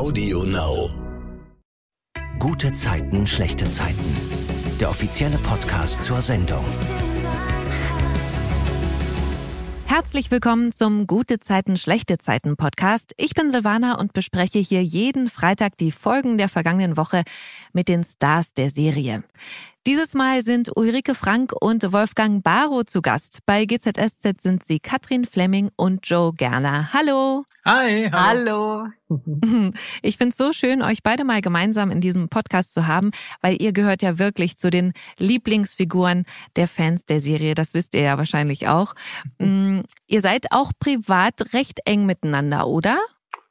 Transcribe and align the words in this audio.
Audio 0.00 0.44
Now. 0.44 0.88
Gute 2.38 2.72
Zeiten, 2.72 3.26
schlechte 3.26 3.68
Zeiten. 3.68 4.16
Der 4.80 4.88
offizielle 4.88 5.36
Podcast 5.36 6.02
zur 6.02 6.22
Sendung. 6.22 6.64
Herzlich 9.84 10.30
willkommen 10.30 10.72
zum 10.72 11.06
Gute 11.06 11.38
Zeiten, 11.38 11.76
schlechte 11.76 12.16
Zeiten 12.16 12.56
Podcast. 12.56 13.12
Ich 13.18 13.34
bin 13.34 13.50
Silvana 13.50 13.98
und 13.98 14.14
bespreche 14.14 14.58
hier 14.58 14.82
jeden 14.82 15.28
Freitag 15.28 15.76
die 15.76 15.92
Folgen 15.92 16.38
der 16.38 16.48
vergangenen 16.48 16.96
Woche 16.96 17.22
mit 17.74 17.88
den 17.88 18.02
Stars 18.02 18.54
der 18.54 18.70
Serie. 18.70 19.22
Dieses 19.86 20.12
Mal 20.12 20.42
sind 20.42 20.76
Ulrike 20.76 21.14
Frank 21.14 21.54
und 21.58 21.90
Wolfgang 21.90 22.44
Barrow 22.44 22.84
zu 22.84 23.00
Gast. 23.00 23.38
Bei 23.46 23.64
GZSZ 23.64 24.38
sind 24.38 24.66
sie 24.66 24.78
Katrin 24.78 25.24
Fleming 25.24 25.70
und 25.74 26.06
Joe 26.06 26.34
Gerner. 26.34 26.92
Hallo. 26.92 27.44
Hi. 27.64 28.10
Hallo. 28.12 28.88
hallo. 29.08 29.72
Ich 30.02 30.18
finde 30.18 30.32
es 30.32 30.36
so 30.36 30.52
schön, 30.52 30.82
euch 30.82 31.02
beide 31.02 31.24
mal 31.24 31.40
gemeinsam 31.40 31.90
in 31.90 32.02
diesem 32.02 32.28
Podcast 32.28 32.74
zu 32.74 32.86
haben, 32.86 33.10
weil 33.40 33.60
ihr 33.60 33.72
gehört 33.72 34.02
ja 34.02 34.18
wirklich 34.18 34.58
zu 34.58 34.70
den 34.70 34.92
Lieblingsfiguren 35.16 36.26
der 36.56 36.68
Fans 36.68 37.06
der 37.06 37.20
Serie. 37.20 37.54
Das 37.54 37.72
wisst 37.72 37.94
ihr 37.94 38.02
ja 38.02 38.18
wahrscheinlich 38.18 38.68
auch. 38.68 38.94
Mm, 39.38 39.80
ihr 40.06 40.20
seid 40.20 40.52
auch 40.52 40.72
privat 40.78 41.54
recht 41.54 41.80
eng 41.86 42.04
miteinander, 42.04 42.66
oder? 42.66 42.98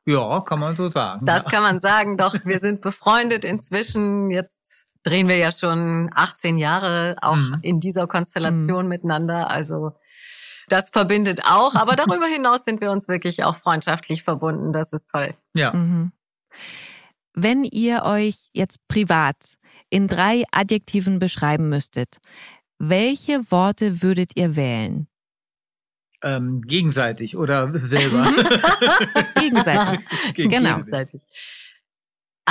Ja, 0.06 0.42
kann 0.42 0.60
man 0.60 0.76
so 0.76 0.92
sagen. 0.92 1.26
Das 1.26 1.44
ja. 1.46 1.50
kann 1.50 1.64
man 1.64 1.80
sagen, 1.80 2.18
doch. 2.18 2.36
Wir 2.44 2.60
sind 2.60 2.82
befreundet 2.82 3.44
inzwischen. 3.44 4.30
Jetzt 4.30 4.89
drehen 5.04 5.28
wir 5.28 5.38
ja 5.38 5.52
schon 5.52 6.10
18 6.14 6.58
Jahre 6.58 7.18
auch 7.22 7.36
mhm. 7.36 7.60
in 7.62 7.80
dieser 7.80 8.08
Konstellation 8.08 8.84
mhm. 8.84 8.90
miteinander. 8.90 9.50
Also 9.50 9.94
das 10.68 10.90
verbindet 10.90 11.42
auch. 11.44 11.76
Aber 11.76 11.96
darüber 11.96 12.28
hinaus 12.28 12.64
sind 12.66 12.82
wir 12.82 12.92
uns 12.92 13.08
wirklich 13.08 13.44
auch 13.44 13.58
freundschaftlich 13.58 14.24
verbunden. 14.24 14.74
Das 14.74 14.94
ist 14.94 15.10
toll. 15.10 15.34
Ja. 15.56 15.74
Mhm. 15.74 16.12
Wenn 17.34 17.64
ihr 17.64 18.04
euch 18.04 18.50
jetzt 18.54 18.88
privat 18.88 19.58
in 19.90 20.08
drei 20.08 20.44
Adjektiven 20.52 21.20
beschreiben 21.20 21.70
müsstet, 21.70 22.18
welche 22.78 23.52
Worte 23.52 24.02
würdet 24.02 24.32
ihr 24.36 24.56
wählen? 24.56 25.08
Ähm, 26.22 26.62
gegenseitig 26.64 27.38
oder 27.38 27.72
selber? 27.86 28.26
gegenseitig. 29.40 30.06
genau. 30.36 30.78
Gegenseitig. 30.78 31.22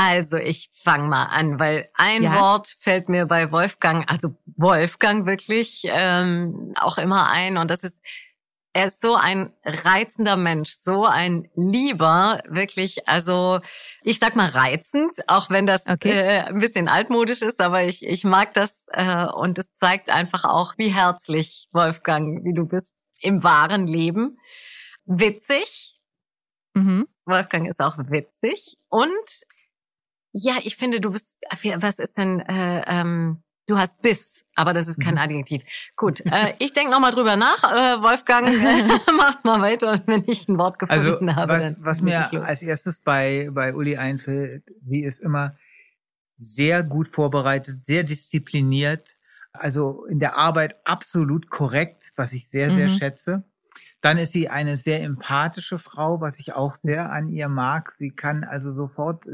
Also 0.00 0.36
ich 0.36 0.70
fange 0.84 1.08
mal 1.08 1.24
an, 1.24 1.58
weil 1.58 1.90
ein 1.94 2.22
ja. 2.22 2.38
Wort 2.38 2.76
fällt 2.78 3.08
mir 3.08 3.26
bei 3.26 3.50
Wolfgang, 3.50 4.08
also 4.08 4.36
Wolfgang 4.54 5.26
wirklich 5.26 5.88
ähm, 5.90 6.72
auch 6.76 6.98
immer 6.98 7.28
ein 7.32 7.56
und 7.56 7.68
das 7.68 7.82
ist, 7.82 8.00
er 8.72 8.86
ist 8.86 9.02
so 9.02 9.16
ein 9.16 9.52
reizender 9.64 10.36
Mensch, 10.36 10.70
so 10.70 11.04
ein 11.04 11.50
Lieber, 11.56 12.44
wirklich, 12.46 13.08
also 13.08 13.58
ich 14.02 14.20
sag 14.20 14.36
mal 14.36 14.50
reizend, 14.50 15.16
auch 15.26 15.50
wenn 15.50 15.66
das 15.66 15.88
okay. 15.88 16.10
äh, 16.10 16.40
ein 16.44 16.60
bisschen 16.60 16.86
altmodisch 16.86 17.42
ist, 17.42 17.60
aber 17.60 17.82
ich, 17.82 18.06
ich 18.06 18.22
mag 18.22 18.54
das 18.54 18.84
äh, 18.92 19.26
und 19.26 19.58
es 19.58 19.72
zeigt 19.72 20.10
einfach 20.10 20.44
auch, 20.44 20.74
wie 20.76 20.94
herzlich 20.94 21.66
Wolfgang, 21.72 22.44
wie 22.44 22.54
du 22.54 22.66
bist 22.66 22.92
im 23.20 23.42
wahren 23.42 23.88
Leben. 23.88 24.38
Witzig. 25.06 25.98
Mhm. 26.74 27.08
Wolfgang 27.24 27.68
ist 27.68 27.80
auch 27.80 27.96
witzig 27.98 28.76
und 28.88 29.44
ja, 30.32 30.58
ich 30.62 30.76
finde, 30.76 31.00
du 31.00 31.12
bist, 31.12 31.38
was 31.76 31.98
ist 31.98 32.18
denn, 32.18 32.40
äh, 32.40 32.82
ähm, 32.86 33.42
du 33.66 33.78
hast 33.78 34.00
Biss, 34.02 34.46
aber 34.54 34.72
das 34.72 34.88
ist 34.88 35.00
kein 35.00 35.14
mhm. 35.14 35.20
Adjektiv. 35.20 35.62
Gut, 35.96 36.24
äh, 36.26 36.54
ich 36.58 36.72
denke 36.72 36.90
nochmal 36.90 37.12
drüber 37.12 37.36
nach. 37.36 37.62
Äh, 37.64 38.02
Wolfgang, 38.02 38.48
äh, 38.48 39.12
macht 39.12 39.44
mal 39.44 39.60
weiter, 39.60 40.02
wenn 40.06 40.24
ich 40.26 40.48
ein 40.48 40.58
Wort 40.58 40.78
gefunden 40.78 41.28
also, 41.28 41.36
habe. 41.36 41.52
Was, 41.52 41.76
was 41.78 42.00
mir 42.00 42.30
als 42.44 42.62
erstes 42.62 43.00
bei, 43.00 43.48
bei 43.52 43.74
Uli 43.74 43.96
einfällt, 43.96 44.64
sie 44.84 45.04
ist 45.04 45.20
immer 45.20 45.56
sehr 46.38 46.82
gut 46.82 47.08
vorbereitet, 47.08 47.84
sehr 47.84 48.04
diszipliniert, 48.04 49.16
also 49.52 50.04
in 50.06 50.20
der 50.20 50.36
Arbeit 50.36 50.76
absolut 50.84 51.50
korrekt, 51.50 52.12
was 52.16 52.32
ich 52.32 52.48
sehr, 52.48 52.70
sehr 52.70 52.88
mhm. 52.88 52.98
schätze. 52.98 53.44
Dann 54.00 54.16
ist 54.18 54.32
sie 54.32 54.48
eine 54.48 54.76
sehr 54.76 55.02
empathische 55.02 55.78
Frau, 55.78 56.20
was 56.20 56.38
ich 56.38 56.52
auch 56.52 56.76
sehr 56.76 57.10
an 57.10 57.28
ihr 57.28 57.48
mag. 57.48 57.94
Sie 57.98 58.10
kann 58.10 58.44
also 58.44 58.72
sofort, 58.72 59.24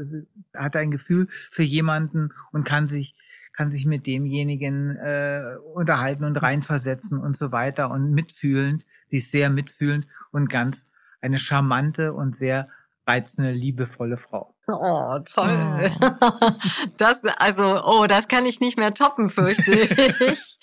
hat 0.55 0.75
ein 0.75 0.91
Gefühl 0.91 1.27
für 1.51 1.63
jemanden 1.63 2.33
und 2.51 2.63
kann 2.63 2.87
sich 2.87 3.15
kann 3.55 3.71
sich 3.71 3.85
mit 3.85 4.05
demjenigen 4.05 4.97
äh, 4.97 5.55
unterhalten 5.73 6.25
und 6.25 6.35
reinversetzen 6.35 7.17
und 7.19 7.37
so 7.37 7.51
weiter 7.51 7.89
und 7.89 8.11
mitfühlend. 8.11 8.85
Sie 9.07 9.17
ist 9.17 9.31
sehr 9.31 9.49
mitfühlend 9.49 10.07
und 10.31 10.49
ganz 10.49 10.91
eine 11.21 11.39
charmante 11.39 12.13
und 12.13 12.37
sehr 12.37 12.69
reizende, 13.07 13.51
liebevolle 13.51 14.17
Frau. 14.17 14.54
Oh, 14.67 15.19
toll. 15.33 15.91
Oh. 16.01 16.51
Das, 16.97 17.23
also, 17.37 17.83
oh, 17.83 18.07
das 18.07 18.27
kann 18.27 18.45
ich 18.45 18.59
nicht 18.59 18.77
mehr 18.77 18.93
toppen, 18.93 19.29
fürchte 19.29 19.73
ich. 20.31 20.57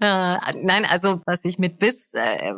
äh, 0.00 0.36
nein, 0.62 0.84
also, 0.84 1.20
was 1.26 1.40
ich 1.42 1.58
mit 1.58 1.78
Biss 1.78 2.12
äh, 2.14 2.52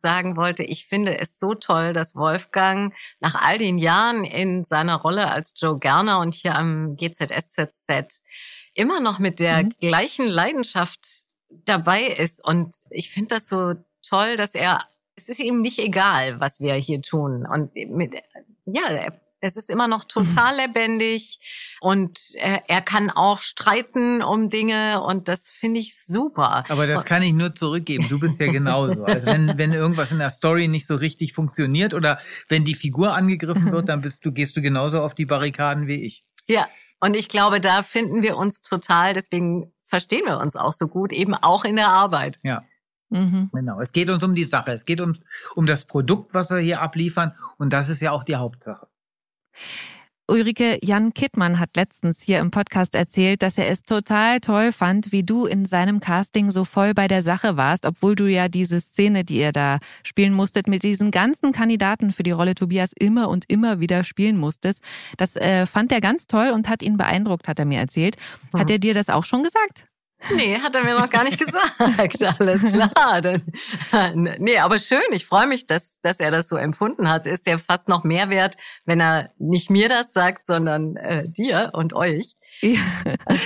sagen 0.00 0.36
wollte, 0.36 0.62
ich 0.62 0.86
finde 0.86 1.18
es 1.18 1.38
so 1.38 1.54
toll, 1.54 1.92
dass 1.92 2.14
Wolfgang 2.14 2.94
nach 3.20 3.34
all 3.34 3.58
den 3.58 3.78
Jahren 3.78 4.24
in 4.24 4.64
seiner 4.64 4.96
Rolle 4.96 5.30
als 5.30 5.54
Joe 5.56 5.78
Gerner 5.78 6.20
und 6.20 6.34
hier 6.34 6.54
am 6.54 6.96
GZSZZ 6.96 8.22
immer 8.74 9.00
noch 9.00 9.18
mit 9.18 9.40
der 9.40 9.64
mhm. 9.64 9.70
gleichen 9.80 10.26
Leidenschaft 10.26 11.26
dabei 11.50 12.02
ist. 12.02 12.44
Und 12.44 12.76
ich 12.90 13.10
finde 13.10 13.36
das 13.36 13.48
so 13.48 13.74
toll, 14.02 14.36
dass 14.36 14.54
er 14.54 14.84
es 15.18 15.28
ist 15.28 15.40
ihm 15.40 15.60
nicht 15.60 15.80
egal, 15.80 16.38
was 16.38 16.60
wir 16.60 16.74
hier 16.74 17.02
tun. 17.02 17.44
Und 17.44 17.74
mit, 17.74 18.14
ja, 18.66 19.10
es 19.40 19.56
ist 19.56 19.70
immer 19.70 19.88
noch 19.88 20.04
total 20.04 20.56
lebendig 20.56 21.38
und 21.80 22.18
er, 22.34 22.68
er, 22.68 22.80
kann 22.80 23.10
auch 23.10 23.40
streiten 23.40 24.22
um 24.22 24.50
Dinge 24.50 25.02
und 25.02 25.28
das 25.28 25.50
finde 25.50 25.80
ich 25.80 25.96
super. 25.96 26.64
Aber 26.68 26.86
das 26.86 27.04
kann 27.04 27.22
ich 27.22 27.32
nur 27.32 27.54
zurückgeben. 27.54 28.08
Du 28.08 28.18
bist 28.18 28.40
ja 28.40 28.50
genauso. 28.52 29.04
Also 29.04 29.26
wenn, 29.26 29.56
wenn 29.56 29.72
irgendwas 29.72 30.12
in 30.12 30.18
der 30.18 30.30
Story 30.30 30.68
nicht 30.68 30.86
so 30.86 30.96
richtig 30.96 31.34
funktioniert 31.34 31.94
oder 31.94 32.18
wenn 32.48 32.64
die 32.64 32.74
Figur 32.74 33.12
angegriffen 33.14 33.70
wird, 33.72 33.88
dann 33.88 34.00
bist 34.00 34.24
du, 34.24 34.32
gehst 34.32 34.56
du 34.56 34.62
genauso 34.62 35.00
auf 35.00 35.14
die 35.14 35.26
Barrikaden 35.26 35.86
wie 35.86 36.04
ich. 36.04 36.24
Ja, 36.46 36.66
und 37.00 37.16
ich 37.16 37.28
glaube, 37.28 37.60
da 37.60 37.82
finden 37.82 38.22
wir 38.22 38.36
uns 38.36 38.60
total, 38.60 39.14
deswegen 39.14 39.72
verstehen 39.86 40.26
wir 40.26 40.38
uns 40.38 40.56
auch 40.56 40.74
so 40.74 40.88
gut, 40.88 41.12
eben 41.12 41.34
auch 41.34 41.64
in 41.64 41.76
der 41.76 41.88
Arbeit. 41.88 42.40
Ja. 42.42 42.64
Mhm. 43.10 43.50
Genau. 43.52 43.80
Es 43.80 43.92
geht 43.92 44.10
uns 44.10 44.22
um 44.22 44.34
die 44.34 44.44
Sache. 44.44 44.72
Es 44.72 44.84
geht 44.84 45.00
uns 45.00 45.20
um 45.54 45.66
das 45.66 45.84
Produkt, 45.84 46.34
was 46.34 46.50
wir 46.50 46.58
hier 46.58 46.82
abliefern. 46.82 47.34
Und 47.56 47.72
das 47.72 47.88
ist 47.88 48.02
ja 48.02 48.12
auch 48.12 48.24
die 48.24 48.36
Hauptsache. 48.36 48.87
Ulrike 50.30 50.78
Jan 50.82 51.14
Kittmann 51.14 51.58
hat 51.58 51.70
letztens 51.74 52.20
hier 52.20 52.40
im 52.40 52.50
Podcast 52.50 52.94
erzählt, 52.94 53.40
dass 53.40 53.56
er 53.56 53.70
es 53.70 53.82
total 53.82 54.40
toll 54.40 54.72
fand, 54.72 55.10
wie 55.10 55.22
du 55.22 55.46
in 55.46 55.64
seinem 55.64 56.00
Casting 56.00 56.50
so 56.50 56.66
voll 56.66 56.92
bei 56.92 57.08
der 57.08 57.22
Sache 57.22 57.56
warst, 57.56 57.86
obwohl 57.86 58.14
du 58.14 58.26
ja 58.26 58.48
diese 58.48 58.78
Szene, 58.82 59.24
die 59.24 59.38
ihr 59.38 59.52
da 59.52 59.78
spielen 60.02 60.34
musstet, 60.34 60.68
mit 60.68 60.82
diesen 60.82 61.10
ganzen 61.12 61.52
Kandidaten 61.52 62.12
für 62.12 62.24
die 62.24 62.30
Rolle 62.30 62.54
Tobias 62.54 62.92
immer 62.92 63.30
und 63.30 63.46
immer 63.48 63.80
wieder 63.80 64.04
spielen 64.04 64.36
musstest. 64.36 64.82
Das 65.16 65.34
äh, 65.34 65.64
fand 65.64 65.92
er 65.92 66.02
ganz 66.02 66.26
toll 66.26 66.50
und 66.50 66.68
hat 66.68 66.82
ihn 66.82 66.98
beeindruckt, 66.98 67.48
hat 67.48 67.58
er 67.58 67.64
mir 67.64 67.78
erzählt. 67.78 68.16
Hat 68.52 68.70
er 68.70 68.78
dir 68.78 68.92
das 68.92 69.08
auch 69.08 69.24
schon 69.24 69.42
gesagt? 69.42 69.88
Nee, 70.34 70.58
hat 70.58 70.74
er 70.74 70.84
mir 70.84 70.98
noch 70.98 71.08
gar 71.08 71.24
nicht 71.24 71.38
gesagt. 71.38 71.76
Alles 72.40 72.62
klar. 72.62 73.22
Dann, 73.22 73.42
nee, 74.38 74.58
aber 74.58 74.78
schön. 74.78 75.00
Ich 75.12 75.26
freue 75.26 75.46
mich, 75.46 75.66
dass, 75.66 76.00
dass 76.00 76.20
er 76.20 76.30
das 76.30 76.48
so 76.48 76.56
empfunden 76.56 77.08
hat. 77.08 77.26
Ist 77.26 77.46
ja 77.46 77.58
fast 77.58 77.88
noch 77.88 78.04
mehr 78.04 78.28
wert, 78.28 78.56
wenn 78.84 79.00
er 79.00 79.30
nicht 79.38 79.70
mir 79.70 79.88
das 79.88 80.12
sagt, 80.12 80.46
sondern 80.46 80.96
äh, 80.96 81.28
dir 81.28 81.70
und 81.72 81.92
euch. 81.92 82.34
Ja. 82.60 82.80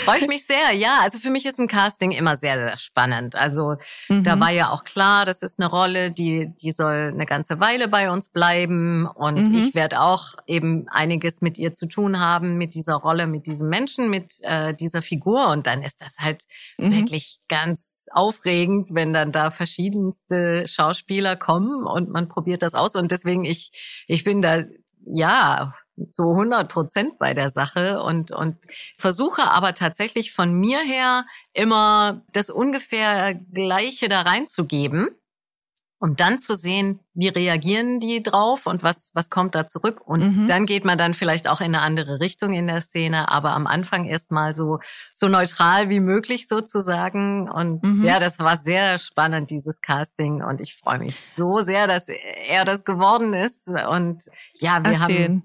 Freue 0.05 0.19
ich 0.19 0.29
mich 0.29 0.47
sehr. 0.47 0.73
Ja, 0.73 1.01
also 1.03 1.19
für 1.19 1.31
mich 1.31 1.45
ist 1.45 1.59
ein 1.59 1.69
Casting 1.69 2.13
immer 2.13 2.37
sehr, 2.37 2.57
sehr 2.57 2.79
spannend. 2.79 3.37
Also 3.37 3.77
mhm. 4.09 4.25
da 4.25 4.41
war 4.41 4.51
ja 4.51 4.71
auch 4.71 4.85
klar, 4.85 5.25
das 5.25 5.43
ist 5.43 5.59
eine 5.59 5.69
Rolle, 5.69 6.11
die, 6.11 6.53
die 6.63 6.73
soll 6.73 7.11
eine 7.13 7.27
ganze 7.27 7.61
Weile 7.61 7.89
bei 7.89 8.11
uns 8.11 8.29
bleiben. 8.29 9.07
Und 9.07 9.51
mhm. 9.51 9.55
ich 9.55 9.75
werde 9.75 10.01
auch 10.01 10.35
eben 10.47 10.89
einiges 10.89 11.43
mit 11.43 11.59
ihr 11.59 11.75
zu 11.75 11.87
tun 11.87 12.19
haben, 12.19 12.57
mit 12.57 12.75
dieser 12.75 12.95
Rolle, 12.95 13.27
mit 13.27 13.47
diesem 13.47 13.69
Menschen, 13.69 14.09
mit 14.09 14.41
äh, 14.43 14.75
dieser 14.75 15.03
Figur. 15.03 15.49
Und 15.49 15.67
dann 15.67 15.83
ist 15.83 16.01
das 16.01 16.19
halt 16.19 16.45
mhm. 16.79 16.93
wirklich 16.93 17.39
ganz 17.49 18.07
aufregend, 18.13 18.91
wenn 18.93 19.13
dann 19.13 19.33
da 19.33 19.51
verschiedenste 19.51 20.67
Schauspieler 20.67 21.37
kommen 21.37 21.85
und 21.85 22.09
man 22.09 22.29
probiert 22.29 22.63
das 22.63 22.75
aus. 22.75 22.95
Und 22.97 23.11
deswegen, 23.13 23.45
ich, 23.45 23.73
ich 24.07 24.25
bin 24.25 24.41
da, 24.43 24.65
ja, 25.05 25.75
zu 26.11 26.31
100 26.31 26.71
Prozent 26.71 27.19
bei 27.19 27.35
der 27.35 27.51
Sache 27.51 28.03
und, 28.03 28.31
und 28.31 28.57
versuche 28.99 29.51
aber 29.51 29.75
tatsächlich 29.75 30.33
von 30.33 30.53
mir 30.53 30.81
her 30.81 31.27
immer 31.53 32.23
das 32.33 32.51
ungefähr 32.51 33.35
Gleiche 33.35 34.09
da 34.09 34.23
reinzugeben 34.23 35.09
um 36.03 36.17
dann 36.17 36.41
zu 36.41 36.57
sehen, 36.57 36.99
wie 37.15 37.29
reagieren 37.29 38.01
die 38.01 38.25
drauf 38.25 38.67
und 38.67 38.83
was, 38.83 39.13
was 39.15 39.31
kommt 39.31 39.55
da 39.55 39.69
zurück. 39.69 40.01
Und 40.05 40.37
mhm. 40.37 40.49
dann 40.49 40.67
geht 40.67 40.85
man 40.85 40.99
dann 40.99 41.15
vielleicht 41.15 41.47
auch 41.47 41.61
in 41.61 41.77
eine 41.77 41.81
andere 41.81 42.19
Richtung 42.19 42.55
in 42.55 42.67
der 42.67 42.81
Szene, 42.81 43.29
aber 43.29 43.51
am 43.51 43.69
Anfang 43.69 44.07
erstmal 44.07 44.57
so, 44.57 44.81
so 45.13 45.29
neutral 45.29 45.91
wie 45.91 46.01
möglich 46.01 46.49
sozusagen. 46.49 47.49
Und 47.49 47.85
mhm. 47.85 48.03
ja, 48.05 48.19
das 48.19 48.41
war 48.41 48.57
sehr 48.57 48.99
spannend, 48.99 49.51
dieses 49.51 49.81
Casting. 49.81 50.43
Und 50.43 50.61
ich 50.61 50.77
freue 50.77 50.99
mich 50.99 51.15
so 51.37 51.61
sehr, 51.61 51.87
dass 51.87 52.09
er 52.09 52.65
das 52.65 52.85
geworden 52.85 53.33
ist. 53.33 53.69
Und 53.69 54.29
ja, 54.55 54.85
wir 54.85 54.97
Ach, 54.97 55.03
haben, 55.03 55.45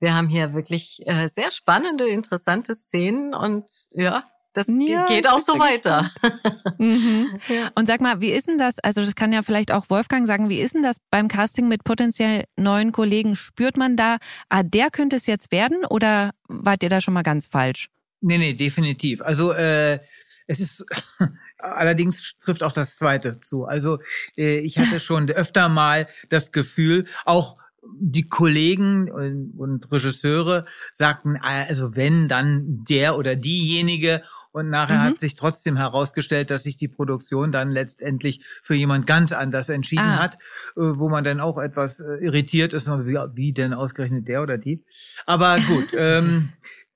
wir 0.00 0.14
haben 0.14 0.28
hier 0.28 0.54
wirklich 0.54 1.02
äh, 1.06 1.28
sehr 1.28 1.50
spannende, 1.50 2.08
interessante 2.08 2.74
Szenen 2.74 3.34
und 3.34 3.64
ja, 3.90 4.24
das 4.54 4.66
Ja, 4.68 5.06
geht 5.06 5.28
auch 5.28 5.40
so 5.40 5.58
weiter. 5.58 6.10
Mhm. 6.80 7.36
Ja. 7.48 7.72
Und 7.74 7.88
sag 7.88 8.00
mal, 8.00 8.20
wie 8.20 8.30
ist 8.30 8.46
denn 8.46 8.56
das? 8.56 8.78
Also, 8.78 9.00
das 9.00 9.16
kann 9.16 9.32
ja 9.32 9.42
vielleicht 9.42 9.72
auch 9.72 9.90
Wolfgang 9.90 10.28
sagen. 10.28 10.48
Wie 10.48 10.60
ist 10.60 10.76
denn 10.76 10.84
das 10.84 10.98
beim 11.10 11.26
Casting 11.26 11.66
mit 11.66 11.82
potenziell 11.82 12.44
neuen 12.56 12.92
Kollegen? 12.92 13.34
Spürt 13.34 13.76
man 13.76 13.96
da, 13.96 14.18
ah, 14.48 14.62
der 14.62 14.90
könnte 14.90 15.16
es 15.16 15.26
jetzt 15.26 15.50
werden 15.50 15.84
oder 15.84 16.30
wart 16.46 16.84
ihr 16.84 16.88
da 16.88 17.00
schon 17.00 17.14
mal 17.14 17.24
ganz 17.24 17.48
falsch? 17.48 17.88
Nee, 18.20 18.38
nee, 18.38 18.52
definitiv. 18.52 19.22
Also 19.22 19.50
äh, 19.50 19.98
es 20.46 20.60
ist 20.60 20.86
allerdings 21.58 22.34
trifft 22.38 22.62
auch 22.62 22.72
das 22.72 22.96
zweite 22.96 23.40
zu. 23.40 23.64
Also 23.64 23.98
äh, 24.36 24.58
ich 24.58 24.78
hatte 24.78 25.00
schon 25.00 25.28
öfter 25.30 25.68
mal 25.68 26.06
das 26.28 26.52
Gefühl, 26.52 27.06
auch 27.24 27.56
die 28.00 28.28
Kollegen 28.28 29.10
und, 29.10 29.54
und 29.56 29.90
Regisseure 29.92 30.66
sagten, 30.92 31.36
also 31.36 31.96
wenn, 31.96 32.28
dann 32.28 32.84
der 32.88 33.16
oder 33.16 33.36
diejenige. 33.36 34.22
Und 34.50 34.70
nachher 34.70 34.98
Mhm. 34.98 35.02
hat 35.02 35.20
sich 35.20 35.36
trotzdem 35.36 35.76
herausgestellt, 35.76 36.50
dass 36.50 36.62
sich 36.64 36.78
die 36.78 36.88
Produktion 36.88 37.52
dann 37.52 37.70
letztendlich 37.70 38.40
für 38.62 38.74
jemand 38.74 39.06
ganz 39.06 39.32
anders 39.32 39.68
entschieden 39.68 40.02
Ah. 40.02 40.18
hat, 40.22 40.34
äh, 40.76 40.80
wo 40.80 41.08
man 41.08 41.22
dann 41.22 41.38
auch 41.40 41.58
etwas 41.58 42.00
äh, 42.00 42.16
irritiert 42.24 42.72
ist, 42.72 42.88
wie, 42.88 43.18
wie 43.34 43.52
denn 43.52 43.74
ausgerechnet 43.74 44.26
der 44.26 44.42
oder 44.42 44.58
die. 44.58 44.82
Aber 45.26 45.58
gut, 45.58 45.84
ähm, 45.98 46.48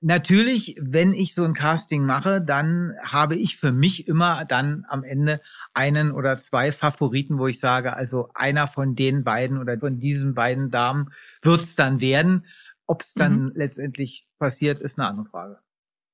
natürlich, 0.03 0.75
wenn 0.79 1.13
ich 1.13 1.33
so 1.33 1.43
ein 1.43 1.53
Casting 1.53 2.05
mache, 2.05 2.41
dann 2.41 2.93
habe 3.03 3.35
ich 3.35 3.57
für 3.57 3.71
mich 3.71 4.07
immer 4.07 4.45
dann 4.45 4.85
am 4.89 5.03
Ende 5.03 5.41
einen 5.73 6.11
oder 6.11 6.37
zwei 6.37 6.71
Favoriten, 6.71 7.39
wo 7.39 7.47
ich 7.47 7.59
sage, 7.59 7.95
also 7.95 8.29
einer 8.33 8.67
von 8.67 8.95
den 8.95 9.23
beiden 9.23 9.57
oder 9.57 9.77
von 9.79 9.99
diesen 9.99 10.33
beiden 10.35 10.69
Damen 10.69 11.11
wird's 11.41 11.75
dann 11.75 12.01
werden. 12.01 12.45
Ob 12.85 13.01
es 13.01 13.13
dann 13.13 13.51
letztendlich 13.55 14.27
passiert, 14.39 14.81
ist 14.81 14.99
eine 14.99 15.07
andere 15.07 15.25
Frage. 15.27 15.59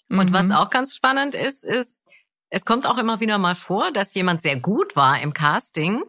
Und 0.09 0.31
was 0.33 0.47
Mhm. 0.47 0.53
auch 0.53 0.69
ganz 0.69 0.95
spannend 0.95 1.35
ist, 1.35 1.63
ist, 1.63 2.03
es 2.51 2.65
kommt 2.65 2.85
auch 2.87 2.97
immer 2.97 3.19
wieder 3.19 3.37
mal 3.37 3.55
vor, 3.55 3.91
dass 3.91 4.13
jemand 4.13 4.41
sehr 4.43 4.59
gut 4.59 4.95
war 4.95 5.21
im 5.21 5.33
Casting, 5.33 6.03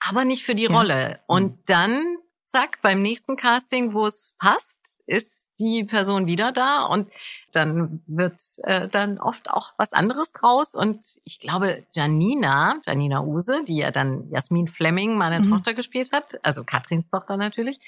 aber 0.00 0.24
nicht 0.24 0.44
für 0.44 0.54
die 0.54 0.64
Ja. 0.64 0.70
Rolle. 0.76 1.20
Und 1.26 1.58
dann, 1.70 2.16
zack, 2.46 2.80
beim 2.80 3.02
nächsten 3.02 3.36
Casting, 3.36 3.92
wo 3.92 4.06
es 4.06 4.34
passt, 4.38 5.00
ist 5.06 5.50
die 5.58 5.84
Person 5.84 6.26
wieder 6.26 6.52
da 6.52 6.84
und 6.84 7.10
dann 7.52 8.02
wird 8.06 8.42
äh, 8.64 8.88
dann 8.88 9.18
oft 9.18 9.48
auch 9.50 9.72
was 9.78 9.92
anderes 9.94 10.32
draus. 10.32 10.74
Und 10.74 11.18
ich 11.24 11.38
glaube, 11.38 11.84
Janina, 11.94 12.76
Janina 12.84 13.22
Use, 13.22 13.64
die 13.64 13.78
ja 13.78 13.90
dann 13.90 14.28
Jasmin 14.30 14.68
Fleming, 14.68 15.16
meine 15.16 15.40
Mhm. 15.40 15.50
Tochter, 15.50 15.72
gespielt 15.74 16.12
hat, 16.12 16.38
also 16.44 16.62
Katrins 16.62 17.08
Tochter 17.08 17.36
natürlich, 17.38 17.80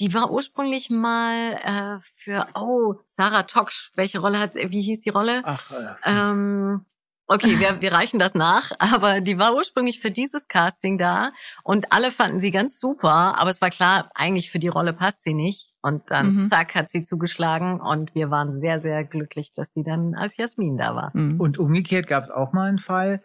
die 0.00 0.12
war 0.14 0.30
ursprünglich 0.32 0.90
mal 0.90 2.00
äh, 2.02 2.08
für, 2.16 2.48
oh, 2.54 2.96
Sarah 3.06 3.44
Toksch, 3.44 3.92
welche 3.94 4.18
Rolle 4.18 4.40
hat, 4.40 4.54
wie 4.56 4.82
hieß 4.82 5.00
die 5.00 5.10
Rolle? 5.10 5.42
Ach, 5.44 5.70
äh, 5.70 5.94
Ähm, 6.04 6.84
okay, 7.26 7.58
wir, 7.58 7.80
wir 7.80 7.92
reichen 7.92 8.18
das 8.18 8.34
nach, 8.34 8.70
aber 8.78 9.20
die 9.20 9.38
war 9.38 9.54
ursprünglich 9.54 10.00
für 10.00 10.10
dieses 10.10 10.48
Casting 10.48 10.98
da 10.98 11.32
und 11.64 11.86
alle 11.92 12.10
fanden 12.10 12.40
sie 12.40 12.50
ganz 12.50 12.78
super, 12.78 13.38
aber 13.38 13.50
es 13.50 13.60
war 13.60 13.70
klar, 13.70 14.10
eigentlich 14.14 14.50
für 14.50 14.58
die 14.58 14.68
Rolle 14.68 14.92
passt 14.92 15.22
sie 15.22 15.34
nicht. 15.34 15.68
Und 15.84 16.12
dann, 16.12 16.36
Mhm. 16.36 16.44
zack, 16.44 16.76
hat 16.76 16.92
sie 16.92 17.04
zugeschlagen 17.04 17.80
und 17.80 18.14
wir 18.14 18.30
waren 18.30 18.60
sehr, 18.60 18.80
sehr 18.80 19.02
glücklich, 19.02 19.52
dass 19.52 19.72
sie 19.74 19.82
dann 19.82 20.14
als 20.14 20.36
Jasmin 20.36 20.76
da 20.76 20.94
war. 20.94 21.10
Mhm. 21.12 21.40
Und 21.40 21.58
umgekehrt 21.58 22.06
gab 22.06 22.22
es 22.22 22.30
auch 22.30 22.52
mal 22.52 22.68
einen 22.68 22.78
Fall. 22.78 23.20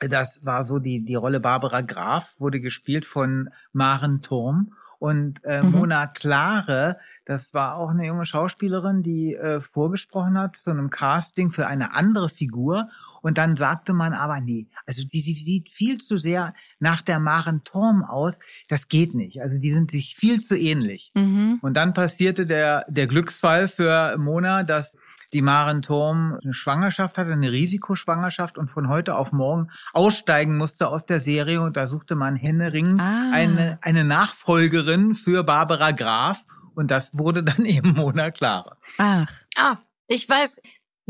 Das 0.00 0.42
war 0.46 0.64
so 0.64 0.78
die, 0.78 1.04
die 1.04 1.14
Rolle 1.14 1.40
Barbara 1.40 1.82
Graf, 1.82 2.32
wurde 2.38 2.60
gespielt 2.60 3.04
von 3.04 3.50
Maren 3.74 4.22
Turm. 4.22 4.72
Und 5.00 5.42
äh, 5.44 5.62
Mhm. 5.62 5.70
Mona 5.72 6.06
Klare, 6.06 6.98
das 7.24 7.54
war 7.54 7.76
auch 7.76 7.88
eine 7.88 8.06
junge 8.06 8.26
Schauspielerin, 8.26 9.02
die 9.02 9.34
äh, 9.34 9.62
vorgesprochen 9.62 10.38
hat 10.38 10.58
zu 10.58 10.70
einem 10.70 10.90
Casting 10.90 11.52
für 11.52 11.66
eine 11.66 11.94
andere 11.94 12.28
Figur. 12.28 12.90
Und 13.22 13.38
dann 13.38 13.56
sagte 13.56 13.94
man 13.94 14.12
aber, 14.12 14.40
nee, 14.40 14.66
also 14.86 15.02
die, 15.02 15.20
sie 15.20 15.34
sieht 15.34 15.70
viel 15.70 15.98
zu 15.98 16.18
sehr 16.18 16.54
nach 16.80 17.00
der 17.00 17.18
Maren 17.18 17.64
Turm 17.64 18.04
aus. 18.04 18.38
Das 18.68 18.88
geht 18.88 19.14
nicht. 19.14 19.40
Also 19.40 19.58
die 19.58 19.72
sind 19.72 19.90
sich 19.90 20.16
viel 20.16 20.40
zu 20.40 20.56
ähnlich. 20.58 21.12
Mhm. 21.14 21.58
Und 21.62 21.74
dann 21.78 21.94
passierte 21.94 22.46
der, 22.46 22.84
der 22.88 23.06
Glücksfall 23.06 23.68
für 23.68 24.18
Mona, 24.18 24.64
dass 24.64 24.98
die 25.32 25.42
Maren 25.42 25.82
Turm 25.82 26.38
eine 26.42 26.54
Schwangerschaft 26.54 27.18
hatte, 27.18 27.32
eine 27.32 27.52
Risikoschwangerschaft 27.52 28.58
und 28.58 28.70
von 28.70 28.88
heute 28.88 29.14
auf 29.14 29.32
morgen 29.32 29.68
aussteigen 29.92 30.56
musste 30.56 30.88
aus 30.88 31.06
der 31.06 31.20
Serie. 31.20 31.60
Und 31.60 31.76
da 31.76 31.86
suchte 31.86 32.14
man 32.14 32.36
händeringend 32.36 33.00
Ah. 33.00 33.30
eine, 33.32 33.78
eine 33.82 34.04
Nachfolgerin 34.04 35.14
für 35.14 35.44
Barbara 35.44 35.92
Graf. 35.92 36.44
Und 36.74 36.90
das 36.90 37.16
wurde 37.16 37.42
dann 37.42 37.64
eben 37.64 37.92
Mona 37.92 38.30
Klare. 38.30 38.76
Ach, 38.98 39.30
Ah, 39.56 39.76
ich 40.06 40.28
weiß, 40.28 40.60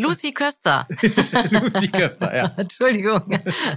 Lucy 0.01 0.33
Köster. 0.33 0.87
Lucy 1.51 1.89
Köster, 1.89 2.37
ja. 2.37 2.55
Entschuldigung. 2.57 3.23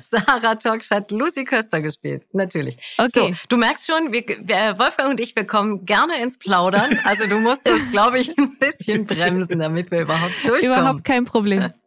Sarah 0.01 0.55
Toksch 0.55 0.89
hat 0.91 1.11
Lucy 1.11 1.43
Köster 1.43 1.81
gespielt. 1.81 2.23
Natürlich. 2.33 2.77
okay. 2.97 3.09
So, 3.13 3.47
du 3.49 3.57
merkst 3.57 3.87
schon, 3.87 4.11
wir, 4.11 4.23
wir, 4.27 4.79
Wolfgang 4.79 5.09
und 5.09 5.19
ich, 5.19 5.35
wir 5.35 5.45
kommen 5.45 5.85
gerne 5.85 6.21
ins 6.21 6.37
Plaudern. 6.37 6.97
Also 7.03 7.27
du 7.27 7.39
musst 7.39 7.67
uns, 7.67 7.91
glaube 7.91 8.19
ich, 8.19 8.37
ein 8.37 8.57
bisschen 8.57 9.05
bremsen, 9.05 9.59
damit 9.59 9.91
wir 9.91 10.01
überhaupt 10.01 10.33
durchkommen. 10.43 10.65
Überhaupt 10.65 11.03
kein 11.03 11.25
Problem. 11.25 11.73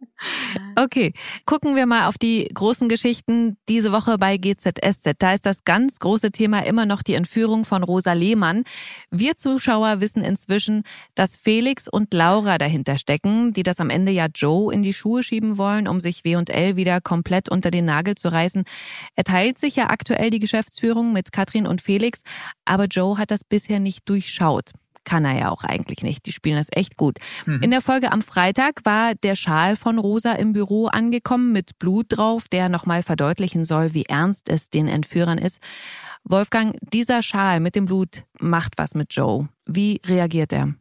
Okay, 0.79 1.12
gucken 1.47 1.75
wir 1.75 1.87
mal 1.87 2.09
auf 2.09 2.19
die 2.19 2.49
großen 2.53 2.88
Geschichten 2.88 3.56
diese 3.69 3.93
Woche 3.93 4.19
bei 4.19 4.37
GZSZ. 4.37 5.15
Da 5.19 5.33
ist 5.33 5.47
das 5.47 5.65
ganz 5.65 5.99
große 5.99 6.31
Thema 6.31 6.61
immer 6.61 6.85
noch 6.87 7.03
die 7.03 7.15
Entführung 7.15 7.65
von 7.65 7.83
Rosa 7.83 8.12
Lehmann. 8.12 8.65
Wir 9.11 9.37
Zuschauer 9.37 10.00
wissen 10.00 10.23
inzwischen, 10.23 10.83
dass 11.15 11.37
Felix 11.37 11.88
und 11.88 12.12
Laura 12.12 12.59
dahinter 12.59 12.99
stecken, 12.99 13.53
die 13.53 13.62
das 13.62 13.81
am 13.81 13.91
Ende 13.91 14.12
ja 14.12 14.25
Joe 14.34 14.73
in 14.73 14.82
die 14.82 14.93
Schuhe 14.93 15.23
schieben 15.23 15.58
wollen, 15.58 15.88
um 15.88 16.00
sich 16.00 16.25
W&L 16.25 16.76
wieder 16.76 17.00
komplett 17.00 17.49
unter 17.49 17.70
den 17.70 17.84
Nagel 17.84 18.14
zu 18.14 18.28
reißen. 18.28 18.64
Er 19.14 19.25
teilt 19.25 19.58
sich 19.58 19.76
ja 19.76 19.90
aktuell 19.90 20.31
die 20.31 20.38
Geschäftsführung 20.38 21.12
mit 21.12 21.32
Katrin 21.32 21.67
und 21.67 21.81
Felix, 21.81 22.23
aber 22.64 22.84
Joe 22.87 23.19
hat 23.19 23.31
das 23.31 23.44
bisher 23.44 23.81
nicht 23.81 24.08
durchschaut. 24.08 24.73
Kann 25.05 25.25
er 25.25 25.38
ja 25.38 25.50
auch 25.50 25.62
eigentlich 25.62 26.02
nicht. 26.02 26.26
Die 26.26 26.32
spielen 26.32 26.56
das 26.56 26.67
echt 26.73 26.96
gut. 26.96 27.19
Mhm. 27.46 27.62
In 27.62 27.70
der 27.70 27.81
Folge 27.81 28.11
am 28.11 28.23
Freitag 28.23 28.84
war 28.84 29.14
der 29.14 29.37
Schal 29.37 29.76
von 29.76 29.99
Rosa 29.99 30.32
im 30.32 30.52
Büro 30.52 30.87
angekommen 30.87 31.52
mit 31.52 31.78
Blut 31.78 32.06
drauf, 32.08 32.49
der 32.49 32.69
nochmal 32.69 33.05
verdeutlichen 33.05 33.64
soll, 33.64 33.94
wie 33.94 34.06
ernst 34.06 34.49
es 34.49 34.69
den 34.69 34.88
Entführern 34.88 35.38
ist. 35.38 35.61
Wolfgang, 36.25 36.76
dieser 36.93 37.23
Schal 37.23 37.61
mit 37.61 37.76
dem 37.76 37.87
Blut 37.87 38.25
macht 38.40 38.73
was 38.78 38.96
mit 38.96 39.14
Joe. 39.14 39.49
Wie 39.64 40.00
reagiert 40.05 40.52
er? 40.52 40.75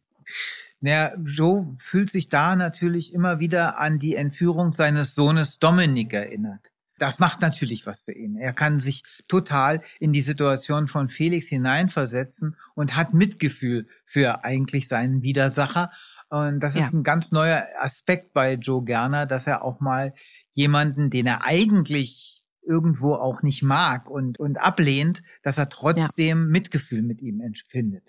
Naja, 0.85 1.15
Joe 1.25 1.75
fühlt 1.79 2.11
sich 2.11 2.29
da 2.29 2.55
natürlich 2.55 3.11
immer 3.11 3.39
wieder 3.39 3.79
an 3.79 3.97
die 3.97 4.13
Entführung 4.13 4.73
seines 4.73 5.15
Sohnes 5.15 5.57
Dominik 5.57 6.13
erinnert. 6.13 6.61
Das 6.99 7.17
macht 7.17 7.41
natürlich 7.41 7.87
was 7.87 8.01
für 8.01 8.11
ihn. 8.11 8.37
Er 8.37 8.53
kann 8.53 8.79
sich 8.81 9.03
total 9.27 9.81
in 9.99 10.13
die 10.13 10.21
Situation 10.21 10.87
von 10.87 11.09
Felix 11.09 11.47
hineinversetzen 11.47 12.55
und 12.75 12.95
hat 12.95 13.15
Mitgefühl 13.15 13.87
für 14.05 14.43
eigentlich 14.43 14.87
seinen 14.87 15.23
Widersacher. 15.23 15.91
Und 16.29 16.59
das 16.59 16.75
Ja. 16.75 16.85
ist 16.85 16.93
ein 16.93 17.01
ganz 17.03 17.31
neuer 17.31 17.65
Aspekt 17.79 18.33
bei 18.33 18.53
Joe 18.53 18.83
Gerner, 18.85 19.25
dass 19.25 19.47
er 19.47 19.63
auch 19.63 19.79
mal 19.79 20.13
jemanden, 20.51 21.09
den 21.09 21.25
er 21.25 21.43
eigentlich 21.43 22.43
irgendwo 22.61 23.15
auch 23.15 23.41
nicht 23.41 23.63
mag 23.63 24.07
und, 24.07 24.39
und 24.39 24.57
ablehnt, 24.57 25.23
dass 25.41 25.57
er 25.57 25.69
trotzdem 25.69 26.49
Mitgefühl 26.49 27.01
mit 27.01 27.23
ihm 27.23 27.41
empfindet. 27.41 28.03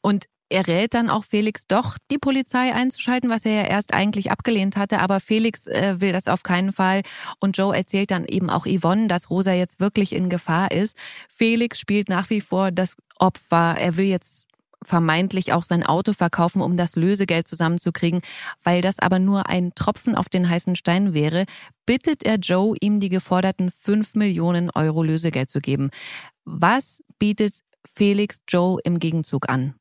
Und 0.00 0.26
er 0.48 0.66
rät 0.68 0.94
dann 0.94 1.10
auch 1.10 1.24
Felix 1.24 1.66
doch, 1.66 1.96
die 2.10 2.18
Polizei 2.18 2.72
einzuschalten, 2.72 3.30
was 3.30 3.44
er 3.44 3.62
ja 3.62 3.68
erst 3.68 3.92
eigentlich 3.92 4.30
abgelehnt 4.30 4.76
hatte. 4.76 5.00
Aber 5.00 5.20
Felix 5.20 5.66
äh, 5.66 6.00
will 6.00 6.12
das 6.12 6.28
auf 6.28 6.42
keinen 6.42 6.72
Fall. 6.72 7.02
Und 7.40 7.56
Joe 7.56 7.76
erzählt 7.76 8.10
dann 8.10 8.24
eben 8.24 8.48
auch 8.48 8.66
Yvonne, 8.66 9.08
dass 9.08 9.30
Rosa 9.30 9.52
jetzt 9.52 9.80
wirklich 9.80 10.12
in 10.12 10.30
Gefahr 10.30 10.70
ist. 10.70 10.96
Felix 11.28 11.80
spielt 11.80 12.08
nach 12.08 12.30
wie 12.30 12.40
vor 12.40 12.70
das 12.70 12.96
Opfer. 13.18 13.76
Er 13.78 13.96
will 13.96 14.06
jetzt 14.06 14.46
vermeintlich 14.84 15.52
auch 15.52 15.64
sein 15.64 15.84
Auto 15.84 16.12
verkaufen, 16.12 16.62
um 16.62 16.76
das 16.76 16.94
Lösegeld 16.94 17.48
zusammenzukriegen. 17.48 18.20
Weil 18.62 18.82
das 18.82 19.00
aber 19.00 19.18
nur 19.18 19.48
ein 19.48 19.72
Tropfen 19.74 20.14
auf 20.14 20.28
den 20.28 20.48
heißen 20.48 20.76
Stein 20.76 21.12
wäre, 21.12 21.46
bittet 21.86 22.22
er 22.22 22.36
Joe, 22.36 22.76
ihm 22.80 23.00
die 23.00 23.08
geforderten 23.08 23.72
5 23.72 24.14
Millionen 24.14 24.70
Euro 24.70 25.02
Lösegeld 25.02 25.50
zu 25.50 25.60
geben. 25.60 25.90
Was 26.44 27.02
bietet 27.18 27.60
Felix 27.84 28.42
Joe 28.46 28.78
im 28.84 29.00
Gegenzug 29.00 29.48
an? 29.48 29.74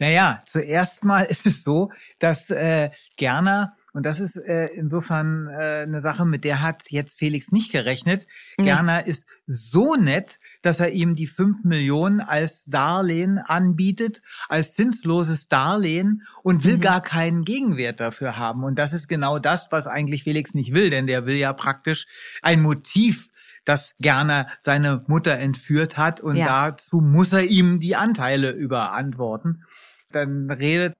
Naja, 0.00 0.42
zuerst 0.46 1.04
mal 1.04 1.22
ist 1.30 1.46
es 1.46 1.62
so, 1.62 1.92
dass 2.18 2.50
äh, 2.50 2.90
Gerner, 3.16 3.76
und 3.92 4.04
das 4.06 4.18
ist 4.18 4.36
äh, 4.36 4.66
insofern 4.68 5.48
äh, 5.48 5.82
eine 5.82 6.00
Sache, 6.00 6.24
mit 6.24 6.42
der 6.44 6.60
hat 6.62 6.84
jetzt 6.90 7.18
Felix 7.18 7.52
nicht 7.52 7.70
gerechnet, 7.70 8.26
Nee. 8.58 8.64
Gerner 8.64 9.06
ist 9.06 9.26
so 9.46 9.94
nett, 9.94 10.38
dass 10.62 10.80
er 10.80 10.90
ihm 10.92 11.16
die 11.16 11.26
fünf 11.26 11.64
Millionen 11.64 12.20
als 12.20 12.64
Darlehen 12.64 13.38
anbietet, 13.38 14.22
als 14.48 14.74
zinsloses 14.74 15.48
Darlehen 15.48 16.26
und 16.42 16.64
will 16.64 16.76
Mhm. 16.76 16.80
gar 16.82 17.00
keinen 17.02 17.44
Gegenwert 17.44 17.98
dafür 18.00 18.36
haben. 18.36 18.64
Und 18.64 18.76
das 18.76 18.92
ist 18.92 19.08
genau 19.08 19.38
das, 19.38 19.70
was 19.70 19.86
eigentlich 19.86 20.24
Felix 20.24 20.54
nicht 20.54 20.72
will, 20.72 20.90
denn 20.90 21.06
der 21.06 21.26
will 21.26 21.36
ja 21.36 21.52
praktisch 21.52 22.06
ein 22.42 22.62
Motiv 22.62 23.28
dass 23.66 23.94
Gerner 24.00 24.48
seine 24.64 25.04
Mutter 25.06 25.38
entführt 25.38 25.98
hat 25.98 26.20
und 26.22 26.34
Ja. 26.34 26.70
dazu 26.70 27.02
muss 27.02 27.32
er 27.34 27.42
ihm 27.44 27.78
die 27.78 27.94
Anteile 27.94 28.52
überantworten. 28.52 29.64
Dann 30.10 30.50
redet 30.50 30.94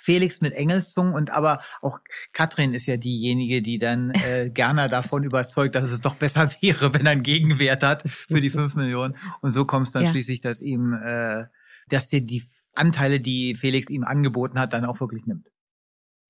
Felix 0.00 0.40
mit 0.40 0.52
Engelszungen 0.52 1.14
und 1.14 1.30
aber 1.30 1.60
auch 1.82 1.98
Katrin 2.32 2.74
ist 2.74 2.86
ja 2.86 2.96
diejenige, 2.96 3.62
die 3.62 3.78
dann 3.78 4.10
äh, 4.10 4.50
gerne 4.54 4.88
davon 4.88 5.24
überzeugt, 5.24 5.74
dass 5.74 5.90
es 5.90 6.00
doch 6.00 6.16
besser 6.16 6.50
wäre, 6.60 6.94
wenn 6.94 7.06
er 7.06 7.12
einen 7.12 7.22
Gegenwert 7.22 7.82
hat 7.82 8.08
für 8.08 8.40
die 8.40 8.50
fünf 8.50 8.74
Millionen. 8.74 9.16
Und 9.40 9.52
so 9.52 9.64
kommt 9.64 9.88
es 9.88 9.92
dann 9.92 10.04
ja. 10.04 10.10
schließlich, 10.10 10.40
dass 10.40 10.60
ihm, 10.60 10.92
äh, 10.92 11.44
dass 11.88 12.12
er 12.12 12.20
die 12.20 12.44
Anteile, 12.74 13.20
die 13.20 13.56
Felix 13.56 13.90
ihm 13.90 14.04
angeboten 14.04 14.58
hat, 14.58 14.72
dann 14.72 14.84
auch 14.84 15.00
wirklich 15.00 15.26
nimmt. 15.26 15.48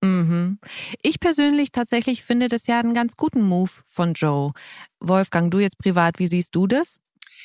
Mhm. 0.02 0.58
Ich 1.02 1.18
persönlich 1.20 1.72
tatsächlich 1.72 2.22
finde 2.22 2.48
das 2.48 2.66
ja 2.66 2.78
einen 2.78 2.94
ganz 2.94 3.16
guten 3.16 3.42
Move 3.42 3.70
von 3.84 4.14
Joe. 4.14 4.52
Wolfgang, 5.00 5.50
du 5.50 5.58
jetzt 5.58 5.78
privat, 5.78 6.18
wie 6.18 6.28
siehst 6.28 6.54
du 6.54 6.66
das? 6.66 7.00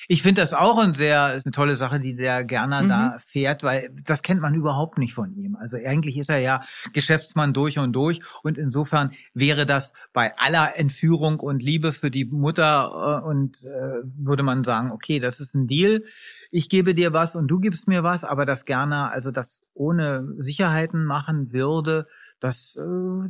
Ich 0.07 0.21
finde 0.21 0.41
das 0.41 0.53
auch 0.53 0.77
ein 0.77 0.93
sehr, 0.93 1.25
eine 1.25 1.51
tolle 1.51 1.77
Sache, 1.77 1.99
die 1.99 2.15
der 2.15 2.43
Gerner 2.43 2.83
mhm. 2.83 2.89
da 2.89 3.17
fährt, 3.25 3.63
weil 3.63 3.89
das 4.05 4.21
kennt 4.21 4.41
man 4.41 4.53
überhaupt 4.53 4.97
nicht 4.97 5.13
von 5.13 5.33
ihm. 5.35 5.55
Also 5.55 5.77
eigentlich 5.77 6.17
ist 6.17 6.29
er 6.29 6.39
ja 6.39 6.63
Geschäftsmann 6.93 7.53
durch 7.53 7.79
und 7.79 7.93
durch 7.93 8.19
und 8.43 8.57
insofern 8.57 9.11
wäre 9.33 9.65
das 9.65 9.93
bei 10.11 10.37
aller 10.37 10.77
Entführung 10.77 11.39
und 11.39 11.61
Liebe 11.61 11.93
für 11.93 12.11
die 12.11 12.25
Mutter 12.25 13.21
äh, 13.23 13.25
und 13.25 13.63
äh, 13.63 14.03
würde 14.17 14.43
man 14.43 14.63
sagen, 14.63 14.91
okay, 14.91 15.19
das 15.19 15.39
ist 15.39 15.55
ein 15.55 15.67
Deal. 15.67 16.03
Ich 16.51 16.69
gebe 16.69 16.93
dir 16.93 17.13
was 17.13 17.35
und 17.35 17.47
du 17.47 17.59
gibst 17.59 17.87
mir 17.87 18.03
was, 18.03 18.23
aber 18.23 18.45
das 18.45 18.65
Gerner 18.65 19.11
also 19.11 19.31
das 19.31 19.61
ohne 19.73 20.27
Sicherheiten 20.39 21.05
machen 21.05 21.51
würde, 21.51 22.07
das 22.39 22.75
äh, 22.75 23.29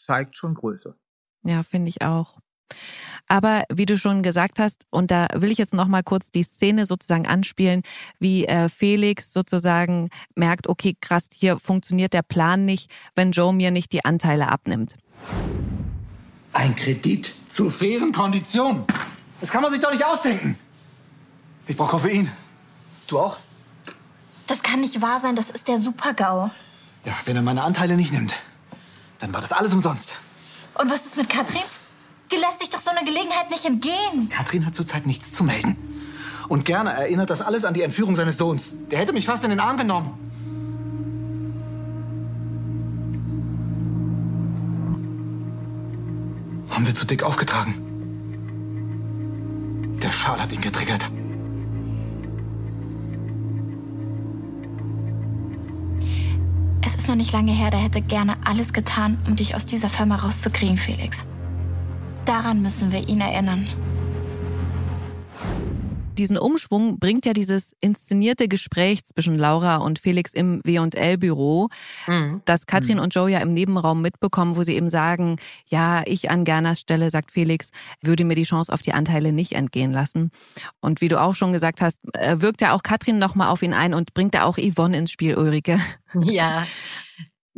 zeigt 0.00 0.36
schon 0.36 0.54
Größe. 0.54 0.96
Ja, 1.44 1.62
finde 1.62 1.90
ich 1.90 2.02
auch. 2.02 2.40
Aber 3.28 3.64
wie 3.70 3.86
du 3.86 3.98
schon 3.98 4.22
gesagt 4.22 4.58
hast, 4.58 4.86
und 4.90 5.10
da 5.10 5.28
will 5.34 5.50
ich 5.50 5.58
jetzt 5.58 5.74
noch 5.74 5.86
mal 5.86 6.02
kurz 6.02 6.30
die 6.30 6.42
Szene 6.42 6.86
sozusagen 6.86 7.26
anspielen, 7.26 7.82
wie 8.18 8.46
äh, 8.46 8.68
Felix 8.68 9.32
sozusagen 9.32 10.08
merkt, 10.34 10.66
okay, 10.66 10.96
krass, 11.00 11.28
hier 11.34 11.58
funktioniert 11.58 12.14
der 12.14 12.22
Plan 12.22 12.64
nicht, 12.64 12.90
wenn 13.14 13.32
Joe 13.32 13.52
mir 13.52 13.70
nicht 13.70 13.92
die 13.92 14.04
Anteile 14.04 14.48
abnimmt. 14.48 14.96
Ein 16.54 16.74
Kredit 16.74 17.34
zu 17.48 17.68
fairen 17.68 18.12
Konditionen. 18.12 18.84
Das 19.40 19.50
kann 19.50 19.62
man 19.62 19.70
sich 19.70 19.80
doch 19.80 19.92
nicht 19.92 20.04
ausdenken. 20.04 20.58
Ich 21.66 21.76
brauche 21.76 21.90
Koffein. 21.90 22.32
Du 23.06 23.18
auch? 23.20 23.36
Das 24.46 24.62
kann 24.62 24.80
nicht 24.80 25.00
wahr 25.02 25.20
sein, 25.20 25.36
das 25.36 25.50
ist 25.50 25.68
der 25.68 25.78
Super-GAU. 25.78 26.50
Ja, 27.04 27.12
wenn 27.26 27.36
er 27.36 27.42
meine 27.42 27.62
Anteile 27.62 27.96
nicht 27.96 28.12
nimmt, 28.12 28.34
dann 29.18 29.32
war 29.32 29.42
das 29.42 29.52
alles 29.52 29.74
umsonst. 29.74 30.14
Und 30.74 30.90
was 30.90 31.04
ist 31.04 31.16
mit 31.16 31.28
Katrin? 31.28 31.62
Die 32.30 32.36
lässt 32.36 32.58
sich 32.58 32.68
doch 32.70 32.80
so 32.80 32.90
eine 32.90 33.04
Gelegenheit 33.04 33.50
nicht 33.50 33.64
entgehen. 33.64 34.28
Katrin 34.28 34.66
hat 34.66 34.74
zurzeit 34.74 35.06
nichts 35.06 35.32
zu 35.32 35.44
melden. 35.44 35.76
Und 36.48 36.64
gerne 36.64 36.92
erinnert 36.92 37.30
das 37.30 37.40
alles 37.40 37.64
an 37.64 37.74
die 37.74 37.82
Entführung 37.82 38.16
seines 38.16 38.36
Sohns. 38.36 38.72
Der 38.90 38.98
hätte 38.98 39.12
mich 39.12 39.26
fast 39.26 39.44
in 39.44 39.50
den 39.50 39.60
Arm 39.60 39.76
genommen. 39.76 40.12
Haben 46.70 46.86
wir 46.86 46.94
zu 46.94 47.06
dick 47.06 47.22
aufgetragen. 47.22 47.74
Der 50.02 50.10
Schal 50.10 50.40
hat 50.40 50.52
ihn 50.52 50.60
getriggert. 50.60 51.10
Es 56.84 56.94
ist 56.94 57.08
noch 57.08 57.16
nicht 57.16 57.32
lange 57.32 57.52
her, 57.52 57.70
da 57.70 57.78
hätte 57.78 58.00
gerne 58.00 58.36
alles 58.44 58.72
getan, 58.72 59.18
um 59.26 59.34
dich 59.34 59.54
aus 59.54 59.66
dieser 59.66 59.90
Firma 59.90 60.16
rauszukriegen, 60.16 60.76
Felix. 60.76 61.24
Daran 62.28 62.60
müssen 62.60 62.92
wir 62.92 63.08
ihn 63.08 63.22
erinnern. 63.22 63.66
Diesen 66.18 66.36
Umschwung 66.36 66.98
bringt 66.98 67.24
ja 67.24 67.32
dieses 67.32 67.74
inszenierte 67.80 68.48
Gespräch 68.48 69.06
zwischen 69.06 69.38
Laura 69.38 69.76
und 69.76 69.98
Felix 69.98 70.34
im 70.34 70.60
W&L-Büro, 70.62 71.70
mhm. 72.06 72.42
das 72.44 72.66
Katrin 72.66 72.98
mhm. 72.98 73.04
und 73.04 73.14
Joe 73.14 73.30
ja 73.30 73.38
im 73.38 73.54
Nebenraum 73.54 74.02
mitbekommen, 74.02 74.56
wo 74.56 74.62
sie 74.62 74.74
eben 74.74 74.90
sagen, 74.90 75.36
ja, 75.68 76.02
ich 76.04 76.30
an 76.30 76.44
Gernas 76.44 76.80
Stelle, 76.80 77.10
sagt 77.10 77.30
Felix, 77.32 77.70
würde 78.02 78.26
mir 78.26 78.34
die 78.34 78.42
Chance 78.42 78.70
auf 78.74 78.82
die 78.82 78.92
Anteile 78.92 79.32
nicht 79.32 79.54
entgehen 79.54 79.92
lassen. 79.92 80.30
Und 80.82 81.00
wie 81.00 81.08
du 81.08 81.18
auch 81.18 81.34
schon 81.34 81.54
gesagt 81.54 81.80
hast, 81.80 81.98
äh, 82.12 82.42
wirkt 82.42 82.60
ja 82.60 82.74
auch 82.74 82.82
Katrin 82.82 83.18
nochmal 83.18 83.48
auf 83.48 83.62
ihn 83.62 83.72
ein 83.72 83.94
und 83.94 84.12
bringt 84.12 84.34
da 84.34 84.44
auch 84.44 84.58
Yvonne 84.58 84.98
ins 84.98 85.12
Spiel, 85.12 85.34
Ulrike. 85.34 85.80
Ja, 86.20 86.66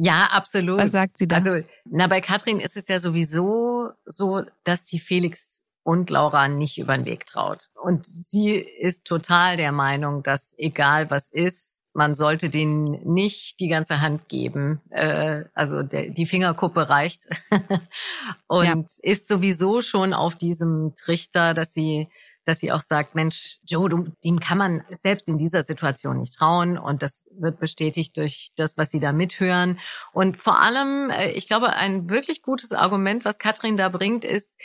ja, 0.02 0.28
absolut. 0.32 0.78
Was 0.78 0.92
sagt 0.92 1.18
sie 1.18 1.28
da? 1.28 1.36
Also, 1.36 1.60
na, 1.84 2.06
bei 2.06 2.22
Katrin 2.22 2.58
ist 2.58 2.76
es 2.76 2.88
ja 2.88 2.98
sowieso 3.00 3.90
so, 4.06 4.42
dass 4.64 4.86
sie 4.86 4.98
Felix 4.98 5.60
und 5.82 6.08
Laura 6.08 6.48
nicht 6.48 6.78
über 6.78 6.96
den 6.96 7.04
Weg 7.04 7.26
traut. 7.26 7.66
Und 7.74 8.10
sie 8.24 8.54
ist 8.54 9.04
total 9.04 9.58
der 9.58 9.72
Meinung, 9.72 10.22
dass 10.22 10.54
egal 10.56 11.10
was 11.10 11.28
ist, 11.28 11.82
man 11.92 12.14
sollte 12.14 12.48
denen 12.48 13.12
nicht 13.12 13.60
die 13.60 13.68
ganze 13.68 14.00
Hand 14.00 14.28
geben. 14.28 14.80
Äh, 14.88 15.44
also 15.52 15.82
der, 15.82 16.08
die 16.08 16.26
Fingerkuppe 16.26 16.88
reicht. 16.88 17.24
und 18.46 18.66
ja. 18.66 18.82
ist 19.02 19.28
sowieso 19.28 19.82
schon 19.82 20.14
auf 20.14 20.34
diesem 20.34 20.94
Trichter, 20.94 21.52
dass 21.52 21.74
sie 21.74 22.08
dass 22.50 22.58
sie 22.58 22.72
auch 22.72 22.82
sagt, 22.82 23.14
Mensch, 23.14 23.58
Joe, 23.62 23.88
du, 23.88 24.08
dem 24.24 24.40
kann 24.40 24.58
man 24.58 24.82
selbst 24.90 25.28
in 25.28 25.38
dieser 25.38 25.62
Situation 25.62 26.18
nicht 26.18 26.34
trauen. 26.34 26.78
Und 26.78 27.00
das 27.00 27.26
wird 27.38 27.60
bestätigt 27.60 28.16
durch 28.16 28.50
das, 28.56 28.76
was 28.76 28.90
sie 28.90 28.98
da 28.98 29.12
mithören. 29.12 29.78
Und 30.12 30.36
vor 30.36 30.60
allem, 30.60 31.10
äh, 31.10 31.30
ich 31.30 31.46
glaube, 31.46 31.74
ein 31.74 32.10
wirklich 32.10 32.42
gutes 32.42 32.72
Argument, 32.72 33.24
was 33.24 33.38
Katrin 33.38 33.76
da 33.76 33.88
bringt, 33.88 34.24
ist, 34.24 34.58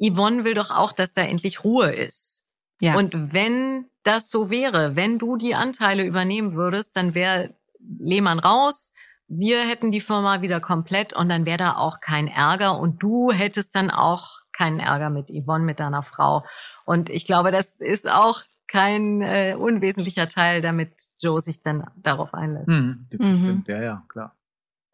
Yvonne 0.00 0.44
will 0.44 0.54
doch 0.54 0.70
auch, 0.70 0.92
dass 0.92 1.12
da 1.12 1.22
endlich 1.22 1.64
Ruhe 1.64 1.90
ist. 1.90 2.44
Ja. 2.80 2.96
Und 2.96 3.32
wenn 3.34 3.86
das 4.04 4.30
so 4.30 4.48
wäre, 4.48 4.94
wenn 4.94 5.18
du 5.18 5.36
die 5.36 5.56
Anteile 5.56 6.04
übernehmen 6.04 6.54
würdest, 6.54 6.96
dann 6.96 7.14
wäre 7.14 7.56
Lehmann 7.98 8.38
raus, 8.38 8.92
wir 9.26 9.60
hätten 9.66 9.90
die 9.90 10.00
Firma 10.00 10.42
wieder 10.42 10.60
komplett 10.60 11.12
und 11.12 11.28
dann 11.28 11.44
wäre 11.44 11.58
da 11.58 11.76
auch 11.76 11.98
kein 12.00 12.28
Ärger 12.28 12.78
und 12.78 13.02
du 13.02 13.32
hättest 13.32 13.74
dann 13.74 13.90
auch 13.90 14.36
keinen 14.56 14.80
Ärger 14.80 15.10
mit 15.10 15.30
Yvonne, 15.30 15.64
mit 15.64 15.80
deiner 15.80 16.02
Frau. 16.02 16.44
Und 16.86 17.10
ich 17.10 17.26
glaube, 17.26 17.50
das 17.50 17.80
ist 17.80 18.08
auch 18.08 18.42
kein 18.68 19.20
äh, 19.20 19.54
unwesentlicher 19.58 20.28
Teil, 20.28 20.62
damit 20.62 20.92
Joe 21.20 21.42
sich 21.42 21.60
dann 21.60 21.90
darauf 21.96 22.32
einlässt. 22.32 22.68
Mhm, 22.68 23.06
mhm. 23.12 23.64
Ja, 23.66 23.82
ja, 23.82 24.04
klar. 24.08 24.34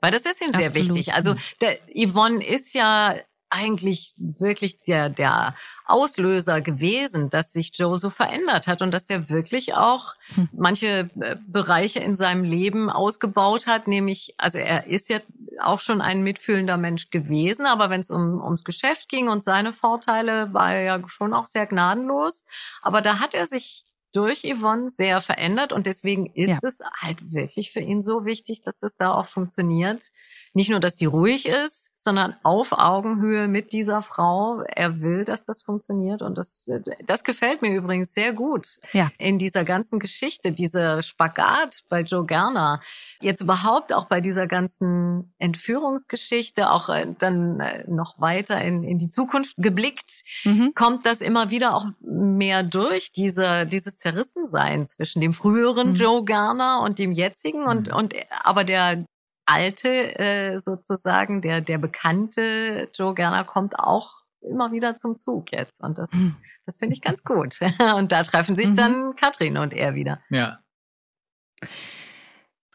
Weil 0.00 0.10
das 0.10 0.26
ist 0.26 0.42
ihm 0.42 0.50
sehr 0.50 0.66
Absolut. 0.66 0.88
wichtig. 0.88 1.14
Also 1.14 1.36
der 1.60 1.78
Yvonne 1.94 2.44
ist 2.44 2.74
ja 2.74 3.14
eigentlich 3.52 4.14
wirklich 4.16 4.80
der, 4.80 5.10
der 5.10 5.54
Auslöser 5.84 6.62
gewesen, 6.62 7.28
dass 7.28 7.52
sich 7.52 7.70
Joe 7.74 7.98
so 7.98 8.08
verändert 8.08 8.66
hat 8.66 8.80
und 8.80 8.92
dass 8.92 9.04
er 9.10 9.28
wirklich 9.28 9.74
auch 9.74 10.14
hm. 10.34 10.48
manche 10.52 11.10
äh, 11.20 11.36
Bereiche 11.46 11.98
in 11.98 12.16
seinem 12.16 12.44
Leben 12.44 12.88
ausgebaut 12.88 13.66
hat, 13.66 13.88
nämlich, 13.88 14.34
also 14.38 14.58
er 14.58 14.86
ist 14.86 15.10
ja 15.10 15.18
auch 15.60 15.80
schon 15.80 16.00
ein 16.00 16.22
mitfühlender 16.22 16.78
Mensch 16.78 17.10
gewesen, 17.10 17.66
aber 17.66 17.90
wenn 17.90 18.00
es 18.00 18.10
um, 18.10 18.42
ums 18.42 18.64
Geschäft 18.64 19.10
ging 19.10 19.28
und 19.28 19.44
seine 19.44 19.74
Vorteile, 19.74 20.54
war 20.54 20.74
er 20.74 20.82
ja 20.82 21.08
schon 21.08 21.34
auch 21.34 21.46
sehr 21.46 21.66
gnadenlos. 21.66 22.44
Aber 22.80 23.02
da 23.02 23.20
hat 23.20 23.34
er 23.34 23.44
sich 23.44 23.84
durch 24.12 24.42
Yvonne 24.42 24.90
sehr 24.90 25.20
verändert 25.20 25.72
und 25.72 25.86
deswegen 25.86 26.26
ist 26.34 26.50
ja. 26.50 26.58
es 26.62 26.80
halt 27.00 27.32
wirklich 27.32 27.72
für 27.72 27.80
ihn 27.80 28.02
so 28.02 28.24
wichtig, 28.24 28.62
dass 28.62 28.82
es 28.82 28.96
da 28.96 29.12
auch 29.12 29.28
funktioniert. 29.28 30.10
Nicht 30.54 30.70
nur, 30.70 30.80
dass 30.80 30.96
die 30.96 31.06
ruhig 31.06 31.46
ist, 31.46 31.90
sondern 31.96 32.34
auf 32.42 32.72
Augenhöhe 32.72 33.48
mit 33.48 33.72
dieser 33.72 34.02
Frau. 34.02 34.62
Er 34.62 35.00
will, 35.00 35.24
dass 35.24 35.44
das 35.44 35.62
funktioniert 35.62 36.20
und 36.20 36.36
das, 36.36 36.66
das 37.06 37.24
gefällt 37.24 37.62
mir 37.62 37.74
übrigens 37.74 38.12
sehr 38.12 38.32
gut 38.32 38.66
ja. 38.92 39.10
in 39.18 39.38
dieser 39.38 39.64
ganzen 39.64 39.98
Geschichte, 39.98 40.52
dieser 40.52 41.02
Spagat 41.02 41.82
bei 41.88 42.00
Joe 42.00 42.26
Gerner. 42.26 42.82
Jetzt 43.20 43.40
überhaupt 43.40 43.92
auch 43.92 44.06
bei 44.06 44.20
dieser 44.20 44.46
ganzen 44.46 45.32
Entführungsgeschichte, 45.38 46.70
auch 46.70 46.88
äh, 46.88 47.06
dann 47.18 47.60
äh, 47.60 47.84
noch 47.88 48.20
weiter 48.20 48.60
in, 48.60 48.82
in 48.82 48.98
die 48.98 49.08
Zukunft 49.08 49.54
geblickt, 49.58 50.22
mhm. 50.44 50.72
kommt 50.74 51.06
das 51.06 51.20
immer 51.20 51.50
wieder 51.50 51.76
auch 51.76 51.86
mehr 52.00 52.62
durch, 52.62 53.12
diese, 53.12 53.66
dieses 53.66 53.96
Zerrissensein 53.96 54.88
zwischen 54.88 55.20
dem 55.20 55.34
früheren 55.34 55.90
mhm. 55.90 55.94
Joe 55.94 56.24
Garner 56.24 56.82
und 56.82 56.98
dem 56.98 57.12
jetzigen 57.12 57.64
und, 57.64 57.88
mhm. 57.88 57.94
und 57.94 58.14
aber 58.42 58.64
der 58.64 59.04
alte 59.46 60.18
äh, 60.18 60.58
sozusagen, 60.58 61.42
der, 61.42 61.60
der 61.60 61.78
bekannte 61.78 62.88
Joe 62.94 63.14
Garner 63.14 63.44
kommt 63.44 63.78
auch 63.78 64.22
immer 64.40 64.72
wieder 64.72 64.96
zum 64.96 65.16
Zug 65.16 65.52
jetzt 65.52 65.80
und 65.80 65.98
das, 65.98 66.12
mhm. 66.12 66.36
das 66.66 66.76
finde 66.78 66.94
ich 66.94 67.02
ganz 67.02 67.22
gut. 67.22 67.58
und 67.96 68.12
da 68.12 68.22
treffen 68.22 68.56
sich 68.56 68.70
mhm. 68.70 68.76
dann 68.76 69.16
Katrin 69.16 69.56
und 69.56 69.72
er 69.72 69.94
wieder. 69.94 70.20
Ja. 70.30 70.58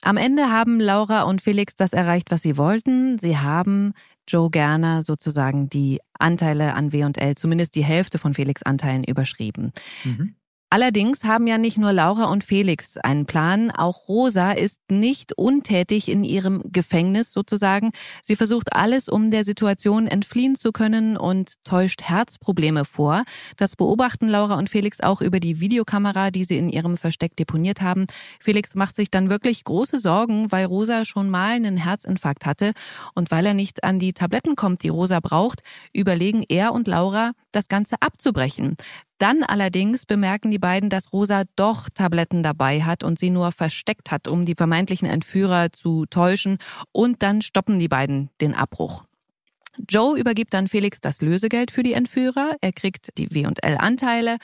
Am 0.01 0.15
Ende 0.17 0.49
haben 0.49 0.79
Laura 0.79 1.23
und 1.23 1.41
Felix 1.41 1.75
das 1.75 1.91
erreicht, 1.91 2.31
was 2.31 2.41
sie 2.41 2.57
wollten. 2.57 3.19
Sie 3.19 3.37
haben 3.37 3.93
Joe 4.27 4.49
Gerner 4.49 5.01
sozusagen 5.01 5.69
die 5.69 5.99
Anteile 6.17 6.75
an 6.75 6.93
W&L, 6.93 7.35
zumindest 7.35 7.75
die 7.75 7.83
Hälfte 7.83 8.17
von 8.17 8.33
Felix 8.33 8.63
Anteilen 8.63 9.03
überschrieben. 9.03 9.73
Mhm. 10.03 10.36
Allerdings 10.69 11.23
haben 11.23 11.47
ja 11.47 11.57
nicht 11.57 11.77
nur 11.77 11.93
Laura 11.93 12.25
und 12.25 12.43
Felix 12.43 12.97
einen 12.97 13.25
Plan, 13.25 13.71
auch 13.71 14.09
Rosa 14.09 14.51
ist 14.51 14.81
nicht 14.91 15.31
untätig 15.37 16.09
in 16.09 16.25
ihrem 16.25 16.61
Gefängnis 16.65 17.31
sozusagen. 17.31 17.91
Sie 18.21 18.35
versucht 18.35 18.73
alles, 18.73 19.07
um 19.07 19.31
der 19.31 19.45
Situation 19.45 20.07
entfliehen 20.07 20.55
zu 20.55 20.73
können 20.73 21.15
und 21.15 21.63
täuscht 21.63 22.01
Herzprobleme 22.01 22.83
vor. 22.83 23.23
Das 23.55 23.77
beobachten 23.77 24.27
Laura 24.27 24.57
und 24.57 24.69
Felix 24.69 24.99
auch 24.99 25.21
über 25.21 25.39
die 25.39 25.61
Videokamera, 25.61 26.31
die 26.31 26.43
sie 26.43 26.57
in 26.57 26.67
ihrem 26.67 26.97
Versteck 26.97 27.37
deponiert 27.37 27.79
haben. 27.79 28.05
Felix 28.41 28.75
macht 28.75 28.97
sich 28.97 29.09
dann 29.09 29.29
wirklich 29.29 29.63
große 29.63 29.99
Sorgen, 29.99 30.51
weil 30.51 30.65
Rosa 30.65 31.05
schon 31.05 31.29
mal 31.29 31.51
einen 31.51 31.77
Herzinfarkt 31.77 32.45
hatte 32.45 32.73
und 33.15 33.31
weil 33.31 33.45
er 33.45 33.53
nicht 33.53 33.85
an 33.85 33.99
die 33.99 34.11
Tabletten 34.11 34.57
kommt, 34.57 34.83
die 34.83 34.89
Rosa 34.89 35.21
braucht, 35.21 35.61
überlegen 35.93 36.43
er 36.49 36.73
und 36.73 36.87
Laura, 36.87 37.31
das 37.53 37.69
Ganze 37.69 37.95
abzubrechen. 38.01 38.75
Dann 39.17 39.43
allerdings 39.43 40.05
bemerken 40.05 40.51
die 40.51 40.59
beiden, 40.59 40.89
dass 40.89 41.11
Rosa 41.11 41.43
doch 41.55 41.89
Tabletten 41.89 42.43
dabei 42.43 42.83
hat 42.83 43.03
und 43.03 43.17
sie 43.17 43.31
nur 43.31 43.51
versteckt 43.51 44.11
hat, 44.11 44.27
um 44.27 44.45
die 44.45 44.55
vermeintlichen 44.55 45.07
Entführer 45.07 45.71
zu 45.71 46.05
täuschen. 46.05 46.59
Und 46.91 47.23
dann 47.23 47.41
stoppen 47.41 47.79
die 47.79 47.87
beiden 47.87 48.29
den 48.41 48.53
Abbruch. 48.53 49.06
Joe 49.87 50.17
übergibt 50.17 50.53
dann 50.53 50.67
Felix 50.67 50.99
das 51.01 51.21
Lösegeld 51.21 51.71
für 51.71 51.83
die 51.83 51.93
Entführer, 51.93 52.55
er 52.61 52.71
kriegt 52.71 53.17
die 53.17 53.29
W&L-Anteile 53.33 54.37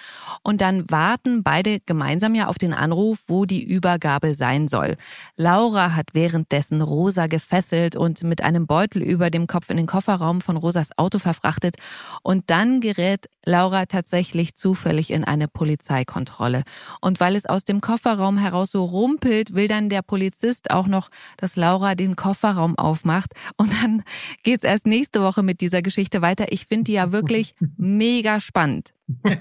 und 0.44 0.62
dann 0.62 0.90
warten 0.90 1.44
beide 1.44 1.80
gemeinsam 1.80 2.36
ja 2.36 2.48
auf 2.48 2.58
den 2.58 2.74
Anruf, 2.74 3.24
wo 3.28 3.46
die 3.46 3.64
Übergabe 3.64 4.34
sein 4.34 4.68
soll. 4.68 4.96
Laura 5.36 5.96
hat 5.96 6.10
währenddessen 6.14 6.82
Rosa 6.82 7.28
gefesselt 7.28 7.96
und 7.96 8.24
mit 8.24 8.44
einem 8.44 8.68
Beutel 8.68 9.02
über 9.02 9.30
dem 9.30 9.48
Kopf 9.48 9.70
in 9.70 9.78
den 9.78 9.88
Kofferraum 9.88 10.42
von 10.42 10.58
Rosas 10.58 10.98
Auto 10.98 11.20
verfrachtet 11.20 11.76
und 12.22 12.50
dann 12.50 12.80
gerät 12.80 13.28
Laura 13.46 13.86
tatsächlich 13.86 14.56
zufällig 14.56 15.12
in 15.12 15.24
eine 15.24 15.48
Polizeikontrolle. 15.48 16.64
Und 17.02 17.20
weil 17.20 17.36
es 17.36 17.46
aus 17.46 17.66
dem 17.66 17.82
Kofferraum 17.82 18.38
heraus 18.38 18.72
so 18.72 18.86
rumpelt, 18.86 19.54
will 19.54 19.68
dann 19.68 19.90
der 19.90 20.02
Polizist 20.02 20.72
auch 20.72 20.88
noch, 20.88 21.10
dass 21.38 21.56
Laura 21.56 21.96
den 21.96 22.16
Kofferraum 22.16 22.78
aufmacht 22.78 23.32
und 23.58 23.74
dann 23.82 24.04
geht's 24.44 24.64
erst 24.64 24.88
nächste 24.88 25.23
Woche 25.24 25.44
mit 25.44 25.62
dieser 25.62 25.82
Geschichte 25.82 26.22
weiter. 26.22 26.52
Ich 26.52 26.66
finde 26.66 26.86
die 26.86 26.94
ja 26.94 27.12
wirklich 27.12 27.56
mega 27.78 28.40
spannend. 28.40 28.94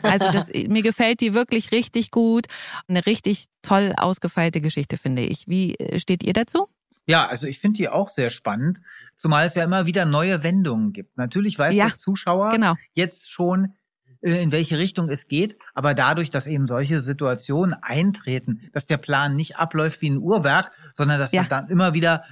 Also 0.03 0.31
das, 0.31 0.51
mir 0.53 0.83
gefällt 0.83 1.21
die 1.21 1.35
wirklich 1.35 1.73
richtig 1.73 2.11
gut. 2.11 2.47
Eine 2.89 3.07
richtig 3.07 3.47
toll 3.63 3.93
ausgefeilte 3.97 4.61
Geschichte, 4.61 4.99
finde 4.99 5.23
ich. 5.23 5.49
Wie 5.49 5.75
äh, 5.77 5.99
steht 5.99 6.23
ihr 6.23 6.33
dazu? 6.33 6.69
Ja, 7.07 7.27
also 7.27 7.47
ich 7.47 7.59
finde 7.59 7.79
die 7.79 7.89
auch 7.89 8.11
sehr 8.11 8.31
spannend, 8.31 8.81
zumal 9.17 9.47
es 9.47 9.55
ja 9.55 9.65
immer 9.65 9.87
wieder 9.87 10.05
neue 10.05 10.43
Wendungen 10.43 10.93
gibt. 10.93 11.17
Natürlich 11.17 11.59
weiß 11.59 11.75
ja, 11.75 11.87
der 11.87 11.97
Zuschauer 11.97 12.51
genau. 12.51 12.75
jetzt 12.95 13.31
schon, 13.31 13.75
äh, 14.21 14.41
in 14.41 14.53
welche 14.53 14.79
Richtung 14.79 15.09
es 15.09 15.27
geht, 15.27 15.57
aber 15.75 15.95
dadurch, 15.95 16.31
dass 16.31 16.47
eben 16.47 16.69
solche 16.69 17.03
Situationen 17.03 17.75
eintreten, 17.75 18.71
dass 18.73 18.87
der 18.87 18.99
Plan 18.99 19.35
nicht 19.35 19.57
abläuft 19.57 20.01
wie 20.01 20.11
ein 20.11 20.19
Uhrwerk, 20.19 20.71
sondern 20.95 21.19
dass 21.19 21.33
ja. 21.33 21.43
es 21.43 21.49
dann 21.49 21.69
immer 21.69 21.93
wieder 21.93 22.25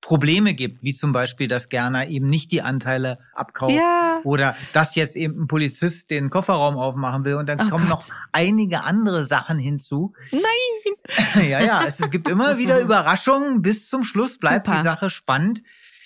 Probleme 0.00 0.54
gibt, 0.54 0.82
wie 0.82 0.94
zum 0.94 1.12
Beispiel, 1.12 1.48
dass 1.48 1.68
Gerner 1.68 2.06
eben 2.06 2.28
nicht 2.28 2.52
die 2.52 2.62
Anteile 2.62 3.18
abkauft 3.34 3.74
ja. 3.74 4.20
oder 4.22 4.56
dass 4.72 4.94
jetzt 4.94 5.16
eben 5.16 5.42
ein 5.42 5.46
Polizist 5.48 6.10
den 6.10 6.30
Kofferraum 6.30 6.76
aufmachen 6.76 7.24
will 7.24 7.34
und 7.34 7.46
dann 7.46 7.60
oh 7.60 7.70
kommen 7.70 7.88
Gott. 7.88 7.90
noch 7.90 8.08
einige 8.30 8.84
andere 8.84 9.26
Sachen 9.26 9.58
hinzu. 9.58 10.14
Nein! 10.30 11.44
ja, 11.48 11.60
ja, 11.60 11.84
es, 11.86 11.98
gibt 12.10 12.28
immer 12.28 12.56
wieder 12.56 12.80
Überraschungen. 12.82 13.62
Bis 13.62 13.88
zum 13.88 14.04
Schluss 14.04 14.38
bleibt 14.38 14.66
Super. 14.66 14.78
die 14.78 14.84
Sache 14.84 15.10
spannend. 15.10 15.62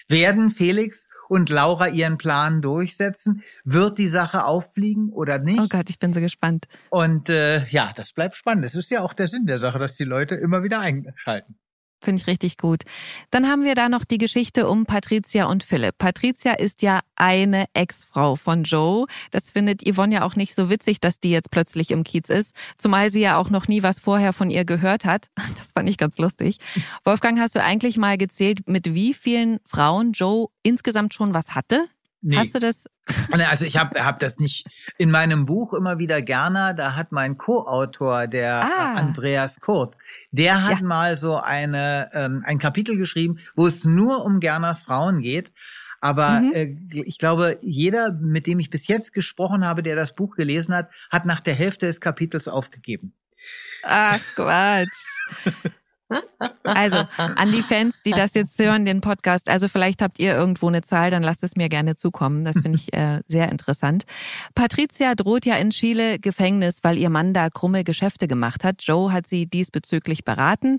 Werden 0.09 0.51
Felix 0.51 1.09
und 1.29 1.49
Laura 1.49 1.89
ihren 1.89 2.19
Plan 2.19 2.63
durchsetzen? 2.63 3.43
Wird 3.65 3.99
die 3.99 4.09
Sache 4.09 4.45
auffliegen 4.45 5.11
oder 5.11 5.39
nicht? 5.39 5.61
Oh 5.61 5.69
Gott, 5.69 5.91
ich 5.91 5.99
bin 5.99 6.13
so 6.13 6.21
gespannt. 6.21 6.67
Und 6.89 7.29
äh, 7.29 7.67
ja, 7.69 7.93
das 7.95 8.13
bleibt 8.13 8.37
spannend. 8.37 8.65
Es 8.65 8.75
ist 8.75 8.91
ja 8.91 9.03
auch 9.03 9.13
der 9.13 9.29
Sinn 9.29 9.47
der 9.47 9.59
Sache, 9.59 9.79
dass 9.79 9.97
die 9.97 10.05
Leute 10.05 10.35
immer 10.35 10.63
wieder 10.63 10.81
einschalten. 10.81 11.55
Finde 12.03 12.23
ich 12.23 12.27
richtig 12.27 12.57
gut. 12.57 12.85
Dann 13.31 13.47
haben 13.47 13.63
wir 13.63 13.75
da 13.75 13.91
noch 13.91 14.05
die 14.05 14.17
Geschichte 14.17 14.69
um 14.69 14.87
Patricia 14.87 15.47
und 15.47 15.63
Philipp. 15.63 15.99
Patricia 15.99 16.55
ist 16.55 16.81
ja 16.81 17.01
eine 17.15 17.67
Ex-Frau 17.75 18.37
von 18.37 18.65
Joe. 18.65 19.07
Das 19.31 19.51
findet 19.51 19.83
Yvonne 19.87 20.15
ja 20.15 20.25
auch 20.25 20.35
nicht 20.35 20.55
so 20.55 20.71
witzig, 20.71 21.01
dass 21.01 21.21
die 21.21 21.31
jetzt 21.31 21.51
plötzlich 21.51 21.91
im 21.91 22.03
Kiez 22.03 22.31
ist. 22.31 22.57
Zumal 22.79 23.11
sie 23.11 23.21
ja 23.21 23.37
auch 23.37 23.51
noch 23.51 23.69
nie 23.69 23.83
was 23.83 23.99
vorher 23.99 24.33
von 24.33 24.51
ihr 24.51 24.65
gehört 24.65 25.05
hat. 25.05 25.29
Das 25.61 25.73
fand 25.73 25.89
ich 25.89 25.99
ganz 25.99 26.17
lustig. 26.19 26.57
Wolfgang, 27.05 27.39
hast 27.39 27.55
du 27.55 27.63
eigentlich 27.63 27.99
mal 27.99 28.17
gezählt, 28.17 28.67
mit 28.67 28.95
wie 28.95 29.13
vielen 29.13 29.59
Frauen 29.67 30.13
Joe 30.13 30.49
insgesamt 30.63 31.13
schon 31.13 31.35
was 31.35 31.55
hatte? 31.55 31.87
Nee. 32.23 32.37
Hast 32.37 32.55
du 32.55 32.59
das? 32.59 32.85
Also 33.33 33.65
ich 33.65 33.79
habe 33.79 34.05
hab 34.05 34.21
das 34.21 34.39
nicht 34.39 34.67
in 34.99 35.11
meinem 35.11 35.47
Buch 35.47 35.73
immer 35.73 35.99
wieder 35.99 36.21
gerne. 36.21 36.75
Da 36.77 36.95
hat 36.95 37.13
mein 37.13 37.39
Co-Autor, 37.39 38.27
der 38.27 38.63
ah. 38.63 38.95
Andreas 38.97 39.59
Kurz, 39.61 39.97
der 40.31 40.65
hat 40.65 40.81
ja. 40.81 40.87
mal 40.87 41.17
so 41.17 41.37
eine 41.37 42.11
ähm, 42.13 42.43
ein 42.47 42.59
Kapitel 42.59 42.97
geschrieben, 42.97 43.39
wo 43.57 43.67
es 43.67 43.85
nur 43.85 44.25
um 44.25 44.41
Gerners 44.41 44.83
Frauen 44.83 45.21
geht. 45.23 45.51
Aber 46.01 46.41
mhm. 46.41 46.53
äh, 46.53 47.03
ich 47.05 47.19
glaube, 47.19 47.59
jeder, 47.63 48.13
mit 48.13 48.47
dem 48.47 48.59
ich 48.59 48.71
bis 48.71 48.87
jetzt 48.87 49.13
gesprochen 49.13 49.67
habe, 49.67 49.83
der 49.83 49.97
das 49.97 50.15
Buch 50.15 50.37
gelesen 50.37 50.75
hat, 50.75 50.91
hat 51.11 51.25
nach 51.25 51.41
der 51.41 51.55
Hälfte 51.55 51.87
des 51.87 52.01
Kapitels 52.01 52.49
aufgegeben. 52.49 53.13
Ach 53.83 54.21
Quatsch. 54.35 55.07
Also 56.65 57.05
an 57.17 57.53
die 57.53 57.63
Fans, 57.63 58.03
die 58.03 58.11
das 58.11 58.35
jetzt 58.35 58.59
hören, 58.59 58.85
den 58.85 59.01
Podcast, 59.01 59.49
also 59.49 59.69
vielleicht 59.69 60.03
habt 60.03 60.19
ihr 60.19 60.35
irgendwo 60.35 60.69
eine 60.69 60.83
Zahl, 60.83 61.11
dann 61.11 61.23
lasst 61.23 61.43
es 61.43 61.57
mir 61.57 61.69
gerne 61.69 61.95
zukommen. 61.95 62.45
Das 62.45 62.59
finde 62.61 62.77
ich 62.77 62.93
äh, 62.93 63.21
sehr 63.27 63.51
interessant. 63.51 64.05
Patricia 64.55 65.15
droht 65.15 65.47
ja 65.47 65.57
in 65.57 65.71
Chile 65.71 66.19
Gefängnis, 66.19 66.79
weil 66.83 66.99
ihr 66.99 67.11
Mann 67.11 67.35
da 67.35 67.49
krumme 67.49 67.85
Geschäfte 67.85 68.29
gemacht 68.29 68.65
hat. 68.65 68.83
Joe 68.83 69.13
hat 69.13 69.27
sie 69.27 69.47
diesbezüglich 69.47 70.25
beraten. 70.25 70.79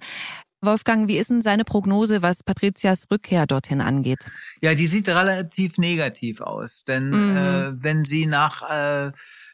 Wolfgang, 0.63 1.07
wie 1.07 1.17
ist 1.17 1.31
denn 1.31 1.41
seine 1.41 1.63
Prognose, 1.63 2.21
was 2.21 2.43
Patrizias 2.43 3.07
Rückkehr 3.09 3.47
dorthin 3.47 3.81
angeht? 3.81 4.29
Ja, 4.61 4.75
die 4.75 4.85
sieht 4.85 5.09
relativ 5.09 5.79
negativ 5.79 6.39
aus, 6.39 6.83
denn 6.83 7.09
mhm. 7.09 7.37
äh, 7.37 7.83
wenn 7.83 8.05
sie 8.05 8.27
nach 8.27 8.61
äh, 8.69 9.11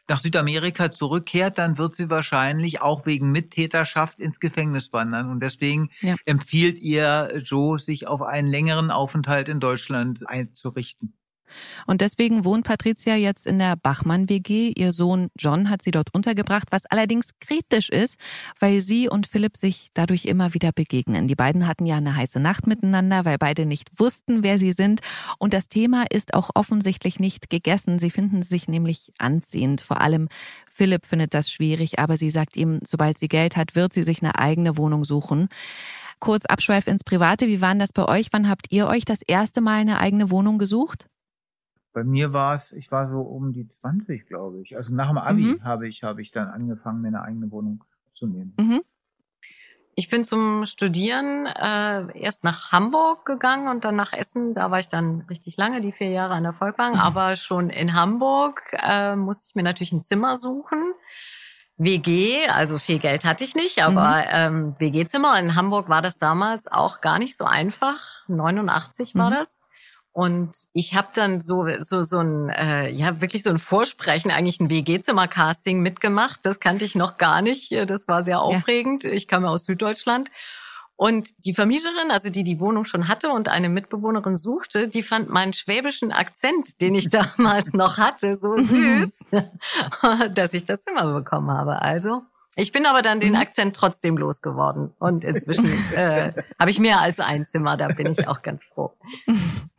nach 0.08 0.20
Südamerika 0.20 0.90
zurückkehrt, 0.90 1.58
dann 1.58 1.76
wird 1.78 1.94
sie 1.94 2.08
wahrscheinlich 2.08 2.80
auch 2.80 3.04
wegen 3.04 3.30
Mittäterschaft 3.30 4.18
ins 4.18 4.40
Gefängnis 4.40 4.92
wandern. 4.92 5.30
Und 5.30 5.40
deswegen 5.40 5.90
ja. 6.00 6.16
empfiehlt 6.24 6.78
ihr 6.80 7.42
Joe, 7.44 7.78
sich 7.78 8.06
auf 8.06 8.22
einen 8.22 8.48
längeren 8.48 8.90
Aufenthalt 8.90 9.48
in 9.48 9.60
Deutschland 9.60 10.28
einzurichten. 10.28 11.12
Und 11.86 12.00
deswegen 12.00 12.44
wohnt 12.44 12.66
Patricia 12.66 13.14
jetzt 13.14 13.46
in 13.46 13.58
der 13.58 13.76
Bachmann-WG. 13.76 14.72
Ihr 14.76 14.92
Sohn 14.92 15.28
John 15.38 15.70
hat 15.70 15.82
sie 15.82 15.90
dort 15.90 16.14
untergebracht, 16.14 16.68
was 16.70 16.86
allerdings 16.86 17.30
kritisch 17.40 17.88
ist, 17.88 18.18
weil 18.60 18.80
sie 18.80 19.08
und 19.08 19.26
Philipp 19.26 19.56
sich 19.56 19.88
dadurch 19.94 20.24
immer 20.26 20.54
wieder 20.54 20.72
begegnen. 20.72 21.28
Die 21.28 21.34
beiden 21.34 21.66
hatten 21.66 21.86
ja 21.86 21.96
eine 21.96 22.16
heiße 22.16 22.40
Nacht 22.40 22.66
miteinander, 22.66 23.24
weil 23.24 23.38
beide 23.38 23.66
nicht 23.66 23.90
wussten, 23.96 24.42
wer 24.42 24.58
sie 24.58 24.72
sind. 24.72 25.00
Und 25.38 25.54
das 25.54 25.68
Thema 25.68 26.04
ist 26.10 26.34
auch 26.34 26.50
offensichtlich 26.54 27.20
nicht 27.20 27.50
gegessen. 27.50 27.98
Sie 27.98 28.10
finden 28.10 28.42
sich 28.42 28.68
nämlich 28.68 29.12
anziehend. 29.18 29.80
Vor 29.80 30.00
allem 30.00 30.28
Philipp 30.68 31.06
findet 31.06 31.34
das 31.34 31.50
schwierig, 31.50 31.98
aber 31.98 32.16
sie 32.16 32.30
sagt 32.30 32.56
ihm, 32.56 32.80
sobald 32.86 33.18
sie 33.18 33.28
Geld 33.28 33.56
hat, 33.56 33.74
wird 33.74 33.92
sie 33.92 34.02
sich 34.02 34.22
eine 34.22 34.38
eigene 34.38 34.76
Wohnung 34.76 35.04
suchen. 35.04 35.48
Kurz 36.20 36.46
Abschweif 36.46 36.86
ins 36.86 37.04
Private. 37.04 37.46
Wie 37.46 37.60
war 37.60 37.74
das 37.74 37.92
bei 37.92 38.04
euch? 38.04 38.28
Wann 38.32 38.48
habt 38.48 38.66
ihr 38.70 38.88
euch 38.88 39.04
das 39.04 39.22
erste 39.22 39.60
Mal 39.60 39.80
eine 39.80 39.98
eigene 40.00 40.30
Wohnung 40.30 40.58
gesucht? 40.58 41.08
Bei 41.92 42.04
mir 42.04 42.32
war 42.32 42.54
es, 42.54 42.72
ich 42.72 42.90
war 42.90 43.08
so 43.10 43.20
um 43.20 43.52
die 43.52 43.68
20, 43.68 44.26
glaube 44.26 44.60
ich. 44.60 44.76
Also 44.76 44.92
nach 44.94 45.08
dem 45.08 45.18
Abi 45.18 45.42
mhm. 45.42 45.64
habe 45.64 45.88
ich, 45.88 46.02
habe 46.02 46.22
ich 46.22 46.30
dann 46.30 46.48
angefangen, 46.48 47.00
mir 47.00 47.08
eine 47.08 47.22
eigene 47.22 47.50
Wohnung 47.50 47.84
zu 48.14 48.26
nehmen. 48.26 48.54
Mhm. 48.58 48.82
Ich 49.94 50.08
bin 50.08 50.24
zum 50.24 50.64
Studieren 50.66 51.46
äh, 51.46 52.20
erst 52.20 52.44
nach 52.44 52.70
Hamburg 52.70 53.24
gegangen 53.24 53.66
und 53.66 53.84
dann 53.84 53.96
nach 53.96 54.12
Essen. 54.12 54.54
Da 54.54 54.70
war 54.70 54.78
ich 54.78 54.88
dann 54.88 55.22
richtig 55.22 55.56
lange, 55.56 55.80
die 55.80 55.90
vier 55.90 56.10
Jahre 56.10 56.34
an 56.34 56.44
der 56.44 56.52
Volkwang. 56.52 56.94
Aber 56.98 57.34
schon 57.34 57.68
in 57.68 57.94
Hamburg 57.94 58.62
äh, 58.74 59.16
musste 59.16 59.46
ich 59.48 59.56
mir 59.56 59.64
natürlich 59.64 59.92
ein 59.92 60.04
Zimmer 60.04 60.36
suchen. 60.36 60.94
WG, 61.78 62.46
also 62.48 62.78
viel 62.78 62.98
Geld 62.98 63.24
hatte 63.24 63.44
ich 63.44 63.54
nicht, 63.54 63.80
aber 63.80 64.16
mhm. 64.18 64.24
ähm, 64.30 64.74
WG-Zimmer 64.78 65.38
in 65.38 65.54
Hamburg 65.54 65.88
war 65.88 66.02
das 66.02 66.18
damals 66.18 66.66
auch 66.66 67.00
gar 67.00 67.20
nicht 67.20 67.36
so 67.36 67.44
einfach. 67.44 68.00
89 68.26 69.14
war 69.14 69.30
mhm. 69.30 69.34
das. 69.34 69.57
Und 70.18 70.50
ich 70.72 70.96
habe 70.96 71.10
dann 71.14 71.42
so 71.42 71.68
so 71.78 72.02
so 72.02 72.18
ein 72.18 72.48
äh, 72.48 72.90
ja 72.90 73.20
wirklich 73.20 73.44
so 73.44 73.50
ein 73.50 73.60
Vorsprechen, 73.60 74.32
eigentlich 74.32 74.58
ein 74.58 74.68
WG-Zimmer-Casting 74.68 75.78
mitgemacht. 75.78 76.40
Das 76.42 76.58
kannte 76.58 76.84
ich 76.84 76.96
noch 76.96 77.18
gar 77.18 77.40
nicht. 77.40 77.70
Das 77.88 78.08
war 78.08 78.24
sehr 78.24 78.42
aufregend. 78.42 79.04
Ja. 79.04 79.12
Ich 79.12 79.28
kam 79.28 79.44
ja 79.44 79.50
aus 79.50 79.62
Süddeutschland. 79.62 80.28
Und 80.96 81.28
die 81.44 81.54
Vermieterin, 81.54 82.10
also 82.10 82.30
die 82.30 82.42
die 82.42 82.58
Wohnung 82.58 82.84
schon 82.84 83.06
hatte 83.06 83.30
und 83.30 83.46
eine 83.46 83.68
Mitbewohnerin 83.68 84.36
suchte, 84.36 84.88
die 84.88 85.04
fand 85.04 85.28
meinen 85.28 85.52
schwäbischen 85.52 86.10
Akzent, 86.10 86.80
den 86.80 86.96
ich 86.96 87.10
damals 87.10 87.72
noch 87.72 87.96
hatte, 87.96 88.36
so 88.36 88.56
süß, 88.56 89.20
dass 90.34 90.52
ich 90.52 90.64
das 90.64 90.82
Zimmer 90.82 91.14
bekommen 91.14 91.52
habe. 91.52 91.80
Also 91.80 92.22
ich 92.56 92.72
bin 92.72 92.86
aber 92.86 93.02
dann 93.02 93.20
den 93.20 93.34
mhm. 93.34 93.38
Akzent 93.38 93.76
trotzdem 93.76 94.16
losgeworden. 94.16 94.92
Und 94.98 95.22
inzwischen 95.22 95.70
äh, 95.94 96.32
habe 96.58 96.72
ich 96.72 96.80
mehr 96.80 97.00
als 97.00 97.20
ein 97.20 97.46
Zimmer, 97.46 97.76
da 97.76 97.86
bin 97.86 98.10
ich 98.10 98.26
auch 98.26 98.42
ganz 98.42 98.64
froh. 98.74 98.96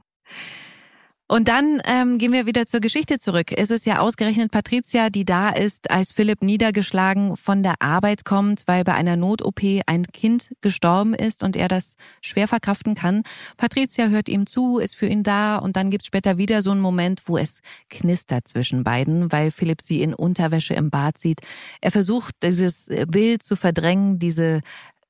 Und 1.31 1.47
dann 1.47 1.79
ähm, 1.85 2.17
gehen 2.17 2.31
wir 2.31 2.47
wieder 2.47 2.65
zur 2.65 2.79
Geschichte 2.79 3.19
zurück. 3.19 3.51
Es 3.55 3.69
ist 3.69 3.85
ja 3.85 3.99
ausgerechnet 3.99 4.49
Patricia, 4.49 5.11
die 5.11 5.25
da 5.25 5.49
ist, 5.49 5.91
als 5.91 6.11
Philipp 6.11 6.41
niedergeschlagen 6.41 7.37
von 7.37 7.61
der 7.61 7.75
Arbeit 7.81 8.25
kommt, 8.25 8.63
weil 8.65 8.83
bei 8.83 8.95
einer 8.95 9.15
Not-OP 9.15 9.61
ein 9.85 10.07
Kind 10.07 10.49
gestorben 10.61 11.13
ist 11.13 11.43
und 11.43 11.55
er 11.55 11.67
das 11.67 11.97
schwer 12.19 12.47
verkraften 12.47 12.95
kann. 12.95 13.21
Patricia 13.57 14.07
hört 14.07 14.27
ihm 14.27 14.47
zu, 14.47 14.79
ist 14.79 14.95
für 14.95 15.05
ihn 15.05 15.21
da 15.21 15.57
und 15.57 15.75
dann 15.75 15.91
gibt's 15.91 16.07
später 16.07 16.39
wieder 16.39 16.63
so 16.63 16.71
einen 16.71 16.81
Moment, 16.81 17.21
wo 17.27 17.37
es 17.37 17.61
knistert 17.91 18.47
zwischen 18.47 18.83
beiden, 18.83 19.31
weil 19.31 19.51
Philipp 19.51 19.83
sie 19.83 20.01
in 20.01 20.15
Unterwäsche 20.15 20.73
im 20.73 20.89
Bad 20.89 21.19
sieht. 21.19 21.41
Er 21.79 21.91
versucht, 21.91 22.33
dieses 22.41 22.89
Bild 23.07 23.43
zu 23.43 23.55
verdrängen, 23.55 24.17
diese 24.17 24.61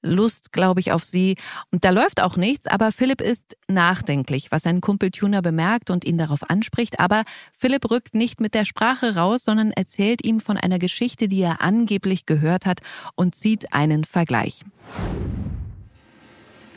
Lust, 0.02 0.52
glaube 0.52 0.80
ich, 0.80 0.92
auf 0.92 1.06
sie. 1.06 1.36
Und 1.72 1.84
da 1.84 1.90
läuft 1.90 2.22
auch 2.22 2.38
nichts, 2.38 2.68
aber 2.68 2.92
Philipp 2.92 3.22
ist 3.22 3.58
nachdenklich, 3.68 4.52
was 4.52 4.64
sein 4.64 4.82
Kumpel 4.82 5.12
Tuner 5.12 5.42
bemerkt 5.42 5.90
und 5.90 6.06
ihn 6.06 6.18
darauf 6.18 6.50
anspricht. 6.50 7.00
Aber 7.00 7.24
Philipp 7.58 7.90
rückt 7.90 8.16
nicht 8.16 8.40
mit 8.40 8.54
der 8.54 8.66
Sprache 8.66 9.16
raus, 9.16 9.44
sondern 9.44 9.72
erzählt 9.72 10.26
ihm 10.26 10.40
von 10.40 10.58
einer 10.58 10.80
Geschichte, 10.80 11.28
die 11.28 11.42
er 11.42 11.62
angeblich 11.62 12.26
gehört 12.26 12.66
hat 12.66 12.80
und 13.16 13.36
zieht 13.36 13.74
einen 13.74 14.06
Vergleich. 14.06 14.60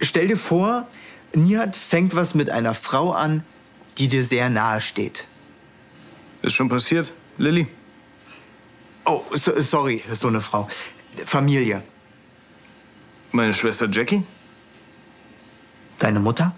Stell 0.00 0.28
dir 0.28 0.36
vor, 0.36 0.88
Nihat 1.34 1.76
fängt 1.76 2.14
was 2.14 2.34
mit 2.34 2.50
einer 2.50 2.74
Frau 2.74 3.12
an, 3.12 3.44
die 3.98 4.08
dir 4.08 4.24
sehr 4.24 4.50
nahe 4.50 4.80
steht. 4.80 5.26
Ist 6.42 6.54
schon 6.54 6.68
passiert, 6.68 7.12
Lilly? 7.38 7.68
Oh, 9.04 9.22
so, 9.34 9.60
sorry, 9.60 10.02
so 10.10 10.28
eine 10.28 10.40
Frau. 10.40 10.68
Familie. 11.24 11.82
Meine 13.32 13.54
Schwester 13.54 13.88
Jackie? 13.90 14.24
Deine 15.98 16.20
Mutter? 16.20 16.54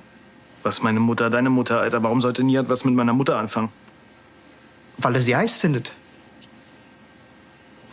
Was 0.65 0.83
meine 0.83 0.99
Mutter, 0.99 1.31
deine 1.31 1.51
Mutter, 1.51 1.81
Alter? 1.81 2.03
Warum 2.03 2.21
sollte 2.21 2.43
Nihat 2.43 2.69
was 2.69 2.85
mit 2.85 2.95
meiner 2.95 3.13
Mutter 3.13 3.37
anfangen? 3.37 3.71
Weil 4.99 5.15
er 5.15 5.23
sie 5.23 5.37
heiß 5.37 5.55
findet. 5.55 5.93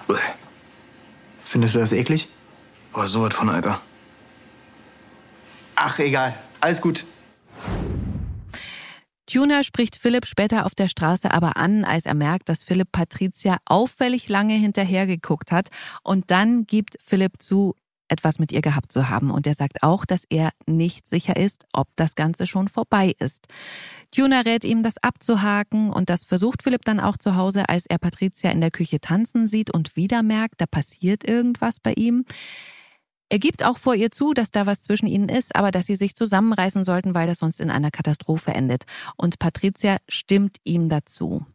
Bäh. 0.08 0.16
Findest 1.44 1.76
du 1.76 1.80
das 1.80 1.92
eklig? 1.92 2.28
Boah, 2.92 3.08
so 3.08 3.22
was 3.22 3.34
von, 3.36 3.50
Alter. 3.50 3.82
Ach, 5.76 6.00
egal. 6.00 6.36
Alles 6.60 6.82
gut. 6.82 7.06
Tuna 9.32 9.64
spricht 9.64 9.96
Philipp 9.96 10.26
später 10.26 10.66
auf 10.66 10.76
der 10.76 10.88
Straße 10.88 11.32
aber 11.32 11.56
an, 11.56 11.86
als 11.86 12.06
er 12.06 12.16
merkt, 12.16 12.50
dass 12.50 12.64
Philipp 12.64 12.92
Patricia 12.92 13.58
auffällig 13.66 14.28
lange 14.28 14.56
hinterhergeguckt 14.56 15.52
hat. 15.52 15.70
Und 16.04 16.32
dann 16.32 16.66
gibt 16.66 16.98
Philipp 17.06 17.42
zu, 17.42 17.76
etwas 18.12 18.40
mit 18.40 18.52
ihr 18.52 18.62
gehabt 18.62 18.92
zu 18.92 19.10
haben. 19.10 19.32
Und 19.32 19.48
er 19.48 19.56
sagt 19.56 19.84
auch, 19.84 20.06
dass 20.06 20.26
er 20.30 20.52
nicht 20.68 21.08
sicher 21.08 21.38
ist, 21.38 21.66
ob 21.74 21.88
das 21.96 22.16
Ganze 22.16 22.46
schon 22.46 22.68
vorbei 22.68 23.16
ist. 23.20 23.48
Tuna 24.12 24.42
rät 24.42 24.66
ihm, 24.66 24.84
das 24.84 25.02
abzuhaken 25.02 25.92
und 25.92 26.10
das 26.10 26.26
versucht 26.26 26.64
Philipp 26.64 26.84
dann 26.84 27.00
auch 27.00 27.18
zu 27.18 27.36
Hause, 27.36 27.70
als 27.70 27.86
er 27.86 27.98
Patricia 27.98 28.52
in 28.52 28.62
der 28.62 28.72
Küche 28.72 29.00
tanzen 29.00 29.48
sieht 29.48 29.74
und 29.74 29.96
wieder 29.96 30.22
merkt, 30.22 30.60
da 30.60 30.66
passiert 30.66 31.24
irgendwas 31.24 31.80
bei 31.80 31.94
ihm. 31.94 32.26
Er 33.32 33.40
gibt 33.40 33.64
auch 33.64 33.78
vor 33.78 33.96
ihr 33.96 34.12
zu, 34.12 34.34
dass 34.34 34.52
da 34.52 34.66
was 34.66 34.82
zwischen 34.82 35.08
ihnen 35.08 35.30
ist, 35.30 35.56
aber 35.56 35.72
dass 35.72 35.86
sie 35.86 35.96
sich 35.96 36.16
zusammenreißen 36.16 36.84
sollten, 36.84 37.16
weil 37.16 37.28
das 37.28 37.38
sonst 37.38 37.62
in 37.62 37.72
einer 37.72 37.90
Katastrophe 37.90 38.52
endet. 38.52 38.84
Und 39.16 39.40
Patricia 39.40 40.00
stimmt 40.10 40.58
ihm 40.66 40.90
dazu. 40.90 41.46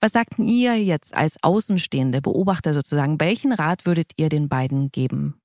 Was 0.00 0.12
sagt 0.12 0.38
ihr 0.38 0.82
jetzt 0.82 1.14
als 1.14 1.36
Außenstehende, 1.42 2.22
Beobachter 2.22 2.72
sozusagen? 2.72 3.20
Welchen 3.20 3.52
Rat 3.52 3.84
würdet 3.84 4.12
ihr 4.16 4.30
den 4.30 4.48
beiden 4.48 4.90
geben? 4.90 5.38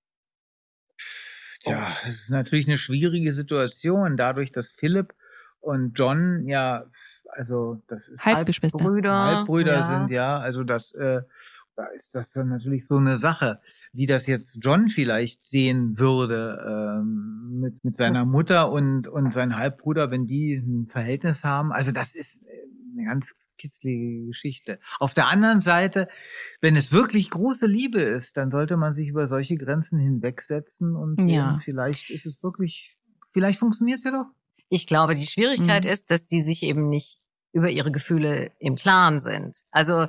Ja, 1.63 1.95
es 2.08 2.21
ist 2.21 2.30
natürlich 2.30 2.67
eine 2.67 2.78
schwierige 2.78 3.34
Situation, 3.34 4.17
dadurch, 4.17 4.52
dass 4.52 4.71
Philipp 4.71 5.13
und 5.60 5.93
John 5.97 6.47
ja, 6.47 6.86
also 7.30 7.82
das 7.88 8.08
ist 8.08 8.26
Halbgeschwister. 8.26 8.84
Halbbrüder. 8.84 9.13
Halbbrüder 9.13 9.74
ja. 9.74 9.88
sind, 10.00 10.12
ja. 10.12 10.39
Also 10.39 10.63
das, 10.63 10.93
äh, 10.93 11.21
da 11.76 11.86
ist 11.95 12.13
das 12.13 12.32
dann 12.32 12.50
natürlich 12.50 12.86
so 12.86 12.97
eine 12.97 13.17
Sache, 13.17 13.60
wie 13.93 14.06
das 14.06 14.28
jetzt 14.28 14.58
John 14.62 14.89
vielleicht 14.89 15.43
sehen 15.43 15.97
würde 15.97 17.00
ähm, 17.00 17.60
mit, 17.62 17.84
mit 17.84 17.95
seiner 17.95 18.26
Mutter 18.26 18.71
und, 18.71 19.08
und 19.08 19.34
seinem 19.34 19.56
Halbbruder, 19.56 20.12
wenn 20.12 20.28
die 20.28 20.56
ein 20.56 20.88
Verhältnis 20.88 21.43
haben. 21.43 21.71
Also 21.71 21.91
das 21.91 22.15
ist 22.15 22.45
äh, 22.47 22.50
eine 23.01 23.09
ganz 23.09 23.49
kitzlige 23.57 24.27
Geschichte. 24.27 24.79
Auf 24.99 25.13
der 25.13 25.27
anderen 25.29 25.61
Seite, 25.61 26.07
wenn 26.61 26.75
es 26.75 26.91
wirklich 26.91 27.29
große 27.29 27.65
Liebe 27.67 28.01
ist, 28.01 28.37
dann 28.37 28.51
sollte 28.51 28.77
man 28.77 28.95
sich 28.95 29.07
über 29.09 29.27
solche 29.27 29.55
Grenzen 29.55 29.99
hinwegsetzen 29.99 30.95
und 30.95 31.19
Ja. 31.29 31.59
vielleicht 31.63 32.09
ist 32.09 32.25
es 32.25 32.41
wirklich, 32.43 32.97
vielleicht 33.31 33.59
funktioniert 33.59 33.97
es 33.99 34.03
ja 34.03 34.11
doch. 34.11 34.27
Ich 34.69 34.87
glaube, 34.87 35.15
die 35.15 35.27
Schwierigkeit 35.27 35.83
Mhm. 35.83 35.89
ist, 35.91 36.11
dass 36.11 36.25
die 36.27 36.41
sich 36.41 36.63
eben 36.63 36.87
nicht 36.89 37.19
über 37.53 37.69
ihre 37.69 37.91
Gefühle 37.91 38.51
im 38.59 38.75
Klaren 38.75 39.19
sind. 39.19 39.63
Also 39.71 40.07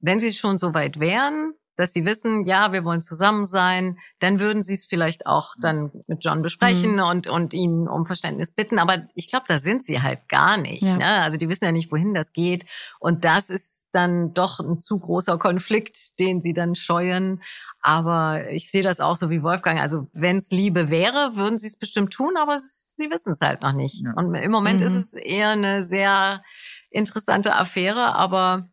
wenn 0.00 0.20
sie 0.20 0.32
schon 0.32 0.58
so 0.58 0.74
weit 0.74 1.00
wären, 1.00 1.54
dass 1.76 1.92
sie 1.92 2.04
wissen, 2.04 2.46
ja, 2.46 2.72
wir 2.72 2.84
wollen 2.84 3.02
zusammen 3.02 3.44
sein, 3.44 3.98
dann 4.20 4.40
würden 4.40 4.62
sie 4.62 4.74
es 4.74 4.86
vielleicht 4.86 5.26
auch 5.26 5.54
dann 5.60 5.90
mit 6.06 6.24
John 6.24 6.42
besprechen 6.42 6.94
Mhm. 6.94 7.00
und, 7.00 7.26
und 7.26 7.52
ihn 7.54 7.86
um 7.88 8.06
Verständnis 8.06 8.50
bitten. 8.52 8.78
Aber 8.78 9.06
ich 9.14 9.28
glaube, 9.28 9.44
da 9.48 9.58
sind 9.58 9.84
sie 9.84 10.00
halt 10.02 10.28
gar 10.28 10.56
nicht. 10.56 10.82
Ja. 10.82 10.96
Ne? 10.96 11.06
Also 11.22 11.36
die 11.38 11.48
wissen 11.48 11.64
ja 11.64 11.72
nicht, 11.72 11.92
wohin 11.92 12.14
das 12.14 12.32
geht. 12.32 12.66
Und 12.98 13.24
das 13.24 13.50
ist 13.50 13.88
dann 13.92 14.34
doch 14.34 14.58
ein 14.60 14.80
zu 14.80 14.98
großer 14.98 15.38
Konflikt, 15.38 16.18
den 16.18 16.40
sie 16.42 16.52
dann 16.52 16.74
scheuen. 16.74 17.42
Aber 17.80 18.50
ich 18.50 18.70
sehe 18.70 18.82
das 18.82 18.98
auch 19.00 19.16
so 19.16 19.30
wie 19.30 19.42
Wolfgang. 19.42 19.80
Also 19.80 20.08
wenn 20.12 20.38
es 20.38 20.50
Liebe 20.50 20.90
wäre, 20.90 21.36
würden 21.36 21.58
sie 21.58 21.68
es 21.68 21.76
bestimmt 21.78 22.12
tun, 22.12 22.36
aber 22.36 22.58
sie 22.58 23.10
wissen 23.10 23.32
es 23.32 23.40
halt 23.40 23.62
noch 23.62 23.72
nicht. 23.72 24.02
Ja. 24.02 24.12
Und 24.14 24.34
im 24.34 24.50
Moment 24.50 24.80
Mhm. 24.80 24.86
ist 24.86 24.94
es 24.94 25.14
eher 25.14 25.50
eine 25.50 25.84
sehr 25.84 26.42
interessante 26.90 27.54
Affäre, 27.54 28.14
aber 28.14 28.68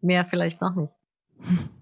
mehr 0.00 0.24
vielleicht 0.24 0.60
noch 0.60 0.74
nicht. 0.76 0.92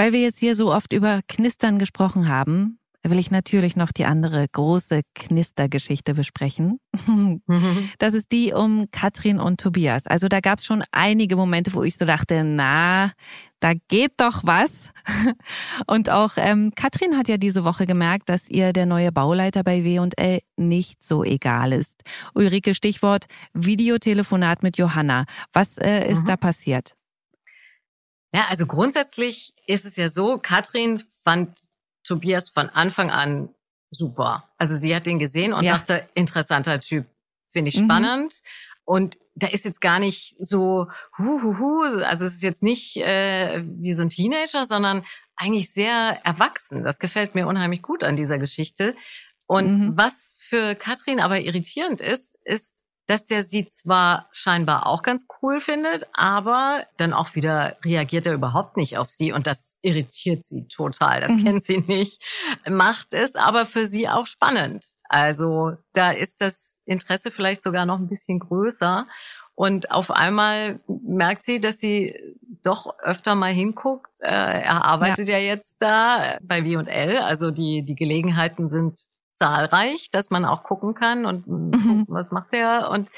Weil 0.00 0.14
wir 0.14 0.22
jetzt 0.22 0.38
hier 0.38 0.54
so 0.54 0.72
oft 0.72 0.94
über 0.94 1.20
Knistern 1.28 1.78
gesprochen 1.78 2.26
haben, 2.26 2.78
will 3.02 3.18
ich 3.18 3.30
natürlich 3.30 3.76
noch 3.76 3.92
die 3.92 4.06
andere 4.06 4.46
große 4.50 5.02
Knistergeschichte 5.14 6.14
besprechen. 6.14 6.78
Das 7.98 8.14
ist 8.14 8.32
die 8.32 8.54
um 8.54 8.86
Katrin 8.92 9.38
und 9.38 9.60
Tobias. 9.60 10.06
Also 10.06 10.28
da 10.28 10.40
gab 10.40 10.58
es 10.58 10.64
schon 10.64 10.82
einige 10.90 11.36
Momente, 11.36 11.74
wo 11.74 11.82
ich 11.82 11.98
so 11.98 12.06
dachte, 12.06 12.44
na, 12.44 13.12
da 13.60 13.72
geht 13.88 14.12
doch 14.16 14.40
was. 14.44 14.90
Und 15.86 16.08
auch 16.08 16.32
ähm, 16.36 16.72
Katrin 16.74 17.18
hat 17.18 17.28
ja 17.28 17.36
diese 17.36 17.62
Woche 17.64 17.84
gemerkt, 17.86 18.30
dass 18.30 18.48
ihr 18.48 18.72
der 18.72 18.86
neue 18.86 19.12
Bauleiter 19.12 19.62
bei 19.64 19.84
W&L 19.84 20.40
nicht 20.56 21.04
so 21.04 21.24
egal 21.24 21.74
ist. 21.74 22.00
Ulrike, 22.34 22.74
Stichwort 22.74 23.26
Videotelefonat 23.52 24.62
mit 24.62 24.78
Johanna. 24.78 25.26
Was 25.52 25.76
äh, 25.76 26.08
ist 26.08 26.22
Mhm. 26.22 26.26
da 26.26 26.36
passiert? 26.38 26.94
Ja, 28.34 28.46
also 28.48 28.66
grundsätzlich 28.66 29.54
ist 29.66 29.84
es 29.84 29.96
ja 29.96 30.08
so, 30.08 30.38
Katrin 30.38 31.02
fand 31.24 31.58
Tobias 32.04 32.48
von 32.48 32.68
Anfang 32.70 33.10
an 33.10 33.48
super. 33.90 34.48
Also 34.56 34.76
sie 34.76 34.94
hat 34.94 35.06
ihn 35.06 35.18
gesehen 35.18 35.52
und 35.52 35.64
Ja. 35.64 35.78
dachte, 35.78 36.08
interessanter 36.14 36.80
Typ, 36.80 37.06
finde 37.52 37.70
ich 37.70 37.76
Mhm. 37.76 37.84
spannend. 37.84 38.40
Und 38.84 39.18
da 39.34 39.48
ist 39.48 39.64
jetzt 39.64 39.80
gar 39.80 39.98
nicht 39.98 40.36
so, 40.38 40.86
hu, 41.18 41.42
hu, 41.42 41.58
hu, 41.58 41.82
also 42.04 42.24
es 42.24 42.34
ist 42.34 42.42
jetzt 42.42 42.62
nicht 42.62 42.96
äh, 42.96 43.62
wie 43.64 43.94
so 43.94 44.02
ein 44.02 44.10
Teenager, 44.10 44.66
sondern 44.66 45.04
eigentlich 45.36 45.72
sehr 45.72 46.20
erwachsen. 46.24 46.82
Das 46.84 46.98
gefällt 46.98 47.34
mir 47.34 47.46
unheimlich 47.46 47.82
gut 47.82 48.04
an 48.04 48.16
dieser 48.16 48.38
Geschichte. 48.38 48.94
Und 49.46 49.66
Mhm. 49.70 49.92
was 49.96 50.36
für 50.38 50.74
Katrin 50.76 51.18
aber 51.20 51.40
irritierend 51.40 52.00
ist, 52.00 52.36
ist, 52.44 52.74
dass 53.10 53.26
der 53.26 53.42
sie 53.42 53.68
zwar 53.68 54.28
scheinbar 54.30 54.86
auch 54.86 55.02
ganz 55.02 55.26
cool 55.42 55.60
findet, 55.60 56.06
aber 56.12 56.84
dann 56.96 57.12
auch 57.12 57.34
wieder 57.34 57.76
reagiert 57.84 58.26
er 58.26 58.34
überhaupt 58.34 58.76
nicht 58.76 58.98
auf 58.98 59.10
sie 59.10 59.32
und 59.32 59.48
das 59.48 59.78
irritiert 59.82 60.46
sie 60.46 60.68
total. 60.68 61.20
Das 61.20 61.32
Mhm. 61.32 61.44
kennt 61.44 61.64
sie 61.64 61.78
nicht. 61.78 62.22
Macht 62.68 63.08
es 63.12 63.34
aber 63.34 63.66
für 63.66 63.86
sie 63.86 64.08
auch 64.08 64.28
spannend. 64.28 64.86
Also 65.08 65.72
da 65.92 66.12
ist 66.12 66.40
das 66.40 66.78
Interesse 66.84 67.32
vielleicht 67.32 67.62
sogar 67.64 67.84
noch 67.84 67.98
ein 67.98 68.08
bisschen 68.08 68.38
größer. 68.38 69.08
Und 69.56 69.90
auf 69.90 70.10
einmal 70.12 70.78
merkt 70.86 71.44
sie, 71.44 71.60
dass 71.60 71.78
sie 71.78 72.14
doch 72.62 72.96
öfter 73.00 73.34
mal 73.34 73.52
hinguckt. 73.52 74.20
Äh, 74.22 74.62
er 74.62 74.84
arbeitet 74.84 75.28
ja. 75.28 75.38
jetzt 75.38 75.76
da 75.80 76.38
bei 76.42 76.64
W&L. 76.64 77.18
Also 77.18 77.50
die, 77.50 77.82
die 77.84 77.96
Gelegenheiten 77.96 78.70
sind 78.70 79.00
zahlreich, 79.40 80.10
dass 80.10 80.30
man 80.30 80.44
auch 80.44 80.62
gucken 80.62 80.94
kann 80.94 81.24
und 81.26 81.46
Mhm. 81.46 81.70
gucken, 81.72 82.04
was 82.08 82.30
macht 82.30 82.52
er 82.52 82.90
und 82.90 83.08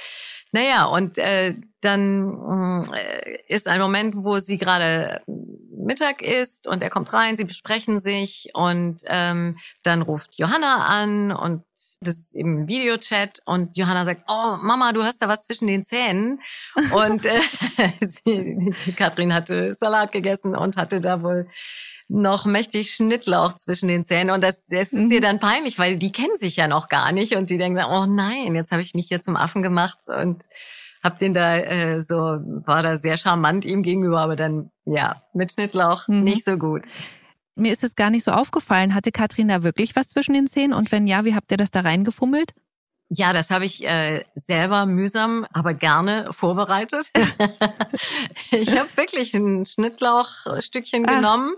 naja, 0.55 0.85
und 0.85 1.17
äh, 1.17 1.55
dann 1.81 2.85
äh, 2.93 3.39
ist 3.49 3.67
ein 3.67 3.81
Moment, 3.81 4.15
wo 4.17 4.37
sie 4.37 4.59
gerade 4.59 5.23
Mittag 5.27 6.21
ist 6.21 6.67
und 6.67 6.83
er 6.83 6.91
kommt 6.91 7.11
rein, 7.13 7.39
sie 7.39 7.45
besprechen 7.47 7.99
sich 7.99 8.51
und 8.53 8.99
ähm, 9.07 9.57
dann 9.83 10.03
ruft 10.03 10.29
Johanna 10.37 10.85
an 10.85 11.33
und 11.33 11.65
das 12.01 12.17
ist 12.19 12.35
eben 12.35 12.61
ein 12.65 12.69
Videochat 12.69 13.41
und 13.47 13.77
Johanna 13.79 14.05
sagt, 14.05 14.25
oh 14.29 14.57
Mama, 14.61 14.93
du 14.93 15.03
hast 15.05 15.23
da 15.23 15.29
was 15.29 15.45
zwischen 15.45 15.67
den 15.67 15.87
Zähnen 15.87 16.41
und 16.95 17.25
äh, 17.25 17.41
sie, 18.03 18.75
Katrin 18.95 19.33
hatte 19.33 19.75
Salat 19.81 20.13
gegessen 20.13 20.55
und 20.55 20.77
hatte 20.77 21.01
da 21.01 21.23
wohl 21.23 21.49
noch 22.15 22.45
mächtig 22.45 22.95
Schnittlauch 22.95 23.57
zwischen 23.57 23.89
den 23.89 24.05
Zähnen 24.05 24.31
und 24.35 24.43
das, 24.43 24.63
das 24.69 24.93
ist 24.93 25.07
Mhm. 25.07 25.11
ihr 25.11 25.21
dann 25.23 25.41
peinlich, 25.41 25.79
weil 25.79 25.97
die 25.97 26.13
kennen 26.13 26.37
sich 26.37 26.57
ja 26.57 26.69
noch 26.69 26.89
gar 26.91 27.11
nicht 27.13 27.37
und 27.37 27.49
die 27.49 27.57
denken, 27.57 27.83
oh 27.89 28.05
nein, 28.07 28.55
jetzt 28.55 28.71
habe 28.71 28.83
ich 28.83 28.93
mich 28.95 29.09
hier 29.09 29.23
zum 29.23 29.35
Affen 29.37 29.63
gemacht 29.63 29.99
und 30.07 30.43
hab 31.03 31.19
den 31.19 31.33
da 31.33 31.57
äh, 31.57 32.03
so, 32.03 32.17
war 32.17 32.83
da 32.83 32.99
sehr 32.99 33.17
charmant 33.17 33.65
ihm 33.65 33.83
gegenüber, 33.83 34.21
aber 34.21 34.37
dann, 34.37 34.71
ja, 34.85 35.23
mit 35.33 35.53
Schnittlauch 35.53 36.07
Mhm. 36.07 36.23
nicht 36.25 36.45
so 36.45 36.59
gut. 36.59 36.83
Mir 37.55 37.73
ist 37.73 37.83
es 37.83 37.97
gar 37.97 38.11
nicht 38.11 38.25
so 38.25 38.31
aufgefallen. 38.33 38.95
Hatte 38.95 39.11
Katrin 39.13 39.49
da 39.49 39.63
wirklich 39.63 39.97
was 39.97 40.09
zwischen 40.09 40.35
den 40.35 40.47
Zähnen? 40.47 40.73
Und 40.75 40.91
wenn 40.93 41.07
ja, 41.07 41.25
wie 41.25 41.35
habt 41.35 41.51
ihr 41.51 41.57
das 41.59 41.71
da 41.71 41.81
reingefummelt? 41.81 42.53
Ja, 43.11 43.35
das 43.35 43.51
habe 43.51 43.67
ich 43.67 43.87
äh, 43.87 44.25
selber 44.37 44.87
mühsam, 44.87 45.47
aber 45.53 45.75
gerne 45.75 46.29
vorbereitet. 46.33 47.11
ich 48.51 48.71
habe 48.79 48.89
wirklich 48.97 49.35
ein 49.35 49.67
Schnittlauchstückchen 49.67 51.07
Ah. 51.07 51.17
genommen 51.17 51.53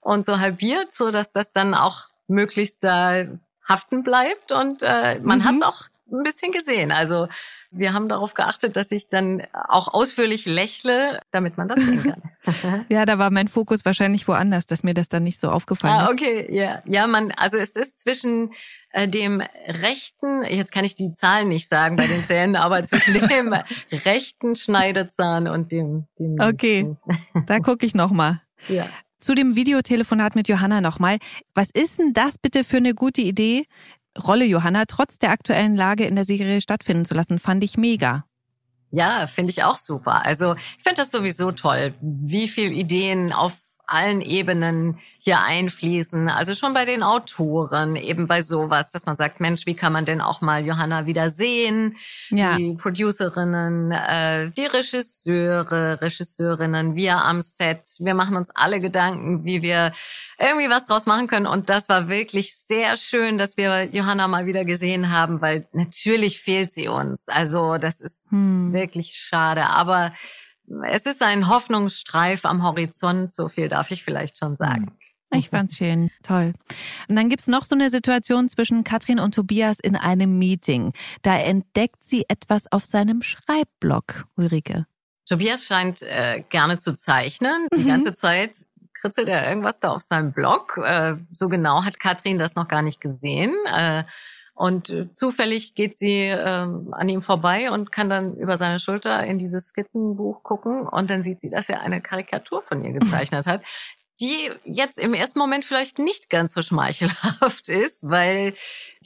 und 0.00 0.26
so 0.26 0.38
halbiert, 0.40 0.92
so 0.92 1.10
dass 1.10 1.32
das 1.32 1.52
dann 1.52 1.74
auch 1.74 2.08
möglichst 2.28 2.82
da 2.82 3.24
haften 3.68 4.02
bleibt. 4.02 4.52
Und 4.52 4.82
äh, 4.82 5.18
man 5.22 5.38
Mhm. 5.38 5.44
hat 5.44 5.54
es 5.56 5.62
auch 5.62 5.82
ein 6.12 6.22
bisschen 6.22 6.52
gesehen. 6.52 6.90
Also 6.92 7.28
wir 7.72 7.92
haben 7.92 8.08
darauf 8.08 8.34
geachtet, 8.34 8.74
dass 8.74 8.90
ich 8.90 9.08
dann 9.08 9.46
auch 9.52 9.86
ausführlich 9.94 10.44
lächle, 10.44 11.20
damit 11.30 11.56
man 11.56 11.68
das 11.68 11.80
sehen 11.84 12.02
kann. 12.02 12.22
Ja, 12.88 13.04
da 13.06 13.18
war 13.18 13.30
mein 13.30 13.46
Fokus 13.46 13.84
wahrscheinlich 13.84 14.26
woanders, 14.26 14.66
dass 14.66 14.82
mir 14.82 14.94
das 14.94 15.08
dann 15.08 15.22
nicht 15.22 15.38
so 15.40 15.50
aufgefallen 15.50 15.94
Ah, 16.00 16.04
ist. 16.06 16.10
okay, 16.10 16.52
ja. 16.52 16.82
Ja, 16.86 17.06
man, 17.06 17.30
also 17.32 17.58
es 17.58 17.76
ist 17.76 18.00
zwischen 18.00 18.52
äh, 18.90 19.06
dem 19.06 19.40
rechten, 19.68 20.42
jetzt 20.44 20.72
kann 20.72 20.84
ich 20.84 20.96
die 20.96 21.14
Zahlen 21.14 21.46
nicht 21.48 21.68
sagen 21.68 21.94
bei 21.94 22.08
den 22.08 22.24
Zähnen, 22.24 22.56
aber 22.56 22.84
zwischen 22.86 23.14
dem 23.28 23.54
rechten 23.92 24.56
Schneidezahn 24.56 25.46
und 25.46 25.70
dem, 25.70 26.06
dem 26.18 26.40
Okay. 26.40 26.96
Da 27.46 27.60
gucke 27.60 27.86
ich 27.86 27.94
nochmal. 27.94 28.40
Ja. 28.66 28.88
Zu 29.20 29.34
dem 29.34 29.54
Videotelefonat 29.54 30.34
mit 30.34 30.48
Johanna 30.48 30.80
nochmal. 30.80 31.18
Was 31.54 31.68
ist 31.70 31.98
denn 31.98 32.14
das 32.14 32.38
bitte 32.38 32.64
für 32.64 32.78
eine 32.78 32.94
gute 32.94 33.20
Idee, 33.20 33.66
Rolle 34.18 34.46
Johanna 34.46 34.84
trotz 34.86 35.18
der 35.18 35.30
aktuellen 35.30 35.76
Lage 35.76 36.04
in 36.04 36.16
der 36.16 36.24
Serie 36.24 36.60
stattfinden 36.60 37.04
zu 37.04 37.14
lassen? 37.14 37.38
Fand 37.38 37.62
ich 37.62 37.76
mega. 37.76 38.24
Ja, 38.90 39.28
finde 39.28 39.50
ich 39.50 39.62
auch 39.62 39.78
super. 39.78 40.24
Also 40.24 40.54
ich 40.54 40.82
finde 40.82 41.02
das 41.02 41.10
sowieso 41.10 41.52
toll, 41.52 41.94
wie 42.00 42.48
viel 42.48 42.72
Ideen 42.72 43.32
auf 43.32 43.52
allen 43.90 44.20
Ebenen 44.20 44.98
hier 45.22 45.40
einfließen. 45.42 46.30
Also 46.30 46.54
schon 46.54 46.72
bei 46.72 46.84
den 46.86 47.02
Autoren, 47.02 47.94
eben 47.96 48.26
bei 48.26 48.40
sowas, 48.40 48.88
dass 48.88 49.04
man 49.04 49.16
sagt, 49.16 49.38
Mensch, 49.40 49.66
wie 49.66 49.74
kann 49.74 49.92
man 49.92 50.06
denn 50.06 50.20
auch 50.22 50.40
mal 50.40 50.64
Johanna 50.64 51.04
wieder 51.04 51.30
sehen? 51.30 51.96
Ja. 52.30 52.56
Die 52.56 52.72
Producerinnen, 52.74 53.92
äh, 53.92 54.50
die 54.52 54.64
Regisseure, 54.64 56.00
Regisseurinnen, 56.00 56.94
wir 56.94 57.22
am 57.24 57.42
Set. 57.42 57.82
Wir 57.98 58.14
machen 58.14 58.36
uns 58.36 58.48
alle 58.54 58.80
Gedanken, 58.80 59.44
wie 59.44 59.60
wir 59.60 59.92
irgendwie 60.38 60.70
was 60.70 60.86
draus 60.86 61.04
machen 61.04 61.26
können. 61.26 61.46
Und 61.46 61.68
das 61.68 61.88
war 61.90 62.08
wirklich 62.08 62.56
sehr 62.56 62.96
schön, 62.96 63.36
dass 63.36 63.58
wir 63.58 63.90
Johanna 63.92 64.26
mal 64.26 64.46
wieder 64.46 64.64
gesehen 64.64 65.12
haben, 65.12 65.42
weil 65.42 65.66
natürlich 65.72 66.40
fehlt 66.40 66.72
sie 66.72 66.88
uns. 66.88 67.28
Also 67.28 67.76
das 67.76 68.00
ist 68.00 68.30
Hm. 68.30 68.72
wirklich 68.72 69.12
schade. 69.16 69.66
Aber 69.68 70.12
es 70.90 71.06
ist 71.06 71.22
ein 71.22 71.48
Hoffnungsstreif 71.48 72.44
am 72.44 72.62
Horizont, 72.62 73.34
so 73.34 73.48
viel 73.48 73.68
darf 73.68 73.90
ich 73.90 74.04
vielleicht 74.04 74.38
schon 74.38 74.56
sagen. 74.56 74.92
Ich 75.32 75.48
fand's 75.50 75.76
schön, 75.76 76.10
toll. 76.24 76.54
Und 77.08 77.14
dann 77.14 77.28
gibt's 77.28 77.46
noch 77.46 77.64
so 77.64 77.76
eine 77.76 77.88
Situation 77.90 78.48
zwischen 78.48 78.82
Katrin 78.82 79.20
und 79.20 79.32
Tobias 79.34 79.78
in 79.78 79.94
einem 79.94 80.38
Meeting. 80.38 80.92
Da 81.22 81.38
entdeckt 81.38 82.02
sie 82.02 82.24
etwas 82.28 82.70
auf 82.72 82.84
seinem 82.84 83.22
Schreibblock, 83.22 84.24
Ulrike. 84.36 84.86
Tobias 85.28 85.64
scheint 85.64 86.02
äh, 86.02 86.42
gerne 86.48 86.80
zu 86.80 86.96
zeichnen. 86.96 87.68
Die 87.72 87.82
Mhm. 87.82 87.88
ganze 87.88 88.14
Zeit 88.14 88.56
kritzelt 89.00 89.28
er 89.28 89.48
irgendwas 89.48 89.78
da 89.78 89.90
auf 89.92 90.02
seinem 90.02 90.32
Blog. 90.32 90.76
Äh, 90.82 91.14
so 91.30 91.48
genau 91.48 91.84
hat 91.84 92.00
Katrin 92.00 92.40
das 92.40 92.56
noch 92.56 92.66
gar 92.66 92.82
nicht 92.82 93.00
gesehen. 93.00 93.54
Äh, 93.72 94.02
und 94.60 94.90
äh, 94.90 95.10
zufällig 95.14 95.74
geht 95.74 95.98
sie 95.98 96.26
äh, 96.26 96.36
an 96.36 97.08
ihm 97.08 97.22
vorbei 97.22 97.70
und 97.70 97.90
kann 97.90 98.10
dann 98.10 98.36
über 98.36 98.58
seine 98.58 98.78
Schulter 98.78 99.24
in 99.24 99.38
dieses 99.38 99.68
Skizzenbuch 99.68 100.42
gucken. 100.42 100.86
Und 100.86 101.08
dann 101.08 101.22
sieht 101.22 101.40
sie, 101.40 101.48
dass 101.48 101.70
er 101.70 101.80
eine 101.80 102.02
Karikatur 102.02 102.60
von 102.60 102.84
ihr 102.84 102.92
gezeichnet 102.92 103.46
hat, 103.46 103.62
die 104.20 104.50
jetzt 104.64 104.98
im 104.98 105.14
ersten 105.14 105.38
Moment 105.38 105.64
vielleicht 105.64 105.98
nicht 105.98 106.28
ganz 106.28 106.52
so 106.52 106.60
schmeichelhaft 106.60 107.68
ist, 107.70 108.06
weil 108.06 108.52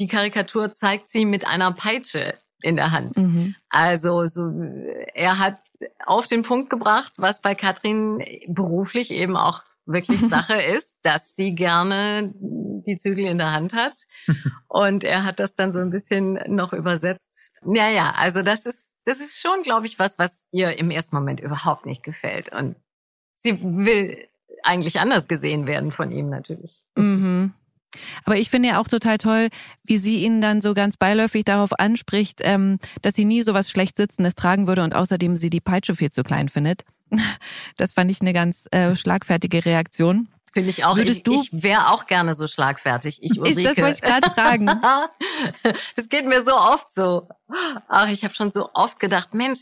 die 0.01 0.09
Karikatur 0.09 0.75
zeigt 0.75 1.13
sie 1.13 1.25
mit 1.25 1.47
einer 1.47 1.71
Peitsche 1.71 2.35
in 2.61 2.75
der 2.75 2.91
Hand. 2.91 3.17
Mhm. 3.17 3.55
Also 3.69 4.27
so, 4.27 4.51
er 5.15 5.39
hat 5.39 5.59
auf 6.05 6.27
den 6.27 6.43
Punkt 6.43 6.69
gebracht, 6.69 7.13
was 7.17 7.41
bei 7.41 7.55
Katrin 7.55 8.25
beruflich 8.49 9.13
eben 9.13 9.37
auch 9.37 9.63
wirklich 9.87 10.21
Sache 10.29 10.61
ist, 10.61 10.97
dass 11.03 11.37
sie 11.37 11.55
gerne 11.55 12.33
die 12.87 12.97
Zügel 12.97 13.27
in 13.27 13.39
der 13.39 13.53
Hand 13.53 13.75
hat. 13.75 13.97
Und 14.69 15.05
er 15.05 15.25
hat 15.25 15.41
das 15.41 15.55
dann 15.55 15.73
so 15.73 15.79
ein 15.79 15.91
bisschen 15.91 16.39
noch 16.49 16.73
übersetzt. 16.73 17.53
Naja, 17.63 18.15
also 18.17 18.43
das 18.43 18.67
ist, 18.67 18.97
das 19.05 19.21
ist 19.21 19.41
schon, 19.41 19.63
glaube 19.63 19.87
ich, 19.87 19.99
was, 19.99 20.19
was 20.19 20.47
ihr 20.51 20.79
im 20.79 20.91
ersten 20.91 21.15
Moment 21.17 21.41
überhaupt 21.41 21.87
nicht 21.87 22.03
gefällt. 22.03 22.53
Und 22.53 22.77
sie 23.35 23.59
will 23.63 24.29
eigentlich 24.63 25.01
anders 25.01 25.29
gesehen 25.29 25.67
werden 25.67 25.93
von 25.93 26.11
ihm 26.11 26.29
natürlich. 26.31 26.83
Mhm. 26.97 27.53
Aber 28.25 28.37
ich 28.37 28.51
finde 28.51 28.71
ja 28.71 28.81
auch 28.81 28.89
total 28.89 29.19
toll, 29.19 29.49
wie 29.85 29.99
sie 29.99 30.25
ihn 30.25 30.41
dann 30.41 30.61
so 30.61 30.75
ganz 30.75 30.97
beiläufig 30.97 31.45
darauf 31.45 31.79
anspricht, 31.79 32.41
ähm, 32.43 32.79
dass 33.03 33.15
sie 33.15 33.25
nie 33.25 33.43
so 33.43 33.55
was 33.55 33.71
schlecht 33.71 33.97
Sitzendes 33.97 34.35
tragen 34.35 34.67
würde 34.67 34.83
und 34.83 34.95
außerdem 34.95 35.37
sie 35.37 35.51
die 35.51 35.61
Peitsche 35.61 35.95
viel 35.97 36.11
zu 36.11 36.23
klein 36.23 36.49
findet. 36.49 36.85
Das 37.77 37.93
fand 37.93 38.11
ich 38.11 38.21
eine 38.21 38.33
ganz 38.33 38.67
äh, 38.71 38.97
schlagfertige 38.97 39.65
Reaktion. 39.65 40.29
Finde 40.53 40.71
ich 40.71 40.85
auch. 40.85 40.97
Würdest 40.97 41.19
ich 41.19 41.23
du- 41.25 41.35
ich 41.43 41.51
wäre 41.53 41.89
auch 41.91 42.07
gerne 42.07 42.35
so 42.37 42.47
schlagfertig. 42.47 43.19
Ich 43.23 43.39
Ulrike. 43.41 43.61
Ist 43.61 43.71
das 43.71 43.85
wollte 43.85 43.97
ich 43.97 44.03
gerade 44.03 44.31
fragen. 44.31 44.67
das 45.97 46.09
geht 46.09 46.27
mir 46.27 46.43
so 46.45 46.55
oft 46.55 46.93
so. 46.93 47.29
Ach, 47.89 48.09
ich 48.09 48.23
habe 48.25 48.35
schon 48.35 48.53
so 48.53 48.71
oft 48.73 49.01
gedacht, 49.01 49.35
Mensch, 49.35 49.61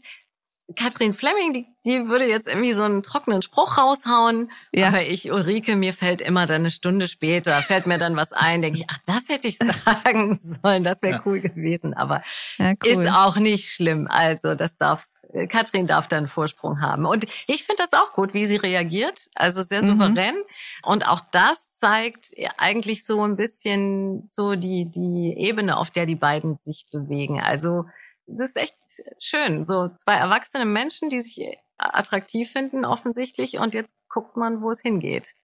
Katrin 0.77 1.13
Fleming, 1.13 1.53
die, 1.53 1.67
die 1.85 2.09
würde 2.09 2.25
jetzt 2.27 2.47
irgendwie 2.47 2.73
so 2.73 2.83
einen 2.83 3.03
trockenen 3.03 3.43
Spruch 3.43 3.77
raushauen. 3.77 4.51
Ja. 4.73 4.89
Aber 4.89 5.03
ich, 5.03 5.31
Ulrike, 5.31 5.77
mir 5.77 5.93
fällt 5.93 6.21
immer 6.21 6.47
dann 6.47 6.63
eine 6.63 6.71
Stunde 6.71 7.09
später, 7.09 7.53
fällt 7.63 7.87
mir 7.87 7.99
dann 7.99 8.17
was 8.17 8.33
ein, 8.33 8.63
denke 8.63 8.79
ich, 8.81 8.87
ach, 8.89 8.99
das 9.07 9.29
hätte 9.29 9.49
ich 9.49 9.59
sagen 9.85 10.39
sollen, 10.41 10.85
das 10.85 11.03
wäre 11.03 11.15
Ja. 11.17 11.23
cool 11.27 11.41
gewesen. 11.41 11.95
Aber 11.95 12.23
Ja, 12.59 12.71
cool. 12.85 12.89
ist 13.05 13.09
auch 13.09 13.37
nicht 13.37 13.71
schlimm. 13.71 14.07
Also 14.09 14.55
das 14.55 14.75
darf, 14.79 15.07
äh, 15.35 15.47
Katrin 15.47 15.87
darf 15.87 16.09
da 16.09 16.17
einen 16.17 16.29
Vorsprung 16.29 16.81
haben. 16.81 17.05
Und 17.05 17.27
ich 17.47 17.65
finde 17.65 17.83
das 17.91 18.01
auch 18.01 18.13
gut, 18.15 18.33
wie 18.33 18.47
sie 18.47 18.57
reagiert. 18.57 19.29
Also 19.35 19.63
sehr 19.63 19.83
Mhm. 19.83 19.89
souverän. 19.89 20.37
Und 20.85 21.07
auch 21.07 21.21
das 21.33 21.71
zeigt 21.71 22.33
eigentlich 22.57 23.05
so 23.05 23.23
ein 23.23 23.37
bisschen 23.37 24.27
so 24.31 24.55
die, 24.55 24.87
die 24.91 25.35
Ebene, 25.37 25.77
auf 25.77 25.91
der 25.91 26.07
die 26.07 26.17
beiden 26.17 26.57
sich 26.57 26.87
bewegen. 26.91 27.41
Also 27.43 27.85
es 28.29 28.39
ist 28.41 28.57
echt 28.57 28.75
schön. 29.19 29.65
So 29.65 29.89
zwei 29.97 30.15
erwachsene 30.15 30.65
Menschen, 30.65 31.09
die 31.11 31.21
sich 31.21 31.39
attraktiv 31.79 32.51
finden, 32.51 32.85
offensichtlich. 32.85 33.59
Und 33.59 33.75
jetzt 33.75 33.93
guckt 34.09 34.37
man, 34.37 34.61
wo 34.63 34.71
es 34.71 34.81
hingeht. 34.81 35.35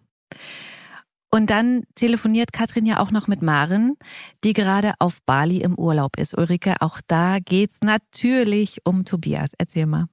Und 1.30 1.50
dann 1.50 1.84
telefoniert 1.94 2.54
Katrin 2.54 2.86
ja 2.86 3.00
auch 3.00 3.10
noch 3.10 3.26
mit 3.28 3.42
Maren, 3.42 3.96
die 4.44 4.54
gerade 4.54 4.94
auf 4.98 5.18
Bali 5.26 5.58
im 5.60 5.74
Urlaub 5.78 6.16
ist. 6.18 6.36
Ulrike, 6.36 6.76
auch 6.80 7.00
da 7.06 7.38
geht's 7.38 7.82
natürlich 7.82 8.80
um 8.84 9.04
Tobias. 9.04 9.52
Erzähl 9.58 9.84
mal. 9.86 10.06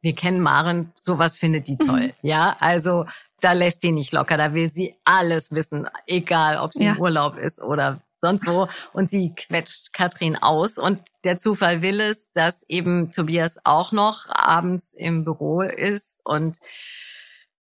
wir 0.00 0.14
kennen 0.14 0.40
Maren, 0.40 0.92
sowas 1.00 1.36
findet 1.36 1.68
die 1.68 1.76
toll. 1.76 2.14
Ja, 2.22 2.56
also 2.60 3.04
da 3.40 3.52
lässt 3.52 3.82
die 3.82 3.92
nicht 3.92 4.12
locker, 4.12 4.38
da 4.38 4.54
will 4.54 4.70
sie 4.72 4.94
alles 5.04 5.50
wissen, 5.50 5.86
egal 6.06 6.56
ob 6.58 6.72
sie 6.72 6.84
Ja. 6.84 6.92
im 6.92 7.00
Urlaub 7.00 7.36
ist 7.36 7.60
oder 7.60 8.00
sonst 8.18 8.46
wo. 8.46 8.68
Und 8.92 9.08
sie 9.10 9.34
quetscht 9.34 9.92
Katrin 9.92 10.36
aus. 10.36 10.78
Und 10.78 11.00
der 11.24 11.38
Zufall 11.38 11.82
will 11.82 12.00
es, 12.00 12.30
dass 12.32 12.64
eben 12.68 13.12
Tobias 13.12 13.58
auch 13.64 13.92
noch 13.92 14.26
abends 14.28 14.92
im 14.94 15.24
Büro 15.24 15.60
ist 15.62 16.20
und 16.24 16.58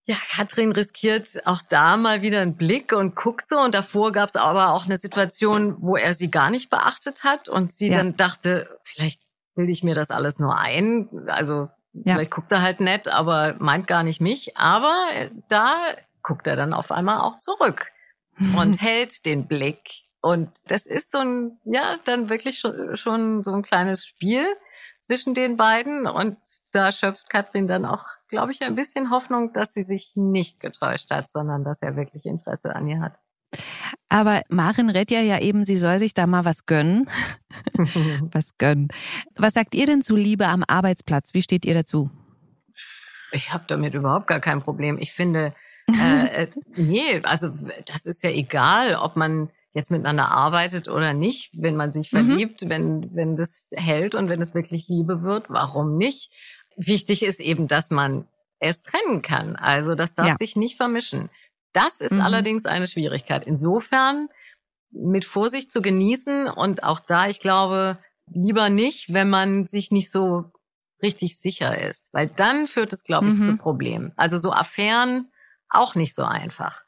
ja, 0.07 0.15
Katrin 0.29 0.71
riskiert 0.71 1.41
auch 1.47 1.63
da 1.67 1.97
mal 1.97 2.21
wieder 2.21 2.41
einen 2.41 2.55
Blick 2.57 2.93
und 2.93 3.15
guckt 3.15 3.49
so. 3.49 3.57
Und 3.59 3.73
davor 3.73 4.11
gab 4.11 4.29
es 4.29 4.35
aber 4.35 4.69
auch 4.73 4.85
eine 4.85 4.99
Situation, 4.99 5.77
wo 5.79 5.95
er 5.95 6.13
sie 6.13 6.29
gar 6.29 6.51
nicht 6.51 6.69
beachtet 6.69 7.23
hat 7.23 7.49
und 7.49 7.73
sie 7.73 7.87
Ja. 7.89 7.97
dann 7.97 8.15
dachte, 8.15 8.69
vielleicht 8.83 9.19
bilde 9.55 9.71
ich 9.71 9.83
mir 9.83 9.95
das 9.95 10.11
alles 10.11 10.37
nur 10.37 10.55
ein. 10.59 11.09
Also 11.25 11.69
Ja. 11.93 12.13
vielleicht 12.13 12.29
guckt 12.29 12.51
er 12.51 12.61
halt 12.61 12.81
nett, 12.81 13.07
aber 13.07 13.55
meint 13.57 13.87
gar 13.87 14.03
nicht 14.03 14.21
mich. 14.21 14.55
Aber 14.57 14.93
da 15.49 15.95
guckt 16.21 16.45
er 16.45 16.55
dann 16.55 16.73
auf 16.75 16.91
einmal 16.91 17.21
auch 17.21 17.39
zurück 17.39 17.87
und 18.59 18.79
hält 18.79 19.25
den 19.25 19.47
Blick. 19.47 20.04
Und 20.25 20.71
das 20.71 20.87
ist 20.87 21.11
so 21.11 21.19
ein, 21.19 21.59
ja, 21.65 21.99
dann 22.05 22.29
wirklich 22.29 22.57
schon, 22.57 22.97
schon 22.97 23.43
so 23.43 23.53
ein 23.53 23.61
kleines 23.61 24.07
Spiel 24.07 24.43
zwischen 24.99 25.35
den 25.35 25.55
beiden. 25.55 26.07
Und 26.07 26.37
da 26.71 26.91
schöpft 26.91 27.29
Katrin 27.29 27.67
dann 27.67 27.85
auch, 27.85 28.03
glaube 28.27 28.51
ich, 28.51 28.63
ein 28.63 28.73
bisschen 28.73 29.11
Hoffnung, 29.11 29.53
dass 29.53 29.75
sie 29.75 29.83
sich 29.83 30.13
nicht 30.15 30.59
getäuscht 30.59 31.11
hat, 31.11 31.29
sondern 31.29 31.63
dass 31.63 31.79
er 31.83 31.95
wirklich 31.95 32.25
Interesse 32.25 32.75
an 32.75 32.87
ihr 32.87 33.01
hat. 33.01 33.19
Aber 34.09 34.41
Maren 34.49 34.89
rät 34.89 35.11
ja 35.11 35.21
ja 35.21 35.39
eben, 35.39 35.63
sie 35.63 35.77
soll 35.77 35.99
sich 35.99 36.15
da 36.15 36.25
mal 36.25 36.43
was 36.43 36.65
gönnen. 36.65 37.07
was 38.31 38.57
gönnen. 38.57 38.87
Was 39.35 39.53
sagt 39.53 39.75
ihr 39.75 39.85
denn 39.85 40.01
zu 40.01 40.15
Liebe 40.15 40.47
am 40.47 40.63
Arbeitsplatz? 40.67 41.35
Wie 41.35 41.43
steht 41.43 41.65
ihr 41.65 41.75
dazu? 41.75 42.09
Ich 43.31 43.53
habe 43.53 43.65
damit 43.67 43.93
überhaupt 43.93 44.25
gar 44.25 44.39
kein 44.39 44.63
Problem. 44.63 44.97
Ich 44.97 45.13
finde, 45.13 45.53
äh, 45.87 46.45
äh, 46.45 46.47
nee, 46.75 47.21
also 47.21 47.53
das 47.85 48.07
ist 48.07 48.23
ja 48.23 48.31
egal, 48.31 48.95
ob 48.95 49.15
man 49.17 49.51
jetzt 49.75 49.91
miteinander 49.91 50.31
arbeitet 50.31 50.87
oder 50.87 51.13
nicht, 51.13 51.51
wenn 51.53 51.75
man 51.75 51.91
sich 51.93 52.11
Mhm. 52.11 52.17
verliebt, 52.17 52.69
wenn, 52.69 53.13
wenn 53.13 53.35
das 53.35 53.67
hält 53.73 54.15
und 54.15 54.29
wenn 54.29 54.41
es 54.41 54.55
wirklich 54.55 54.87
Liebe 54.87 55.21
wird, 55.21 55.49
warum 55.49 55.97
nicht? 55.97 56.31
Wichtig 56.77 57.23
ist 57.23 57.39
eben, 57.39 57.67
dass 57.67 57.91
man 57.91 58.25
es 58.59 58.81
trennen 58.81 59.21
kann. 59.21 59.55
Also 59.57 59.93
das 59.95 60.13
darf 60.13 60.27
Ja. 60.27 60.35
sich 60.35 60.55
nicht 60.55 60.77
vermischen. 60.77 61.29
Das 61.73 61.99
ist 62.01 62.13
Mhm. 62.13 62.21
allerdings 62.21 62.65
eine 62.65 62.87
Schwierigkeit. 62.87 63.45
Insofern 63.45 64.29
mit 64.91 65.25
Vorsicht 65.25 65.71
zu 65.71 65.81
genießen 65.81 66.47
und 66.47 66.83
auch 66.83 67.01
da, 67.01 67.27
ich 67.27 67.39
glaube, 67.41 67.97
lieber 68.31 68.69
nicht, 68.69 69.13
wenn 69.13 69.29
man 69.29 69.67
sich 69.67 69.91
nicht 69.91 70.09
so 70.09 70.45
richtig 71.03 71.37
sicher 71.37 71.77
ist, 71.81 72.13
weil 72.13 72.27
dann 72.27 72.67
führt 72.67 72.93
es, 72.93 73.03
glaube 73.03 73.27
ich, 73.27 73.35
Mhm. 73.35 73.43
zu 73.43 73.57
Problemen. 73.57 74.13
Also 74.15 74.37
so 74.37 74.53
Affären 74.53 75.29
auch 75.69 75.95
nicht 75.95 76.15
so 76.15 76.23
einfach. 76.23 76.84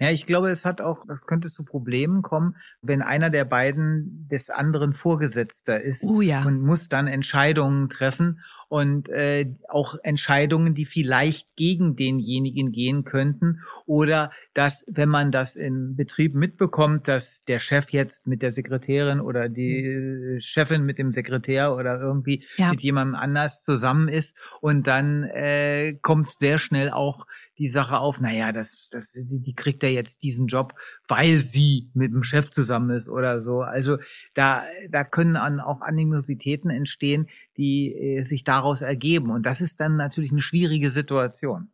Ja, 0.00 0.10
ich 0.10 0.26
glaube, 0.26 0.50
es 0.50 0.64
hat 0.64 0.80
auch, 0.80 1.04
es 1.08 1.26
könnte 1.26 1.48
zu 1.48 1.64
Problemen 1.64 2.22
kommen, 2.22 2.54
wenn 2.82 3.02
einer 3.02 3.30
der 3.30 3.44
beiden 3.44 4.28
des 4.30 4.48
anderen 4.48 4.92
Vorgesetzter 4.92 5.80
ist 5.82 6.04
Oh 6.04 6.20
ja. 6.20 6.44
und 6.44 6.60
muss 6.62 6.88
dann 6.88 7.08
Entscheidungen 7.08 7.88
treffen 7.88 8.40
und 8.68 9.08
äh, 9.08 9.46
auch 9.68 9.96
Entscheidungen, 10.02 10.74
die 10.74 10.84
vielleicht 10.84 11.56
gegen 11.56 11.96
denjenigen 11.96 12.70
gehen 12.70 13.04
könnten 13.04 13.60
oder 13.86 14.30
dass, 14.54 14.84
wenn 14.88 15.08
man 15.08 15.32
das 15.32 15.56
im 15.56 15.96
Betrieb 15.96 16.34
mitbekommt, 16.34 17.08
dass 17.08 17.40
der 17.48 17.60
Chef 17.60 17.88
jetzt 17.90 18.26
mit 18.26 18.42
der 18.42 18.52
Sekretärin 18.52 19.20
oder 19.20 19.48
die 19.48 19.84
äh, 19.84 20.40
Chefin 20.42 20.84
mit 20.84 20.98
dem 20.98 21.12
Sekretär 21.12 21.74
oder 21.74 21.98
irgendwie 21.98 22.44
Ja. 22.56 22.70
mit 22.70 22.80
jemandem 22.82 23.14
anders 23.16 23.62
zusammen 23.64 24.06
ist 24.08 24.36
und 24.60 24.86
dann 24.86 25.24
äh, 25.24 25.94
kommt 26.02 26.30
sehr 26.32 26.58
schnell 26.58 26.90
auch 26.90 27.26
die 27.58 27.70
Sache 27.70 27.98
auf, 27.98 28.20
naja, 28.20 28.52
das, 28.52 28.88
das, 28.90 29.12
die, 29.14 29.54
kriegt 29.54 29.82
ja 29.82 29.88
jetzt 29.88 30.22
diesen 30.22 30.46
Job, 30.46 30.74
weil 31.08 31.38
sie 31.38 31.90
mit 31.92 32.12
dem 32.12 32.22
Chef 32.22 32.50
zusammen 32.50 32.90
ist 32.90 33.08
oder 33.08 33.42
so. 33.42 33.62
Also 33.62 33.98
da, 34.34 34.64
da 34.90 35.04
können 35.04 35.36
an, 35.36 35.60
auch 35.60 35.80
Animositäten 35.80 36.70
entstehen, 36.70 37.28
die 37.56 37.92
äh, 37.92 38.24
sich 38.24 38.44
daraus 38.44 38.80
ergeben. 38.80 39.30
Und 39.30 39.44
das 39.44 39.60
ist 39.60 39.80
dann 39.80 39.96
natürlich 39.96 40.30
eine 40.30 40.42
schwierige 40.42 40.90
Situation. 40.90 41.72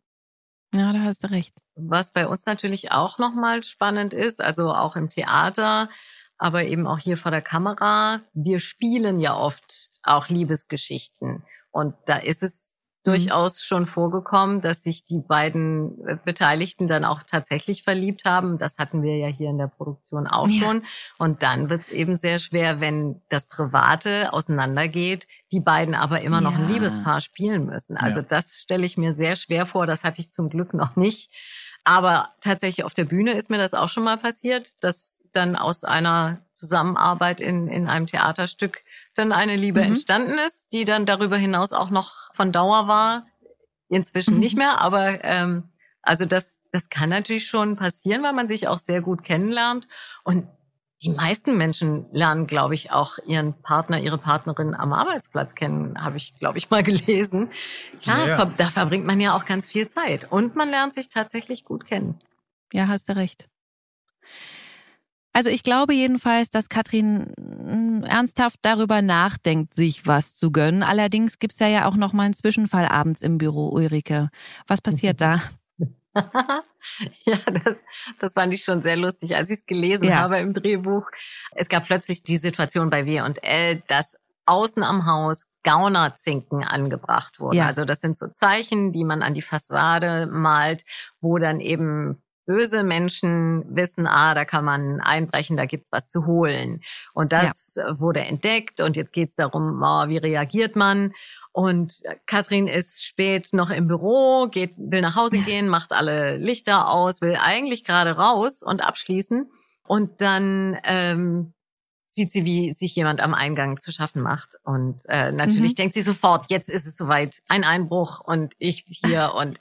Ja, 0.73 0.91
da 0.91 1.01
hast 1.01 1.23
du 1.23 1.31
recht. 1.31 1.55
Was 1.75 2.11
bei 2.11 2.27
uns 2.27 2.45
natürlich 2.45 2.91
auch 2.91 3.19
nochmal 3.19 3.63
spannend 3.63 4.13
ist, 4.13 4.41
also 4.41 4.71
auch 4.71 4.95
im 4.95 5.09
Theater, 5.09 5.89
aber 6.37 6.65
eben 6.65 6.87
auch 6.87 6.99
hier 6.99 7.17
vor 7.17 7.31
der 7.31 7.41
Kamera, 7.41 8.21
wir 8.33 8.59
spielen 8.59 9.19
ja 9.19 9.37
oft 9.37 9.89
auch 10.03 10.27
Liebesgeschichten. 10.27 11.43
Und 11.71 11.95
da 12.07 12.17
ist 12.17 12.43
es 12.43 12.64
durchaus 13.05 13.61
schon 13.61 13.85
vorgekommen, 13.85 14.61
dass 14.61 14.83
sich 14.83 15.05
die 15.05 15.19
beiden 15.19 16.05
äh, 16.07 16.17
Beteiligten 16.23 16.87
dann 16.87 17.05
auch 17.05 17.23
tatsächlich 17.23 17.83
verliebt 17.83 18.25
haben. 18.25 18.57
Das 18.57 18.77
hatten 18.77 19.03
wir 19.03 19.17
ja 19.17 19.27
hier 19.27 19.49
in 19.49 19.57
der 19.57 19.67
Produktion 19.67 20.27
auch 20.27 20.49
Ja. 20.49 20.65
schon. 20.65 20.83
Und 21.17 21.43
dann 21.43 21.69
wird 21.69 21.83
es 21.87 21.93
eben 21.93 22.17
sehr 22.17 22.39
schwer, 22.39 22.79
wenn 22.81 23.21
das 23.29 23.45
Private 23.47 24.33
auseinandergeht, 24.33 25.27
die 25.51 25.59
beiden 25.59 25.95
aber 25.95 26.21
immer 26.21 26.41
noch 26.41 26.53
ein 26.55 26.61
Ja. 26.67 26.67
Liebespaar 26.67 27.21
spielen 27.21 27.65
müssen. 27.67 27.95
Also 27.97 28.21
Ja. 28.21 28.25
das 28.27 28.59
stelle 28.61 28.85
ich 28.85 28.97
mir 28.97 29.13
sehr 29.13 29.35
schwer 29.35 29.67
vor. 29.67 29.85
Das 29.85 30.03
hatte 30.03 30.21
ich 30.21 30.31
zum 30.31 30.49
Glück 30.49 30.73
noch 30.73 30.95
nicht. 30.95 31.31
Aber 31.83 32.29
tatsächlich 32.41 32.83
auf 32.83 32.95
der 32.95 33.05
Bühne 33.05 33.33
ist 33.33 33.51
mir 33.51 33.59
das 33.59 33.75
auch 33.75 33.89
schon 33.89 34.03
mal 34.03 34.17
passiert, 34.17 34.83
dass 34.83 35.19
dann 35.33 35.55
aus 35.55 35.83
einer 35.83 36.39
Zusammenarbeit 36.55 37.39
in, 37.39 37.67
in 37.67 37.87
einem 37.87 38.07
Theaterstück 38.07 38.81
dann 39.15 39.31
eine 39.31 39.55
Liebe 39.55 39.81
Mhm. 39.81 39.87
entstanden 39.87 40.37
ist, 40.47 40.65
die 40.71 40.85
dann 40.85 41.05
darüber 41.05 41.37
hinaus 41.37 41.73
auch 41.73 41.89
noch 41.89 42.33
von 42.33 42.51
Dauer 42.51 42.87
war. 42.87 43.25
Inzwischen 43.89 44.35
Mhm. 44.35 44.39
nicht 44.39 44.57
mehr, 44.57 44.81
aber 44.81 45.23
ähm, 45.23 45.69
also 46.01 46.25
das, 46.25 46.57
das 46.71 46.89
kann 46.89 47.09
natürlich 47.09 47.47
schon 47.47 47.75
passieren, 47.75 48.23
weil 48.23 48.33
man 48.33 48.47
sich 48.47 48.67
auch 48.67 48.77
sehr 48.79 49.01
gut 49.01 49.23
kennenlernt. 49.23 49.87
Und 50.23 50.47
die 51.01 51.09
meisten 51.09 51.57
Menschen 51.57 52.05
lernen, 52.11 52.47
glaube 52.47 52.73
ich, 52.73 52.91
auch 52.91 53.17
ihren 53.27 53.53
Partner, 53.61 53.99
ihre 53.99 54.17
Partnerin 54.17 54.73
am 54.73 54.93
Arbeitsplatz 54.93 55.53
kennen, 55.53 56.01
habe 56.03 56.17
ich, 56.17 56.33
glaube 56.35 56.57
ich, 56.57 56.69
mal 56.69 56.83
gelesen. 56.83 57.51
Klar, 58.01 58.27
Ja, 58.27 58.37
ja. 58.37 58.45
da 58.45 58.69
verbringt 58.69 59.05
man 59.05 59.19
ja 59.19 59.35
auch 59.35 59.45
ganz 59.45 59.67
viel 59.67 59.87
Zeit. 59.87 60.31
Und 60.31 60.55
man 60.55 60.69
lernt 60.69 60.93
sich 60.93 61.09
tatsächlich 61.09 61.63
gut 61.63 61.85
kennen. 61.85 62.19
Ja, 62.73 62.87
hast 62.87 63.09
du 63.09 63.15
recht. 63.15 63.47
Also 65.35 65.49
ich 65.49 65.63
glaube 65.63 65.93
jedenfalls, 65.93 66.49
dass 66.49 66.69
Katrin 66.69 67.33
mm, 67.37 68.03
ernsthaft 68.03 68.59
darüber 68.61 69.01
nachdenkt, 69.01 69.73
sich 69.73 70.07
was 70.07 70.33
zu 70.37 70.49
gönnen. 70.49 70.81
Allerdings 70.81 71.39
gibt's 71.39 71.59
ja 71.59 71.67
ja 71.67 71.87
auch 71.87 71.97
noch 71.97 72.13
mal 72.13 72.23
einen 72.23 72.33
Zwischenfall 72.33 72.85
abends 72.85 73.21
im 73.21 73.37
Büro, 73.37 73.67
Ulrike. 73.67 74.29
Was 74.65 74.79
passiert 74.79 75.19
da? 75.19 75.41
ja, 76.15 77.37
das, 77.51 77.75
das 78.19 78.33
fand 78.33 78.53
ich 78.53 78.63
schon 78.63 78.81
sehr 78.81 78.95
lustig, 78.95 79.35
als 79.35 79.49
ich 79.49 79.59
es 79.59 79.65
gelesen 79.65 80.05
Ja. 80.05 80.19
habe 80.19 80.37
im 80.37 80.53
Drehbuch. 80.53 81.03
Es 81.51 81.67
gab 81.67 81.85
plötzlich 81.85 82.23
die 82.23 82.37
Situation 82.37 82.89
bei 82.89 83.05
W&L, 83.05 83.83
dass 83.89 84.15
außen 84.45 84.83
am 84.83 85.05
Haus 85.05 85.47
Gaunerzinken 85.63 86.63
angebracht 86.63 87.41
wurden. 87.41 87.57
Ja. 87.57 87.65
Also 87.65 87.83
das 87.83 87.99
sind 87.99 88.17
so 88.17 88.27
Zeichen, 88.27 88.93
die 88.93 89.03
man 89.03 89.21
an 89.21 89.33
die 89.33 89.41
Fassade 89.41 90.27
malt, 90.31 90.85
wo 91.19 91.39
dann 91.39 91.59
eben 91.59 92.21
böse 92.45 92.83
Menschen 92.83 93.63
wissen, 93.75 94.07
ah, 94.07 94.33
da 94.33 94.45
kann 94.45 94.65
man 94.65 95.01
einbrechen, 95.01 95.57
da 95.57 95.65
gibt's 95.65 95.91
was 95.91 96.07
zu 96.07 96.25
holen. 96.25 96.81
Und 97.13 97.31
das 97.31 97.77
wurde 97.97 98.21
entdeckt 98.21 98.81
und 98.81 98.95
jetzt 98.95 99.13
geht's 99.13 99.35
darum, 99.35 99.81
oh, 99.83 100.07
wie 100.07 100.17
reagiert 100.17 100.75
man? 100.75 101.13
Und 101.51 102.03
Katrin 102.25 102.67
ist 102.67 103.05
spät 103.05 103.49
noch 103.53 103.69
im 103.69 103.87
Büro, 103.87 104.47
geht, 104.47 104.73
will 104.77 105.01
nach 105.01 105.15
Hause 105.15 105.37
gehen, 105.37 105.69
macht 105.69 105.93
alle 105.93 106.35
Lichter 106.35 106.89
aus, 106.89 107.21
will 107.21 107.37
eigentlich 107.41 107.85
gerade 107.85 108.11
raus 108.11 108.61
und 108.61 108.83
abschließen. 108.83 109.49
Und 109.87 110.19
dann 110.19 110.77
ähm, 110.83 111.53
sieht 112.09 112.31
sie, 112.31 112.43
wie 112.43 112.73
sich 112.73 112.95
jemand 112.95 113.21
am 113.21 113.33
Eingang 113.33 113.79
zu 113.79 113.91
schaffen 113.91 114.21
macht. 114.21 114.49
Und 114.63 115.03
äh, 115.07 115.31
natürlich 115.31 115.71
Mhm. 115.71 115.75
denkt 115.75 115.95
sie 115.95 116.01
sofort, 116.01 116.49
jetzt 116.49 116.69
ist 116.69 116.87
es 116.87 116.97
soweit, 116.97 117.41
ein 117.47 117.63
Einbruch 117.63 118.19
und 118.19 118.55
ich 118.57 118.83
hier 118.87 119.33
und 119.37 119.59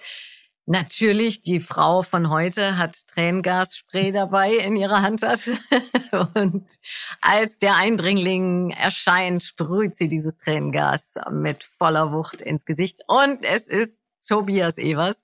Natürlich, 0.66 1.42
die 1.42 1.60
Frau 1.60 2.02
von 2.02 2.30
heute 2.30 2.78
hat 2.78 3.06
Tränengasspray 3.08 4.12
dabei 4.12 4.54
in 4.54 4.76
ihrer 4.76 5.02
Handtasche. 5.02 5.58
Und 6.34 6.66
als 7.20 7.58
der 7.58 7.76
Eindringling 7.76 8.70
erscheint, 8.70 9.42
sprüht 9.42 9.98
sie 9.98 10.08
dieses 10.08 10.36
Tränengas 10.38 11.16
mit 11.30 11.64
voller 11.76 12.12
Wucht 12.12 12.40
ins 12.40 12.64
Gesicht. 12.64 13.00
Und 13.08 13.44
es 13.44 13.66
ist 13.66 13.98
Tobias 14.26 14.78
Evers. 14.78 15.22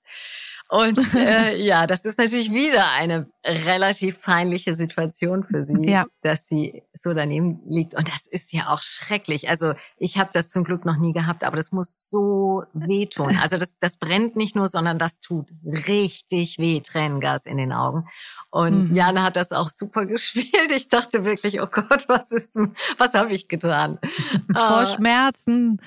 Und 0.71 0.97
äh, 1.15 1.57
ja, 1.61 1.85
das 1.85 2.05
ist 2.05 2.17
natürlich 2.17 2.53
wieder 2.53 2.85
eine 2.97 3.27
relativ 3.43 4.21
peinliche 4.21 4.73
Situation 4.73 5.43
für 5.43 5.65
sie, 5.65 5.75
Ja. 5.89 6.05
dass 6.21 6.47
sie 6.47 6.83
so 6.97 7.13
daneben 7.13 7.59
liegt. 7.67 7.93
Und 7.93 8.07
das 8.07 8.25
ist 8.25 8.53
ja 8.53 8.69
auch 8.69 8.81
schrecklich. 8.81 9.49
Also 9.49 9.73
ich 9.97 10.17
habe 10.17 10.29
das 10.31 10.47
zum 10.47 10.63
Glück 10.63 10.85
noch 10.85 10.95
nie 10.95 11.11
gehabt, 11.11 11.43
aber 11.43 11.57
das 11.57 11.73
muss 11.73 12.09
so 12.09 12.63
wehtun. 12.73 13.37
Also 13.41 13.57
das, 13.57 13.75
das 13.79 13.97
brennt 13.97 14.37
nicht 14.37 14.55
nur, 14.55 14.69
sondern 14.69 14.97
das 14.97 15.19
tut 15.19 15.51
richtig 15.65 16.57
weh, 16.57 16.79
Tränengas 16.79 17.45
in 17.45 17.57
den 17.57 17.73
Augen. 17.73 18.07
Und 18.49 18.91
Mhm. 18.91 18.95
Jana 18.95 19.23
hat 19.23 19.35
das 19.35 19.51
auch 19.51 19.69
super 19.69 20.05
gespielt. 20.05 20.71
Ich 20.73 20.87
dachte 20.87 21.25
wirklich, 21.25 21.61
oh 21.61 21.67
Gott, 21.67 22.05
was 22.07 22.31
ist, 22.31 22.55
was 22.97 23.13
habe 23.13 23.33
ich 23.33 23.49
getan? 23.49 23.99
Vor 24.53 24.61
Ah. 24.61 24.85
Schmerzen. 24.85 25.81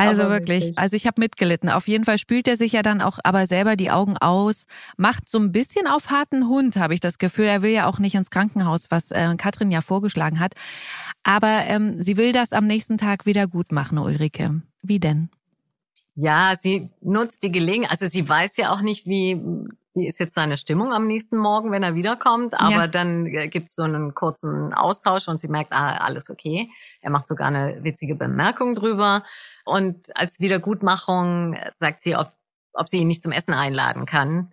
Also 0.00 0.22
Aber 0.22 0.32
wirklich, 0.32 0.64
wirklich. 0.64 0.78
also 0.78 0.96
ich 0.96 1.06
habe 1.06 1.20
mitgelitten. 1.20 1.68
Auf 1.68 1.88
jeden 1.88 2.04
Fall 2.04 2.18
spült 2.18 2.48
er 2.48 2.56
sich 2.56 2.72
ja 2.72 2.82
dann 2.82 3.00
auch 3.00 3.18
aber 3.24 3.46
selber 3.46 3.76
die 3.76 3.90
Augen 3.90 4.16
aus, 4.16 4.64
macht 4.96 5.28
so 5.28 5.38
ein 5.38 5.52
bisschen 5.52 5.86
auf 5.86 6.10
harten 6.10 6.48
Hund, 6.48 6.76
habe 6.76 6.94
ich 6.94 7.00
das 7.00 7.18
Gefühl. 7.18 7.46
Er 7.46 7.62
will 7.62 7.70
ja 7.70 7.86
auch 7.86 7.98
nicht 7.98 8.14
ins 8.14 8.30
Krankenhaus, 8.30 8.90
was 8.90 9.10
äh, 9.10 9.34
Katrin 9.36 9.70
ja 9.70 9.80
vorgeschlagen 9.80 10.40
hat. 10.40 10.54
Aber 11.22 11.64
ähm, 11.66 12.02
sie 12.02 12.16
will 12.16 12.32
das 12.32 12.52
am 12.52 12.66
nächsten 12.66 12.98
Tag 12.98 13.26
wieder 13.26 13.46
gut 13.46 13.72
machen, 13.72 13.98
Ulrike. 13.98 14.62
Wie 14.82 14.98
denn? 15.00 15.28
Ja, 16.14 16.54
sie 16.60 16.90
nutzt 17.00 17.42
die 17.42 17.52
Gelegenheit. 17.52 17.90
Also 17.92 18.06
sie 18.06 18.28
weiß 18.28 18.56
ja 18.56 18.72
auch 18.72 18.80
nicht, 18.80 19.06
wie, 19.06 19.40
wie 19.94 20.06
ist 20.06 20.20
jetzt 20.20 20.34
seine 20.34 20.56
Stimmung 20.56 20.92
am 20.92 21.06
nächsten 21.06 21.36
Morgen, 21.36 21.72
wenn 21.72 21.82
er 21.82 21.94
wiederkommt. 21.94 22.54
Aber 22.54 22.70
Ja. 22.70 22.86
dann 22.86 23.26
äh, 23.26 23.48
gibt's 23.48 23.74
so 23.74 23.82
einen 23.82 24.14
kurzen 24.14 24.72
Austausch 24.72 25.26
und 25.28 25.38
sie 25.40 25.48
merkt, 25.48 25.72
ah, 25.72 25.96
alles 25.96 26.30
okay. 26.30 26.70
Er 27.00 27.10
macht 27.10 27.26
sogar 27.26 27.48
eine 27.48 27.82
witzige 27.82 28.14
Bemerkung 28.14 28.74
drüber. 28.74 29.24
Und 29.64 30.16
als 30.16 30.38
Wiedergutmachung 30.40 31.56
sagt 31.76 32.02
sie, 32.04 32.14
ob, 32.16 32.32
ob 32.72 32.88
sie 32.88 32.98
ihn 32.98 33.08
nicht 33.08 33.22
zum 33.22 33.32
Essen 33.32 33.52
einladen 33.54 34.06
kann. 34.06 34.52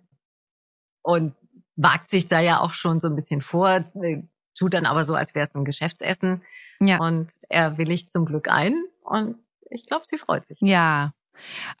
Und 1.02 1.34
wagt 1.76 2.10
sich 2.10 2.26
da 2.26 2.40
ja 2.40 2.58
auch 2.60 2.72
schon 2.74 3.00
so 3.00 3.06
ein 3.08 3.14
bisschen 3.16 3.40
vor, 3.40 3.84
äh, 4.02 4.22
tut 4.58 4.74
dann 4.74 4.86
aber 4.86 5.04
so, 5.04 5.14
als 5.14 5.34
wäre 5.36 5.46
es 5.46 5.54
ein 5.54 5.64
Geschäftsessen. 5.64 6.42
Ja. 6.80 6.98
Und 6.98 7.38
er 7.48 7.78
willigt 7.78 8.10
zum 8.10 8.26
Glück 8.26 8.48
ein. 8.50 8.82
Und 9.02 9.36
ich 9.70 9.86
glaube, 9.86 10.02
sie 10.06 10.18
freut 10.18 10.46
sich. 10.46 10.58
Ja. 10.60 11.12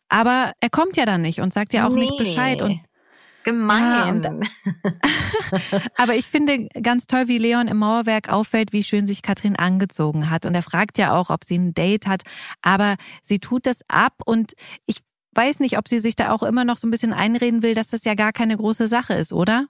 Aber 0.08 0.52
er 0.60 0.70
kommt 0.70 0.96
ja 0.96 1.04
dann 1.04 1.22
nicht 1.22 1.40
und 1.40 1.52
sagt 1.52 1.72
ja 1.72 1.88
auch 1.88 1.92
nicht 1.92 2.12
Nee. 2.12 2.18
Bescheid. 2.18 2.62
Und 2.62 2.80
Gemein. 3.44 4.22
Ja, 4.22 5.80
Aber 5.96 6.14
ich 6.14 6.26
finde 6.26 6.68
ganz 6.82 7.06
toll, 7.06 7.28
wie 7.28 7.38
Leon 7.38 7.68
im 7.68 7.78
Mauerwerk 7.78 8.30
auffällt, 8.30 8.72
wie 8.72 8.82
schön 8.82 9.06
sich 9.06 9.22
Katrin 9.22 9.56
angezogen 9.56 10.30
hat. 10.30 10.44
Und 10.44 10.54
er 10.54 10.62
fragt 10.62 10.98
ja 10.98 11.14
auch, 11.14 11.30
ob 11.30 11.44
sie 11.44 11.56
ein 11.56 11.74
Date 11.74 12.06
hat. 12.06 12.22
Aber 12.62 12.96
sie 13.22 13.38
tut 13.38 13.66
das 13.66 13.80
ab 13.88 14.14
und 14.24 14.52
ich 14.86 14.98
weiß 15.34 15.60
nicht, 15.60 15.78
ob 15.78 15.88
sie 15.88 15.98
sich 15.98 16.16
da 16.16 16.32
auch 16.32 16.42
immer 16.42 16.64
noch 16.64 16.76
so 16.78 16.86
ein 16.86 16.90
bisschen 16.90 17.12
einreden 17.12 17.62
will, 17.62 17.74
dass 17.74 17.88
das 17.88 18.04
ja 18.04 18.14
gar 18.14 18.32
keine 18.32 18.56
große 18.56 18.88
Sache 18.88 19.14
ist, 19.14 19.32
oder? 19.32 19.66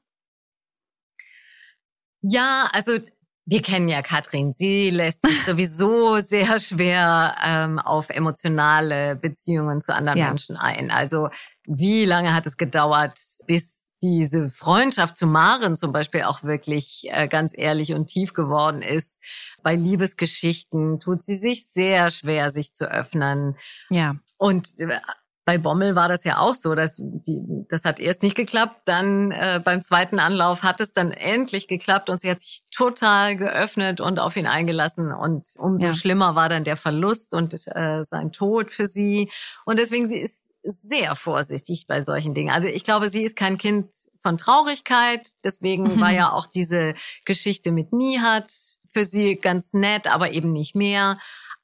ja, 2.22 2.68
also 2.72 2.98
wir 3.44 3.62
kennen 3.62 3.88
ja 3.88 4.02
Katrin. 4.02 4.52
Sie 4.52 4.90
lässt 4.90 5.26
sich 5.26 5.42
sowieso 5.46 6.16
sehr 6.16 6.58
schwer 6.58 7.36
ähm, 7.42 7.78
auf 7.78 8.10
emotionale 8.10 9.16
Beziehungen 9.16 9.80
zu 9.80 9.94
anderen 9.94 10.18
ja. 10.18 10.28
Menschen 10.28 10.56
ein. 10.56 10.90
Also 10.90 11.28
wie 11.68 12.04
lange 12.04 12.34
hat 12.34 12.46
es 12.46 12.56
gedauert, 12.56 13.18
bis 13.46 13.78
diese 14.02 14.50
Freundschaft 14.50 15.18
zu 15.18 15.26
Maren 15.26 15.76
zum 15.76 15.92
Beispiel 15.92 16.22
auch 16.22 16.42
wirklich 16.42 17.08
äh, 17.10 17.28
ganz 17.28 17.52
ehrlich 17.54 17.94
und 17.94 18.06
tief 18.06 18.32
geworden 18.32 18.82
ist. 18.82 19.18
Bei 19.62 19.74
Liebesgeschichten 19.74 21.00
tut 21.00 21.24
sie 21.24 21.36
sich 21.36 21.68
sehr 21.68 22.10
schwer, 22.10 22.50
sich 22.50 22.72
zu 22.72 22.90
öffnen. 22.90 23.56
Ja. 23.90 24.16
Und 24.36 24.78
äh, 24.78 25.00
bei 25.44 25.58
Bommel 25.58 25.96
war 25.96 26.08
das 26.08 26.24
ja 26.24 26.38
auch 26.38 26.54
so, 26.54 26.74
dass 26.74 26.96
die, 26.98 27.40
das 27.70 27.84
hat 27.84 28.00
erst 28.00 28.22
nicht 28.22 28.34
geklappt, 28.34 28.82
dann 28.84 29.32
äh, 29.32 29.60
beim 29.64 29.82
zweiten 29.82 30.18
Anlauf 30.18 30.62
hat 30.62 30.80
es 30.80 30.92
dann 30.92 31.10
endlich 31.10 31.68
geklappt 31.68 32.10
und 32.10 32.20
sie 32.20 32.30
hat 32.30 32.42
sich 32.42 32.60
total 32.70 33.34
geöffnet 33.34 34.00
und 34.00 34.18
auf 34.18 34.36
ihn 34.36 34.46
eingelassen 34.46 35.10
und 35.10 35.48
umso 35.58 35.86
ja. 35.86 35.94
schlimmer 35.94 36.34
war 36.34 36.50
dann 36.50 36.64
der 36.64 36.76
Verlust 36.76 37.32
und 37.32 37.54
äh, 37.66 38.04
sein 38.04 38.30
Tod 38.30 38.74
für 38.74 38.88
sie 38.88 39.30
und 39.64 39.78
deswegen 39.78 40.06
sie 40.06 40.18
ist 40.18 40.47
sehr 40.70 41.16
vorsichtig 41.16 41.86
bei 41.86 42.02
solchen 42.02 42.34
Dingen. 42.34 42.50
Also 42.50 42.68
ich 42.68 42.84
glaube, 42.84 43.08
sie 43.08 43.22
ist 43.22 43.36
kein 43.36 43.58
Kind 43.58 43.94
von 44.22 44.38
Traurigkeit, 44.38 45.28
deswegen 45.44 45.84
mhm. 45.84 46.00
war 46.00 46.12
ja 46.12 46.32
auch 46.32 46.46
diese 46.46 46.94
Geschichte 47.24 47.72
mit 47.72 47.92
Nihat 47.92 48.52
für 48.92 49.04
sie 49.04 49.36
ganz 49.36 49.72
nett, 49.72 50.06
aber 50.06 50.32
eben 50.32 50.52
nicht 50.52 50.74
mehr. 50.74 51.18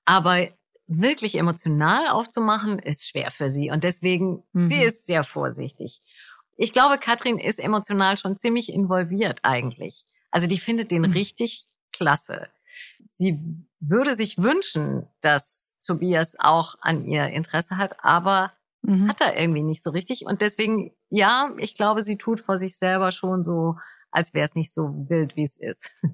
Aber 0.05 0.49
wirklich 0.87 1.37
emotional 1.37 2.09
aufzumachen, 2.09 2.79
ist 2.79 3.09
schwer 3.09 3.31
für 3.31 3.51
sie. 3.51 3.71
Und 3.71 3.85
deswegen, 3.85 4.43
mhm. 4.53 4.69
sie 4.69 4.83
ist 4.83 5.07
sehr 5.07 5.25
vorsichtig. 5.25 6.03
Ich 6.57 6.73
glaube, 6.73 6.99
Katrin 6.99 7.39
ist 7.39 7.59
emotional 7.59 8.17
schon 8.19 8.39
ziemlich 8.39 8.73
involviert 8.73 9.41
eigentlich. 9.43 10.05
Also 10.31 10.47
die 10.47 10.59
findet 10.59 10.91
den 10.91 11.03
mhm. 11.03 11.13
richtig 11.13 11.67
klasse. 11.93 12.49
Sie 13.09 13.39
würde 13.81 14.15
sich 14.15 14.39
wünschen, 14.39 15.07
dass 15.21 15.77
Tobias 15.87 16.37
auch 16.39 16.77
an 16.81 17.05
ihr 17.07 17.27
Interesse 17.29 17.77
hat, 17.77 18.03
aber 18.03 18.53
mhm. 18.85 19.09
hat 19.09 19.21
er 19.21 19.39
irgendwie 19.39 19.63
nicht 19.63 19.83
so 19.83 19.91
richtig. 19.91 20.25
Und 20.27 20.41
deswegen, 20.41 20.93
ja, 21.11 21.51
ich 21.59 21.75
glaube, 21.75 22.03
sie 22.03 22.17
tut 22.17 22.41
vor 22.41 22.59
sich 22.59 22.77
selber 22.77 23.13
schon 23.13 23.45
so, 23.45 23.77
als 24.11 24.35
wäre 24.35 24.47
es 24.47 24.55
nicht 24.55 24.73
so 24.73 24.91
wild, 25.09 25.37
wie 25.37 25.45
es 25.45 25.57
ist. 25.59 25.91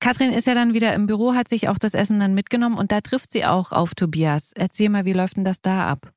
Katrin 0.00 0.32
ist 0.32 0.46
ja 0.46 0.54
dann 0.54 0.74
wieder 0.74 0.94
im 0.94 1.06
Büro, 1.06 1.34
hat 1.34 1.48
sich 1.48 1.68
auch 1.68 1.78
das 1.78 1.94
Essen 1.94 2.20
dann 2.20 2.34
mitgenommen 2.34 2.78
und 2.78 2.92
da 2.92 3.00
trifft 3.00 3.32
sie 3.32 3.44
auch 3.44 3.72
auf 3.72 3.94
Tobias. 3.94 4.52
Erzähl 4.54 4.88
mal, 4.88 5.04
wie 5.04 5.14
läuft 5.14 5.36
denn 5.36 5.44
das 5.44 5.62
da 5.62 5.88
ab? 5.88 6.12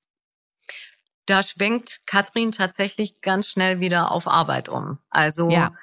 Da 1.25 1.43
schwenkt 1.43 2.01
Katrin 2.05 2.51
tatsächlich 2.51 3.21
ganz 3.21 3.47
schnell 3.47 3.79
wieder 3.79 4.11
auf 4.11 4.27
Arbeit 4.27 4.67
um. 4.67 4.99
Also 5.09 5.49
ja. 5.49 5.73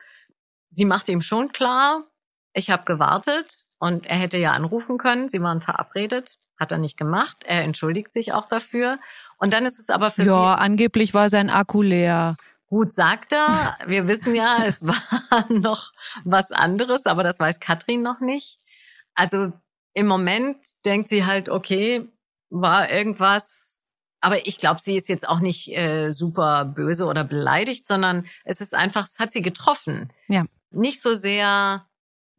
sie 0.68 0.84
macht 0.84 1.08
ihm 1.08 1.22
schon 1.22 1.52
klar, 1.52 2.04
ich 2.52 2.70
habe 2.70 2.84
gewartet 2.84 3.66
und 3.78 4.06
er 4.06 4.16
hätte 4.16 4.38
ja 4.38 4.52
anrufen 4.52 4.98
können. 4.98 5.28
Sie 5.28 5.42
waren 5.42 5.60
verabredet, 5.60 6.38
hat 6.58 6.72
er 6.72 6.78
nicht 6.78 6.96
gemacht. 6.96 7.44
Er 7.44 7.62
entschuldigt 7.62 8.12
sich 8.12 8.32
auch 8.32 8.48
dafür. 8.48 8.98
Und 9.38 9.52
dann 9.52 9.66
ist 9.66 9.78
es 9.78 9.90
aber 9.90 10.10
für 10.10 10.22
ja, 10.22 10.26
sie. 10.26 10.30
Ja, 10.30 10.54
angeblich 10.54 11.14
war 11.14 11.28
sein 11.28 11.50
Akku 11.50 11.82
leer. 11.82 12.36
Gut, 12.68 12.94
sagt 12.94 13.32
er. 13.32 13.76
Wir 13.86 14.06
wissen 14.08 14.34
ja, 14.34 14.58
es 14.64 14.84
war 14.84 14.96
noch 15.48 15.92
was 16.24 16.52
anderes, 16.52 17.06
aber 17.06 17.22
das 17.22 17.38
weiß 17.38 17.60
Katrin 17.60 18.02
noch 18.02 18.20
nicht. 18.20 18.58
Also 19.14 19.52
im 19.94 20.06
Moment 20.06 20.58
denkt 20.84 21.08
sie 21.08 21.24
halt, 21.24 21.48
okay, 21.48 22.08
war 22.50 22.90
irgendwas, 22.90 23.80
aber 24.20 24.46
ich 24.46 24.58
glaube, 24.58 24.80
sie 24.80 24.96
ist 24.96 25.08
jetzt 25.08 25.28
auch 25.28 25.40
nicht 25.40 25.76
äh, 25.76 26.12
super 26.12 26.64
böse 26.64 27.06
oder 27.06 27.24
beleidigt, 27.24 27.86
sondern 27.86 28.26
es 28.44 28.60
ist 28.60 28.74
einfach, 28.74 29.06
es 29.06 29.18
hat 29.18 29.32
sie 29.32 29.42
getroffen. 29.42 30.12
Ja. 30.28 30.44
Nicht 30.70 31.00
so 31.00 31.14
sehr, 31.14 31.86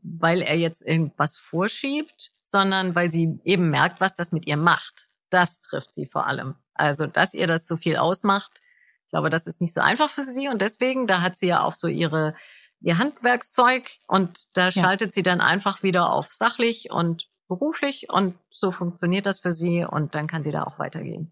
weil 0.01 0.41
er 0.41 0.57
jetzt 0.57 0.81
irgendwas 0.81 1.37
vorschiebt, 1.37 2.31
sondern 2.41 2.93
weil 2.93 3.11
sie 3.11 3.39
eben 3.43 3.69
merkt, 3.69 4.01
was 4.01 4.13
das 4.13 4.31
mit 4.31 4.47
ihr 4.47 4.57
macht. 4.57 5.09
Das 5.29 5.59
trifft 5.61 5.93
sie 5.93 6.05
vor 6.05 6.27
allem. 6.27 6.55
Also, 6.77 7.07
dass 7.07 7.33
ihr 7.33 7.47
das 7.47 7.67
so 7.67 7.77
viel 7.77 7.97
ausmacht, 7.97 8.61
ich 9.05 9.11
glaube, 9.11 9.29
das 9.29 9.47
ist 9.47 9.61
nicht 9.61 9.73
so 9.73 9.81
einfach 9.81 10.09
für 10.09 10.25
sie 10.25 10.49
und 10.49 10.61
deswegen, 10.61 11.07
da 11.07 11.21
hat 11.21 11.37
sie 11.37 11.47
ja 11.47 11.63
auch 11.63 11.75
so 11.75 11.87
ihre 11.87 12.35
ihr 12.81 12.97
Handwerkszeug 12.97 13.89
und 14.07 14.43
da 14.53 14.65
ja. 14.65 14.71
schaltet 14.71 15.13
sie 15.13 15.23
dann 15.23 15.41
einfach 15.41 15.81
wieder 15.81 16.11
auf 16.11 16.31
sachlich 16.31 16.91
und 16.91 17.27
beruflich 17.47 18.07
und 18.09 18.35
so 18.51 18.71
funktioniert 18.71 19.25
das 19.25 19.39
für 19.39 19.53
sie 19.53 19.85
und 19.85 20.13
dann 20.13 20.27
kann 20.27 20.43
sie 20.43 20.51
da 20.51 20.63
auch 20.63 20.77
weitergehen. 20.77 21.31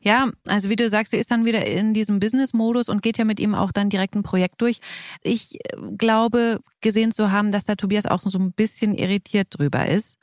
Ja, 0.00 0.30
also 0.46 0.70
wie 0.70 0.76
du 0.76 0.88
sagst, 0.88 1.10
sie 1.10 1.18
ist 1.18 1.30
dann 1.30 1.44
wieder 1.44 1.66
in 1.66 1.92
diesem 1.92 2.20
Business-Modus 2.20 2.88
und 2.88 3.02
geht 3.02 3.18
ja 3.18 3.24
mit 3.24 3.40
ihm 3.40 3.54
auch 3.54 3.72
dann 3.72 3.90
direkt 3.90 4.14
ein 4.14 4.22
Projekt 4.22 4.60
durch. 4.62 4.78
Ich 5.22 5.56
äh, 5.56 5.76
glaube, 5.96 6.60
gesehen 6.80 7.10
zu 7.10 7.32
haben, 7.32 7.50
dass 7.50 7.64
da 7.64 7.74
Tobias 7.74 8.06
auch 8.06 8.22
so 8.22 8.38
ein 8.38 8.52
bisschen 8.52 8.94
irritiert 8.94 9.48
drüber 9.50 9.86
ist. 9.86 10.18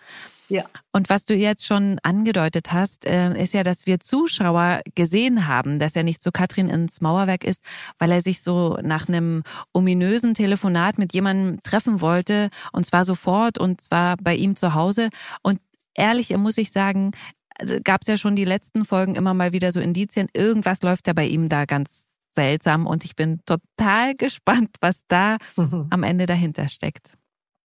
Ja. 0.50 0.66
Und 0.92 1.10
was 1.10 1.26
du 1.26 1.34
jetzt 1.36 1.66
schon 1.66 1.98
angedeutet 2.04 2.72
hast, 2.72 3.06
äh, 3.06 3.42
ist 3.42 3.54
ja, 3.54 3.64
dass 3.64 3.86
wir 3.86 4.00
Zuschauer 4.00 4.82
gesehen 4.94 5.48
haben, 5.48 5.80
dass 5.80 5.96
er 5.96 6.04
nicht 6.04 6.22
zu 6.22 6.32
Katrin 6.32 6.70
ins 6.70 7.02
Mauerwerk 7.02 7.44
ist, 7.44 7.64
weil 8.00 8.12
er 8.12 8.22
sich 8.22 8.42
so 8.42 8.78
nach 8.82 9.08
einem 9.08 9.44
ominösen 9.74 10.34
Telefonat 10.34 10.98
mit 10.98 11.14
jemandem 11.14 11.60
treffen 11.62 12.02
wollte 12.02 12.50
und 12.72 12.86
zwar 12.86 13.06
sofort 13.06 13.58
und 13.58 13.82
zwar 13.82 14.18
bei 14.18 14.36
ihm 14.36 14.56
zu 14.56 14.74
Hause. 14.74 15.10
Und 15.42 15.60
ehrlich 15.96 16.36
muss 16.38 16.58
ich 16.58 16.72
sagen, 16.72 17.12
also 17.58 17.78
gab 17.84 18.02
es 18.02 18.08
ja 18.08 18.18
schon 18.18 18.36
die 18.36 18.46
letzten 18.46 18.86
Folgen 18.86 19.16
immer 19.16 19.34
mal 19.34 19.54
wieder 19.54 19.72
so 19.72 19.80
Indizien, 19.80 20.28
irgendwas 20.34 20.82
läuft 20.82 21.08
ja 21.08 21.14
bei 21.14 21.26
ihm 21.26 21.50
da 21.50 21.66
ganz 21.66 22.20
seltsam 22.32 22.86
und 22.86 23.06
ich 23.06 23.16
bin 23.16 23.40
total 23.46 24.14
gespannt, 24.18 24.76
was 24.82 25.02
da 25.08 25.38
am 25.90 26.04
Ende 26.04 26.26
dahinter 26.26 26.68
steckt. 26.68 27.14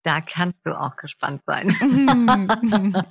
Da 0.10 0.22
kannst 0.22 0.66
du 0.66 0.76
auch 0.76 0.96
gespannt 0.96 1.44
sein. 1.46 1.68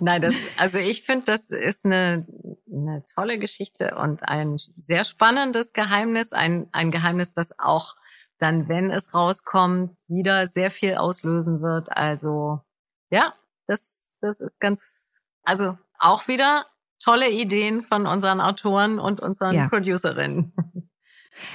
Nein, 0.00 0.22
das, 0.22 0.34
also 0.56 0.78
ich 0.78 1.02
finde, 1.02 1.26
das 1.26 1.50
ist 1.50 1.84
eine, 1.84 2.26
eine 2.72 3.04
tolle 3.14 3.38
Geschichte 3.38 3.94
und 3.96 4.26
ein 4.26 4.56
sehr 4.78 5.04
spannendes 5.04 5.74
Geheimnis, 5.74 6.32
ein, 6.32 6.66
ein 6.72 6.90
Geheimnis, 6.90 7.34
das 7.34 7.50
auch 7.58 7.94
dann, 8.38 8.70
wenn 8.70 8.90
es 8.90 9.12
rauskommt, 9.12 9.98
wieder 10.08 10.48
sehr 10.48 10.70
viel 10.70 10.94
auslösen 10.94 11.60
wird. 11.60 11.94
Also 11.94 12.62
ja, 13.10 13.34
das, 13.66 14.08
das 14.22 14.40
ist 14.40 14.60
ganz, 14.60 15.20
also 15.42 15.76
auch 15.98 16.26
wieder 16.26 16.64
tolle 17.04 17.28
Ideen 17.28 17.82
von 17.82 18.06
unseren 18.06 18.40
Autoren 18.40 18.98
und 18.98 19.20
unseren 19.20 19.54
ja. 19.54 19.68
Producerinnen. 19.68 20.54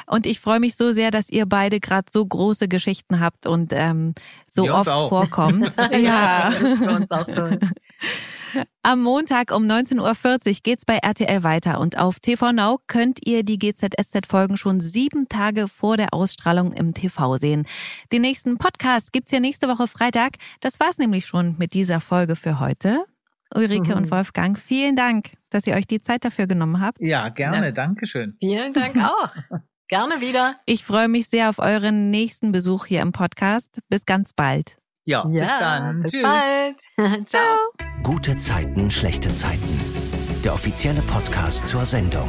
Und 0.07 0.25
ich 0.25 0.39
freue 0.39 0.59
mich 0.59 0.75
so 0.75 0.91
sehr, 0.91 1.11
dass 1.11 1.29
ihr 1.29 1.45
beide 1.45 1.79
gerade 1.79 2.07
so 2.11 2.25
große 2.25 2.67
Geschichten 2.67 3.19
habt 3.19 3.45
und 3.45 3.73
ähm, 3.73 4.13
so 4.47 4.69
oft 4.71 4.89
vorkommt. 4.89 5.73
ja. 5.91 6.53
Am 8.83 9.01
Montag 9.01 9.51
um 9.53 9.65
19.40 9.65 10.47
Uhr 10.47 10.57
geht's 10.63 10.85
bei 10.85 10.97
RTL 10.97 11.43
weiter 11.43 11.79
und 11.79 11.97
auf 11.97 12.19
TV 12.19 12.53
Now 12.53 12.79
könnt 12.87 13.19
ihr 13.27 13.43
die 13.43 13.59
GZSZ-Folgen 13.59 14.57
schon 14.57 14.79
sieben 14.79 15.27
Tage 15.27 15.67
vor 15.67 15.97
der 15.97 16.13
Ausstrahlung 16.13 16.71
im 16.71 16.93
TV 16.93 17.35
sehen. 17.37 17.65
Den 18.11 18.21
nächsten 18.21 18.57
Podcast 18.57 19.11
gibt's 19.11 19.31
ja 19.31 19.39
nächste 19.39 19.67
Woche 19.67 19.87
Freitag. 19.87 20.35
Das 20.61 20.79
war's 20.79 20.99
nämlich 20.99 21.25
schon 21.25 21.55
mit 21.57 21.73
dieser 21.73 21.99
Folge 21.99 22.35
für 22.35 22.59
heute. 22.59 23.05
Ulrike 23.55 23.91
mhm. 23.91 24.03
und 24.03 24.11
Wolfgang, 24.11 24.59
vielen 24.59 24.95
Dank, 24.95 25.31
dass 25.49 25.65
ihr 25.67 25.75
euch 25.75 25.87
die 25.87 26.01
Zeit 26.01 26.25
dafür 26.25 26.47
genommen 26.47 26.81
habt. 26.81 26.99
Ja, 26.99 27.29
gerne, 27.29 27.73
danke 27.73 28.07
schön. 28.07 28.35
Vielen 28.39 28.73
Dank 28.73 28.97
auch. 28.97 29.29
gerne 29.87 30.21
wieder. 30.21 30.55
Ich 30.65 30.83
freue 30.83 31.07
mich 31.07 31.27
sehr 31.27 31.49
auf 31.49 31.59
euren 31.59 32.09
nächsten 32.09 32.51
Besuch 32.51 32.85
hier 32.85 33.01
im 33.01 33.11
Podcast. 33.11 33.79
Bis 33.89 34.05
ganz 34.05 34.33
bald. 34.33 34.77
Ja, 35.05 35.27
ja 35.29 35.43
bis 35.43 35.59
dann. 35.59 36.01
Bis 36.03 36.11
Tschüss. 36.11 36.23
bald. 36.23 37.27
Ciao. 37.27 37.57
Gute 38.03 38.35
Zeiten, 38.37 38.89
schlechte 38.91 39.31
Zeiten. 39.33 39.79
Der 40.43 40.53
offizielle 40.53 41.01
Podcast 41.01 41.67
zur 41.67 41.85
Sendung. 41.85 42.27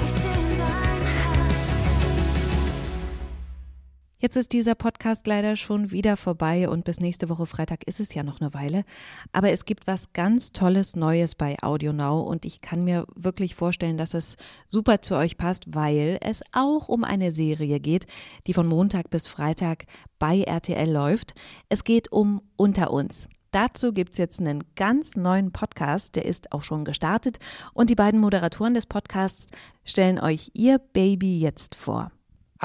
Jetzt 4.27 4.35
ist 4.35 4.53
dieser 4.53 4.74
Podcast 4.74 5.29
leider 5.29 5.55
schon 5.55 5.93
wieder 5.93 6.16
vorbei 6.16 6.68
und 6.68 6.85
bis 6.85 6.99
nächste 6.99 7.29
Woche 7.29 7.47
Freitag 7.47 7.85
ist 7.85 8.01
es 8.01 8.12
ja 8.12 8.24
noch 8.24 8.41
eine 8.41 8.53
Weile. 8.55 8.83
Aber 9.31 9.53
es 9.53 9.66
gibt 9.66 9.87
was 9.87 10.14
ganz 10.14 10.51
Tolles 10.51 10.97
Neues 10.97 11.37
bei 11.37 11.57
Audio 11.62 11.93
Now 11.93 12.22
und 12.22 12.45
ich 12.45 12.61
kann 12.61 12.83
mir 12.83 13.07
wirklich 13.14 13.55
vorstellen, 13.55 13.97
dass 13.97 14.14
es 14.14 14.37
super 14.66 15.01
zu 15.01 15.14
euch 15.14 15.37
passt, 15.37 15.77
weil 15.77 16.18
es 16.22 16.43
auch 16.51 16.89
um 16.89 17.05
eine 17.05 17.31
Serie 17.31 17.79
geht, 17.79 18.07
die 18.49 18.53
von 18.53 18.66
Montag 18.66 19.11
bis 19.11 19.29
Freitag 19.29 19.85
bei 20.18 20.41
RTL 20.41 20.91
läuft. 20.91 21.35
Es 21.68 21.85
geht 21.85 22.11
um 22.11 22.43
Unter 22.57 22.91
uns. 22.91 23.29
Dazu 23.53 23.93
gibt 23.93 24.11
es 24.11 24.18
jetzt 24.18 24.41
einen 24.41 24.64
ganz 24.74 25.14
neuen 25.14 25.53
Podcast, 25.53 26.16
der 26.16 26.24
ist 26.24 26.51
auch 26.51 26.64
schon 26.64 26.85
gestartet 26.85 27.39
und 27.74 27.91
die 27.91 27.95
beiden 27.95 28.18
Moderatoren 28.18 28.74
des 28.74 28.87
Podcasts 28.87 29.47
stellen 29.85 30.18
euch 30.18 30.51
ihr 30.53 30.81
Baby 30.81 31.39
jetzt 31.39 31.77
vor. 31.77 32.11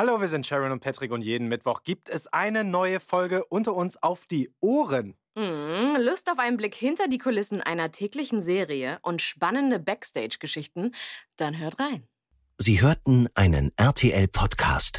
Hallo, 0.03 0.19
wir 0.19 0.27
sind 0.27 0.47
Sharon 0.47 0.71
und 0.71 0.79
Patrick 0.79 1.11
und 1.11 1.21
jeden 1.21 1.47
Mittwoch 1.47 1.83
gibt 1.83 2.09
es 2.09 2.25
eine 2.25 2.63
neue 2.63 2.99
Folge 2.99 3.45
unter 3.45 3.75
uns 3.75 4.01
auf 4.01 4.25
die 4.25 4.49
Ohren. 4.59 5.13
Mm, 5.35 5.95
Lust 5.99 6.31
auf 6.31 6.39
einen 6.39 6.57
Blick 6.57 6.73
hinter 6.73 7.07
die 7.07 7.19
Kulissen 7.19 7.61
einer 7.61 7.91
täglichen 7.91 8.41
Serie 8.41 8.97
und 9.03 9.21
spannende 9.21 9.77
Backstage-Geschichten? 9.77 10.91
Dann 11.37 11.59
hört 11.59 11.79
rein. 11.79 12.07
Sie 12.57 12.81
hörten 12.81 13.29
einen 13.35 13.73
RTL-Podcast. 13.77 14.97